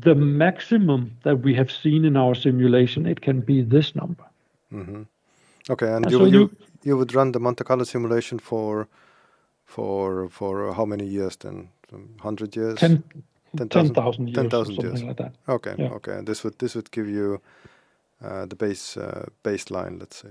The 0.00 0.14
maximum 0.14 1.16
that 1.22 1.40
we 1.40 1.54
have 1.54 1.70
seen 1.70 2.04
in 2.04 2.16
our 2.16 2.34
simulation, 2.34 3.06
it 3.06 3.20
can 3.20 3.40
be 3.40 3.62
this 3.62 3.94
number. 3.94 4.24
Mm-hmm. 4.72 5.02
Okay, 5.70 5.86
and 5.86 6.04
And 6.06 6.12
you, 6.12 6.18
so 6.18 6.24
you 6.26 6.38
you- 6.40 6.50
you 6.84 6.96
would 6.96 7.14
run 7.14 7.32
the 7.32 7.40
Monte 7.40 7.64
Carlo 7.64 7.84
simulation 7.84 8.38
for 8.38 8.86
for 9.64 10.28
for 10.30 10.72
how 10.74 10.84
many 10.86 11.04
years 11.06 11.36
then? 11.36 11.68
Hundred 12.22 12.54
years. 12.56 12.78
10 12.78 13.02
10,000 13.56 13.94
10,000 13.94 14.28
years, 14.28 14.34
10,000 14.36 14.74
something 14.74 14.84
years. 14.84 15.02
like 15.02 15.16
that. 15.16 15.32
Okay, 15.48 15.74
Yeah. 15.78 15.92
okay. 15.96 16.12
And 16.18 16.26
this 16.26 16.44
would 16.44 16.58
this 16.58 16.74
would 16.74 16.90
give 16.92 17.08
you 17.08 17.40
uh, 18.22 18.46
the 18.46 18.56
base 18.56 18.96
uh, 18.96 19.26
baseline, 19.44 19.98
let's 20.00 20.16
say. 20.16 20.30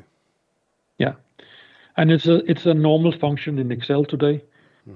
Yeah, 0.98 1.14
and 1.96 2.12
it's 2.12 2.28
a 2.28 2.38
it's 2.50 2.66
a 2.66 2.74
normal 2.74 3.12
function 3.12 3.60
in 3.60 3.72
Excel 3.72 4.06
today, 4.06 4.44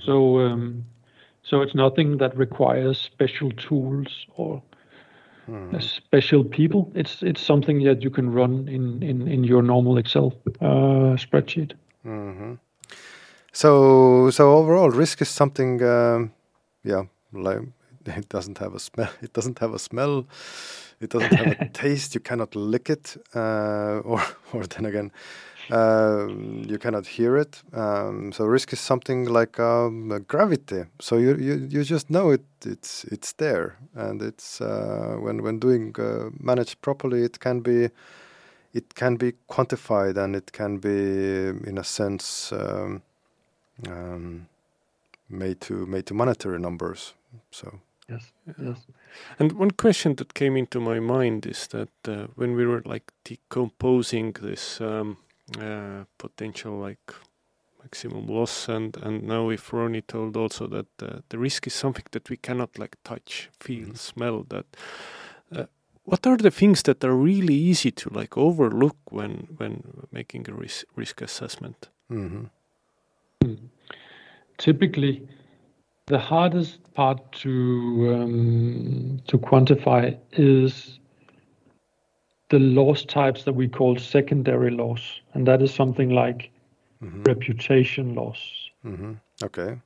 so 0.05 0.39
um, 0.39 0.85
so 1.43 1.61
it's 1.61 1.75
nothing 1.75 2.17
that 2.17 2.35
requires 2.37 2.99
special 2.99 3.51
tools 3.51 4.25
or 4.35 4.61
uh, 5.51 5.79
special 5.79 6.43
people. 6.43 6.91
It's 6.95 7.23
it's 7.23 7.41
something 7.41 7.83
that 7.83 8.01
you 8.01 8.09
can 8.09 8.31
run 8.31 8.67
in 8.67 9.03
in 9.03 9.27
in 9.27 9.43
your 9.43 9.61
normal 9.61 9.97
Excel 9.97 10.33
uh, 10.61 11.17
spreadsheet. 11.17 11.73
So 13.53 14.29
so 14.29 14.53
overall, 14.53 14.89
risk 14.89 15.21
is 15.21 15.29
something. 15.29 15.83
Um, 15.83 16.31
yeah, 16.83 17.03
like 17.33 17.61
it 18.05 18.29
doesn't 18.29 18.57
have 18.59 18.75
a 18.75 18.79
smell. 18.79 19.11
It 19.21 19.33
doesn't 19.33 19.59
have 19.59 19.73
a 19.73 19.79
smell. 19.79 20.25
It 21.01 21.09
doesn't 21.09 21.33
have 21.33 21.59
a 21.59 21.69
taste. 21.73 22.15
You 22.15 22.21
cannot 22.21 22.55
lick 22.55 22.89
it, 22.89 23.17
uh, 23.35 24.01
or 24.03 24.21
or 24.53 24.65
then 24.67 24.85
again, 24.85 25.11
um, 25.71 26.63
you 26.67 26.77
cannot 26.77 27.07
hear 27.07 27.37
it. 27.37 27.61
Um, 27.73 28.31
so 28.31 28.45
risk 28.45 28.73
is 28.73 28.79
something 28.79 29.25
like 29.25 29.59
um, 29.59 30.23
gravity. 30.27 30.83
So 30.99 31.17
you, 31.17 31.35
you 31.35 31.67
you 31.69 31.83
just 31.83 32.09
know 32.09 32.29
it. 32.29 32.43
It's 32.65 33.03
it's 33.05 33.33
there, 33.33 33.77
and 33.95 34.21
it's 34.21 34.61
uh, 34.61 35.17
when 35.19 35.41
when 35.41 35.59
doing 35.59 35.95
uh, 35.97 36.29
managed 36.39 36.81
properly, 36.81 37.23
it 37.23 37.39
can 37.39 37.61
be 37.61 37.89
it 38.73 38.95
can 38.95 39.15
be 39.15 39.33
quantified 39.49 40.17
and 40.17 40.35
it 40.35 40.51
can 40.51 40.77
be 40.77 40.89
in 41.69 41.77
a 41.77 41.83
sense 41.83 42.51
um, 42.53 43.01
um, 43.87 44.47
made 45.29 45.59
to 45.61 45.85
made 45.85 46.05
to 46.05 46.13
monetary 46.13 46.59
numbers. 46.59 47.13
So 47.51 47.79
Yes, 48.09 48.31
yes. 48.59 48.87
And 49.39 49.51
one 49.53 49.71
question 49.71 50.15
that 50.15 50.33
came 50.33 50.57
into 50.57 50.79
my 50.79 50.99
mind 50.99 51.45
is 51.45 51.67
that 51.67 51.89
uh, 52.07 52.27
when 52.35 52.55
we 52.55 52.65
were 52.65 52.81
like 52.85 53.11
decomposing 53.23 54.33
this 54.41 54.81
um, 54.81 55.17
uh, 55.59 56.03
potential 56.17 56.77
like 56.79 57.13
maximum 57.81 58.27
loss, 58.27 58.69
and 58.69 58.97
and 58.97 59.23
now 59.23 59.49
if 59.51 59.71
Ronnie 59.73 60.01
told 60.01 60.37
also 60.37 60.67
that 60.67 60.87
uh, 61.01 61.19
the 61.29 61.37
risk 61.37 61.67
is 61.67 61.73
something 61.73 62.05
that 62.11 62.29
we 62.29 62.37
cannot 62.37 62.77
like 62.79 62.97
touch, 63.03 63.49
feel, 63.59 63.87
Mhm. 63.87 63.97
smell. 63.97 64.45
That 64.49 64.65
uh, 65.55 65.65
what 66.03 66.27
are 66.27 66.37
the 66.37 66.51
things 66.51 66.83
that 66.83 67.03
are 67.03 67.15
really 67.15 67.55
easy 67.55 67.91
to 67.91 68.09
like 68.19 68.37
overlook 68.37 68.97
when 69.11 69.47
when 69.57 69.81
making 70.11 70.49
a 70.49 70.53
risk 70.53 70.85
risk 70.97 71.21
assessment? 71.21 71.89
Mm-hmm. 72.09 72.45
Typically, 74.57 75.27
the 76.07 76.19
hardest 76.19 76.93
part 76.93 77.31
to 77.31 78.15
um, 78.15 79.19
to 79.27 79.37
quantify 79.37 80.17
is 80.33 80.99
the 82.49 82.59
loss 82.59 83.05
types 83.05 83.43
that 83.43 83.53
we 83.53 83.67
call 83.67 83.97
secondary 83.97 84.71
loss, 84.71 85.21
and 85.33 85.47
that 85.47 85.61
is 85.61 85.73
something 85.73 86.09
like 86.09 86.51
mhm, 87.01 87.27
reputation 87.27 88.15
loss. 88.15 88.69
mhm. 88.83 89.19
okay. 89.43 89.79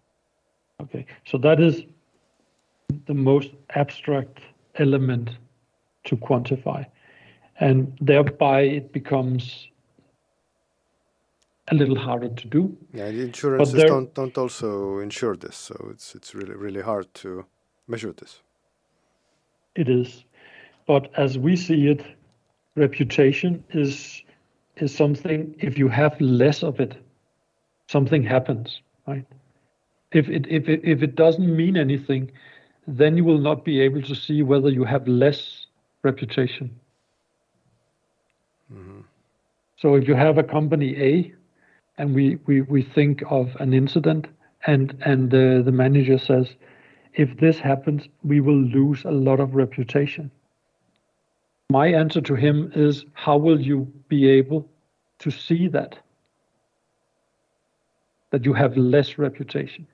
Okay, 0.81 1.05
so 1.25 1.37
that 1.37 1.59
is 1.59 1.83
the 3.05 3.13
most 3.13 3.51
abstract 3.75 4.39
element 4.75 5.37
to 6.05 6.17
quantify, 6.17 6.85
and 7.59 7.97
thereby 8.01 8.61
it 8.61 8.91
becomes 8.91 9.69
a 11.67 11.75
little 11.75 11.97
harder 11.97 12.29
to 12.29 12.47
do. 12.47 12.77
Yeah, 12.93 13.09
the 13.11 13.21
insurances 13.21 13.73
there- 13.73 13.87
don't 13.87 14.13
don't 14.13 14.37
also 14.37 14.99
insure 14.99 15.35
this, 15.35 15.55
so 15.55 15.75
it's 15.91 16.15
it's 16.15 16.35
really 16.35 16.55
really 16.55 16.81
hard 16.81 17.13
to 17.15 17.45
measure 17.87 18.13
this. 18.13 18.41
It 19.75 19.89
is, 19.89 20.25
but 20.87 21.11
as 21.17 21.37
we 21.37 21.55
see 21.55 21.87
it, 21.87 22.05
reputation 22.75 23.63
is 23.71 24.23
is 24.77 24.95
something. 24.95 25.55
If 25.59 25.77
you 25.77 25.87
have 25.87 26.19
less 26.21 26.63
of 26.63 26.79
it, 26.79 26.95
something 27.87 28.23
happens, 28.23 28.81
right? 29.07 29.25
If 30.11 30.29
it 30.29 30.47
if 30.47 30.69
it 30.69 30.81
if 30.83 31.01
it 31.01 31.15
doesn't 31.15 31.55
mean 31.55 31.77
anything, 31.77 32.31
then 32.87 33.17
you 33.17 33.23
will 33.23 33.39
not 33.39 33.65
be 33.65 33.81
able 33.81 34.01
to 34.03 34.15
see 34.15 34.43
whether 34.43 34.69
you 34.69 34.83
have 34.83 35.07
less 35.07 35.67
reputation. 36.03 36.69
Mm-hmm. 38.71 39.01
So 39.77 39.95
if 39.95 40.07
you 40.07 40.15
have 40.15 40.37
a 40.37 40.43
company 40.43 40.95
A, 40.97 41.34
and 41.97 42.13
we 42.13 42.37
we 42.45 42.61
we 42.61 42.81
think 42.81 43.23
of 43.29 43.55
an 43.59 43.73
incident, 43.73 44.27
and 44.65 44.95
and 45.05 45.31
the 45.31 45.61
the 45.63 45.71
manager 45.71 46.17
says, 46.17 46.55
if 47.13 47.37
this 47.37 47.59
happens, 47.59 48.07
we 48.23 48.41
will 48.41 48.61
lose 48.61 49.05
a 49.05 49.11
lot 49.11 49.39
of 49.39 49.55
reputation. 49.55 50.31
My 51.69 51.87
answer 51.87 52.21
to 52.21 52.35
him 52.35 52.71
is, 52.75 53.05
how 53.13 53.37
will 53.37 53.59
you 53.59 53.91
be 54.07 54.27
able 54.27 54.69
to 55.19 55.31
see 55.31 55.67
that? 55.69 55.97
That 58.31 58.45
you 58.45 58.53
have 58.53 58.77
less 58.77 59.17
reputation. 59.17 59.87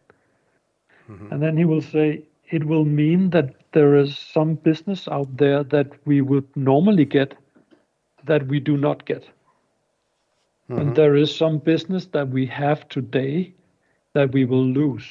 Mm-hmm. 1.09 1.31
And 1.31 1.41
then 1.41 1.57
he 1.57 1.65
will 1.65 1.81
say, 1.81 2.23
it 2.49 2.65
will 2.65 2.85
mean 2.85 3.29
that 3.29 3.55
there 3.71 3.95
is 3.95 4.17
some 4.17 4.55
business 4.55 5.07
out 5.07 5.37
there 5.37 5.63
that 5.63 5.91
we 6.05 6.21
would 6.21 6.45
normally 6.55 7.05
get 7.05 7.35
that 8.25 8.47
we 8.47 8.59
do 8.59 8.77
not 8.77 9.05
get. 9.05 9.29
And 10.79 10.95
there 10.95 11.15
is 11.15 11.35
some 11.35 11.57
business 11.57 12.05
that 12.07 12.29
we 12.29 12.45
have 12.45 12.87
today 12.89 13.53
that 14.13 14.31
we 14.31 14.45
will 14.45 14.65
lose. 14.65 15.07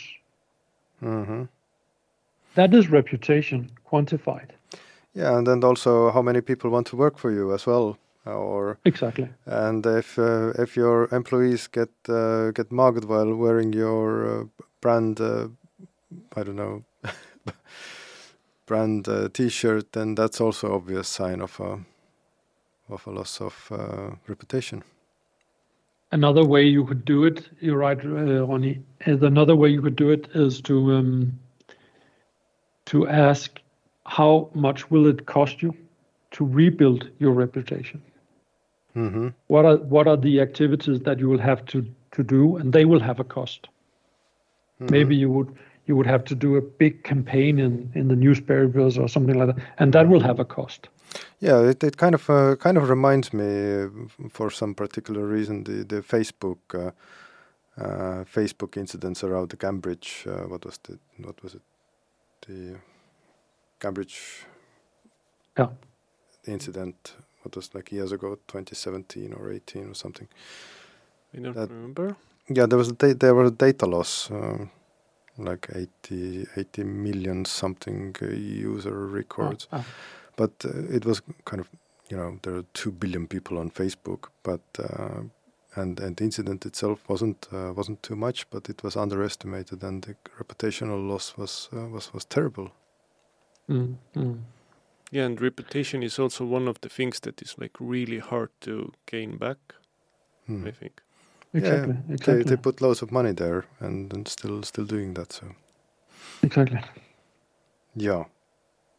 hmm 1.00 1.44
That 2.54 2.74
is 2.74 2.90
reputation 2.90 3.70
quantified. 3.90 4.50
Yeah, 5.14 5.36
and 5.38 5.46
then 5.46 5.64
also 5.64 6.10
how 6.10 6.22
many 6.22 6.40
people 6.40 6.70
want 6.70 6.86
to 6.88 6.96
work 6.96 7.18
for 7.18 7.30
you 7.30 7.52
as 7.54 7.66
well, 7.66 7.98
or 8.26 8.78
Exactly. 8.84 9.28
and 9.46 9.86
if 9.86 10.18
uh, 10.18 10.52
if 10.62 10.76
your 10.76 11.08
employees 11.12 11.68
get 11.68 11.90
uh, 12.08 12.50
get 12.52 12.70
mugged 12.70 13.04
while 13.04 13.34
wearing 13.34 13.72
your 13.72 14.26
uh, 14.26 14.44
brand, 14.80 15.20
uh, 15.20 15.48
I 16.36 16.42
don't 16.44 16.56
know, 16.56 16.84
brand 18.66 19.08
uh, 19.08 19.28
T-shirt, 19.32 19.92
then 19.92 20.14
that's 20.14 20.40
also 20.40 20.74
obvious 20.74 21.08
sign 21.08 21.40
of 21.42 21.60
a 21.60 21.78
of 22.88 23.06
a 23.06 23.10
loss 23.10 23.40
of 23.40 23.68
uh, 23.72 24.10
reputation. 24.28 24.82
Another 26.12 26.44
way 26.44 26.64
you 26.66 26.84
could 26.84 27.04
do 27.04 27.24
it, 27.24 27.48
you're 27.60 27.78
right, 27.78 27.98
uh, 28.04 28.46
Ronnie. 28.46 28.80
is 29.06 29.22
Another 29.22 29.56
way 29.56 29.68
you 29.70 29.82
could 29.82 29.96
do 29.96 30.10
it 30.10 30.28
is 30.34 30.60
to 30.62 30.92
um, 30.94 31.38
to 32.86 33.06
ask 33.08 33.60
how 34.06 34.48
much 34.54 34.90
will 34.90 35.06
it 35.06 35.26
cost 35.26 35.62
you 35.62 35.74
to 36.32 36.44
rebuild 36.44 37.08
your 37.18 37.32
reputation. 37.32 38.02
hmm 38.94 39.28
What 39.48 39.64
are 39.64 39.76
what 39.76 40.06
are 40.06 40.16
the 40.16 40.40
activities 40.40 41.00
that 41.00 41.18
you 41.18 41.28
will 41.28 41.38
have 41.38 41.64
to 41.66 41.84
to 42.12 42.22
do, 42.22 42.56
and 42.56 42.72
they 42.72 42.84
will 42.84 43.00
have 43.00 43.20
a 43.20 43.24
cost. 43.24 43.68
Maybe 44.80 45.14
you 45.16 45.30
would 45.30 45.54
you 45.86 45.96
would 45.96 46.06
have 46.06 46.24
to 46.24 46.34
do 46.34 46.56
a 46.56 46.60
big 46.62 47.02
campaign 47.04 47.58
in 47.58 47.90
in 47.94 48.08
the 48.08 48.16
newspapers 48.16 48.98
or 48.98 49.08
something 49.08 49.36
like 49.38 49.54
that, 49.54 49.64
and 49.78 49.92
that 49.92 50.08
will 50.08 50.20
have 50.20 50.38
a 50.40 50.44
cost. 50.44 50.88
Yeah, 51.40 51.60
it, 51.70 51.82
it 51.84 51.96
kind 51.96 52.14
of 52.14 52.28
uh, 52.30 52.56
kind 52.56 52.76
of 52.76 52.88
reminds 52.90 53.32
me, 53.32 53.82
uh, 53.84 53.88
for 54.30 54.50
some 54.50 54.74
particular 54.74 55.26
reason, 55.26 55.64
the 55.64 55.84
the 55.84 56.02
Facebook 56.02 56.58
uh, 56.74 56.90
uh, 57.80 58.24
Facebook 58.24 58.76
incidents 58.76 59.24
around 59.24 59.48
the 59.50 59.56
Cambridge. 59.56 60.24
Uh, 60.26 60.48
what 60.48 60.64
was 60.64 60.78
the 60.82 60.98
what 61.24 61.42
was 61.42 61.54
it? 61.54 61.62
The 62.46 62.76
Cambridge 63.78 64.46
Yeah. 65.58 65.68
incident. 66.46 67.16
What 67.42 67.56
was 67.56 67.74
like 67.74 67.90
years 67.94 68.12
ago, 68.12 68.36
2017 68.48 69.32
or 69.32 69.50
18 69.52 69.88
or 69.90 69.94
something. 69.94 70.28
I 71.34 71.38
don't 71.40 71.54
That- 71.54 71.70
remember. 71.70 72.16
Yeah, 72.48 72.66
there 72.66 72.78
was 72.78 72.88
a 72.88 72.92
da- 72.94 73.14
there 73.14 73.34
was 73.34 73.48
a 73.52 73.54
data 73.54 73.86
loss, 73.86 74.30
uh, 74.30 74.66
like 75.38 75.68
80, 75.74 76.46
80 76.56 76.84
million 76.84 77.44
something 77.44 78.14
uh, 78.22 78.26
user 78.26 79.06
records. 79.06 79.68
Ah, 79.72 79.84
but 80.40 80.52
uh, 80.64 80.96
it 80.96 81.04
was 81.04 81.22
kind 81.44 81.60
of 81.60 81.68
you 82.10 82.16
know 82.16 82.38
there 82.42 82.56
are 82.56 82.64
two 82.72 82.92
billion 82.92 83.26
people 83.26 83.58
on 83.58 83.70
Facebook, 83.70 84.30
but 84.42 84.60
uh, 84.78 85.22
and 85.76 86.00
and 86.00 86.16
the 86.16 86.24
incident 86.24 86.66
itself 86.66 86.98
wasn't 87.08 87.48
uh, 87.52 87.72
wasn't 87.76 88.02
too 88.02 88.16
much, 88.16 88.48
but 88.50 88.68
it 88.70 88.82
was 88.82 88.96
underestimated, 88.96 89.82
and 89.84 90.02
the 90.02 90.14
reputational 90.38 91.08
loss 91.08 91.36
was 91.36 91.68
uh, 91.72 91.88
was 91.88 92.12
was 92.14 92.24
terrible. 92.24 92.70
mm, 93.68 93.96
mm. 94.16 94.38
Yeah, 95.12 95.26
and 95.26 95.40
reputation 95.40 96.02
is 96.02 96.18
also 96.18 96.44
one 96.44 96.68
of 96.70 96.80
the 96.80 96.88
things 96.88 97.20
that 97.20 97.42
is 97.42 97.56
like 97.58 97.72
really 97.80 98.18
hard 98.20 98.50
to 98.60 98.92
gain 99.06 99.36
back. 99.38 99.58
Hmm. 100.46 100.66
I 100.66 100.72
think. 100.72 101.02
Exactly. 101.54 101.96
They 102.08 102.14
Exactly. 102.14 102.44
they 102.44 102.56
put 102.56 102.80
loads 102.80 103.02
of 103.02 103.12
money 103.12 103.32
there, 103.32 103.64
and, 103.80 104.12
and 104.14 104.28
still 104.28 104.62
still 104.62 104.86
doing 104.86 105.14
that. 105.14 105.32
So 105.32 105.46
exactly. 106.42 106.80
yeah. 107.96 108.24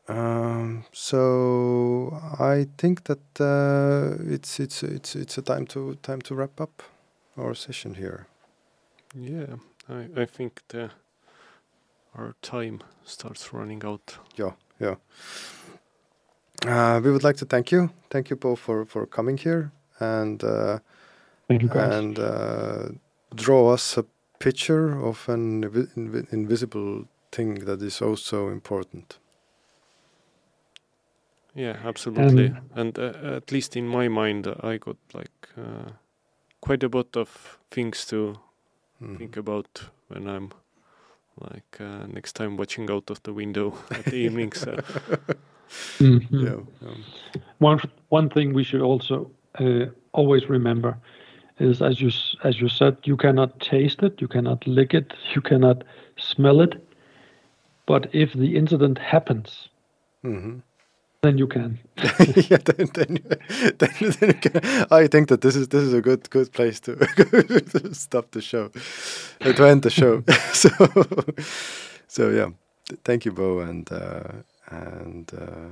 Um, 0.07 0.83
so 0.91 2.19
I 2.39 2.67
think 2.77 3.03
that 3.03 3.19
uh, 3.39 4.17
it's 4.33 4.59
it's 4.59 4.83
it's 4.83 5.15
it's 5.15 5.37
a 5.37 5.41
time 5.41 5.65
to 5.67 5.95
time 6.01 6.21
to 6.21 6.35
wrap 6.35 6.59
up 6.59 6.83
our 7.37 7.55
session 7.55 7.93
here. 7.95 8.25
Yeah, 9.15 9.55
I 9.89 10.21
I 10.21 10.25
think 10.25 10.61
the 10.67 10.89
our 12.15 12.35
time 12.41 12.79
starts 13.05 13.53
running 13.53 13.85
out. 13.85 14.17
Yeah, 14.37 14.51
yeah. 14.79 14.95
Uh, 16.67 16.99
we 17.03 17.11
would 17.11 17.23
like 17.23 17.37
to 17.37 17.45
thank 17.45 17.71
you, 17.71 17.89
thank 18.09 18.29
you 18.29 18.35
both 18.35 18.59
for 18.59 18.85
for 18.85 19.05
coming 19.07 19.37
here 19.37 19.71
and 19.99 20.43
uh, 20.43 20.79
Thank 21.47 21.61
you, 21.63 21.69
guys. 21.69 21.93
and 21.93 22.19
uh, 22.19 22.89
draw 23.35 23.73
us 23.73 23.97
a 23.97 24.05
picture 24.39 24.99
of 24.99 25.29
an 25.29 25.63
invi- 25.63 25.89
invi- 25.95 26.33
invisible 26.33 27.05
thing 27.31 27.65
that 27.65 27.81
is 27.81 28.01
also 28.01 28.49
important. 28.49 29.17
Yeah, 31.55 31.77
absolutely. 31.83 32.47
Um, 32.47 32.69
and 32.75 32.97
uh, 32.99 33.13
at 33.37 33.51
least 33.51 33.75
in 33.75 33.87
my 33.87 34.07
mind, 34.07 34.47
I 34.63 34.77
got 34.77 34.97
like 35.13 35.49
uh, 35.57 35.91
quite 36.61 36.83
a 36.83 36.89
lot 36.89 37.17
of 37.17 37.59
things 37.71 38.05
to 38.07 38.37
Mhm. 39.01 39.17
think 39.17 39.37
about 39.37 39.89
when 40.07 40.27
I'm 40.27 40.51
like 41.39 41.79
uh, 41.81 42.05
next 42.07 42.33
time 42.33 42.57
watching 42.57 42.89
out 42.91 43.09
of 43.09 43.21
the 43.23 43.33
window 43.33 43.73
at 43.91 44.07
the 44.09 44.17
evening. 44.17 44.53
So 44.53 44.77
Mhm. 45.99 46.27
Yeah, 46.41 46.87
um, 46.87 47.05
One 47.59 47.79
one 48.09 48.29
thing 48.29 48.53
we 48.53 48.63
should 48.63 48.81
also 48.81 49.31
uh, 49.59 49.85
always 50.13 50.49
remember 50.49 50.97
is, 51.59 51.81
as 51.81 52.01
you 52.01 52.09
as 52.43 52.59
you 52.61 52.69
said, 52.69 52.97
you 53.03 53.17
cannot 53.17 53.59
taste 53.59 54.03
it, 54.03 54.21
you 54.21 54.27
cannot 54.27 54.65
lick 54.67 54.93
it, 54.93 55.13
you 55.35 55.41
cannot 55.41 55.83
smell 56.17 56.61
it. 56.61 56.75
But 57.85 58.09
if 58.13 58.33
the 58.33 58.55
incident 58.57 58.97
happens, 58.97 59.69
mhm. 60.23 60.61
Then 61.21 61.37
you 61.37 61.47
can. 61.47 61.79
yeah, 61.97 62.57
then, 62.65 62.89
then, 62.93 63.19
then, 63.77 63.89
then 63.99 64.29
you 64.29 64.33
can, 64.33 64.87
I 64.91 65.07
think 65.07 65.29
that 65.29 65.41
this 65.41 65.55
is 65.55 65.67
this 65.67 65.83
is 65.83 65.93
a 65.93 66.01
good 66.01 66.29
good 66.31 66.51
place 66.51 66.79
to, 66.81 66.95
to 67.71 67.93
stop 67.93 68.31
the 68.31 68.41
show, 68.41 68.71
uh, 69.41 69.53
to 69.53 69.63
end 69.65 69.83
the 69.83 69.91
show. 69.91 70.23
so, 70.53 70.69
so 72.07 72.29
yeah, 72.29 72.49
thank 73.03 73.25
you, 73.25 73.31
Bo, 73.33 73.59
and 73.59 73.91
uh, 73.91 74.23
and 74.71 75.31
uh, 75.37 75.69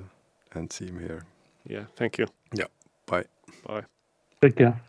and 0.53 0.69
Siim 0.69 0.99
here. 0.99 1.25
yeah, 1.65 1.85
thank 1.95 2.19
you. 2.19 2.27
Yeah, 2.53 2.67
bye. 3.07 3.25
Bye. 3.65 3.85
Take 4.41 4.57
care. 4.57 4.88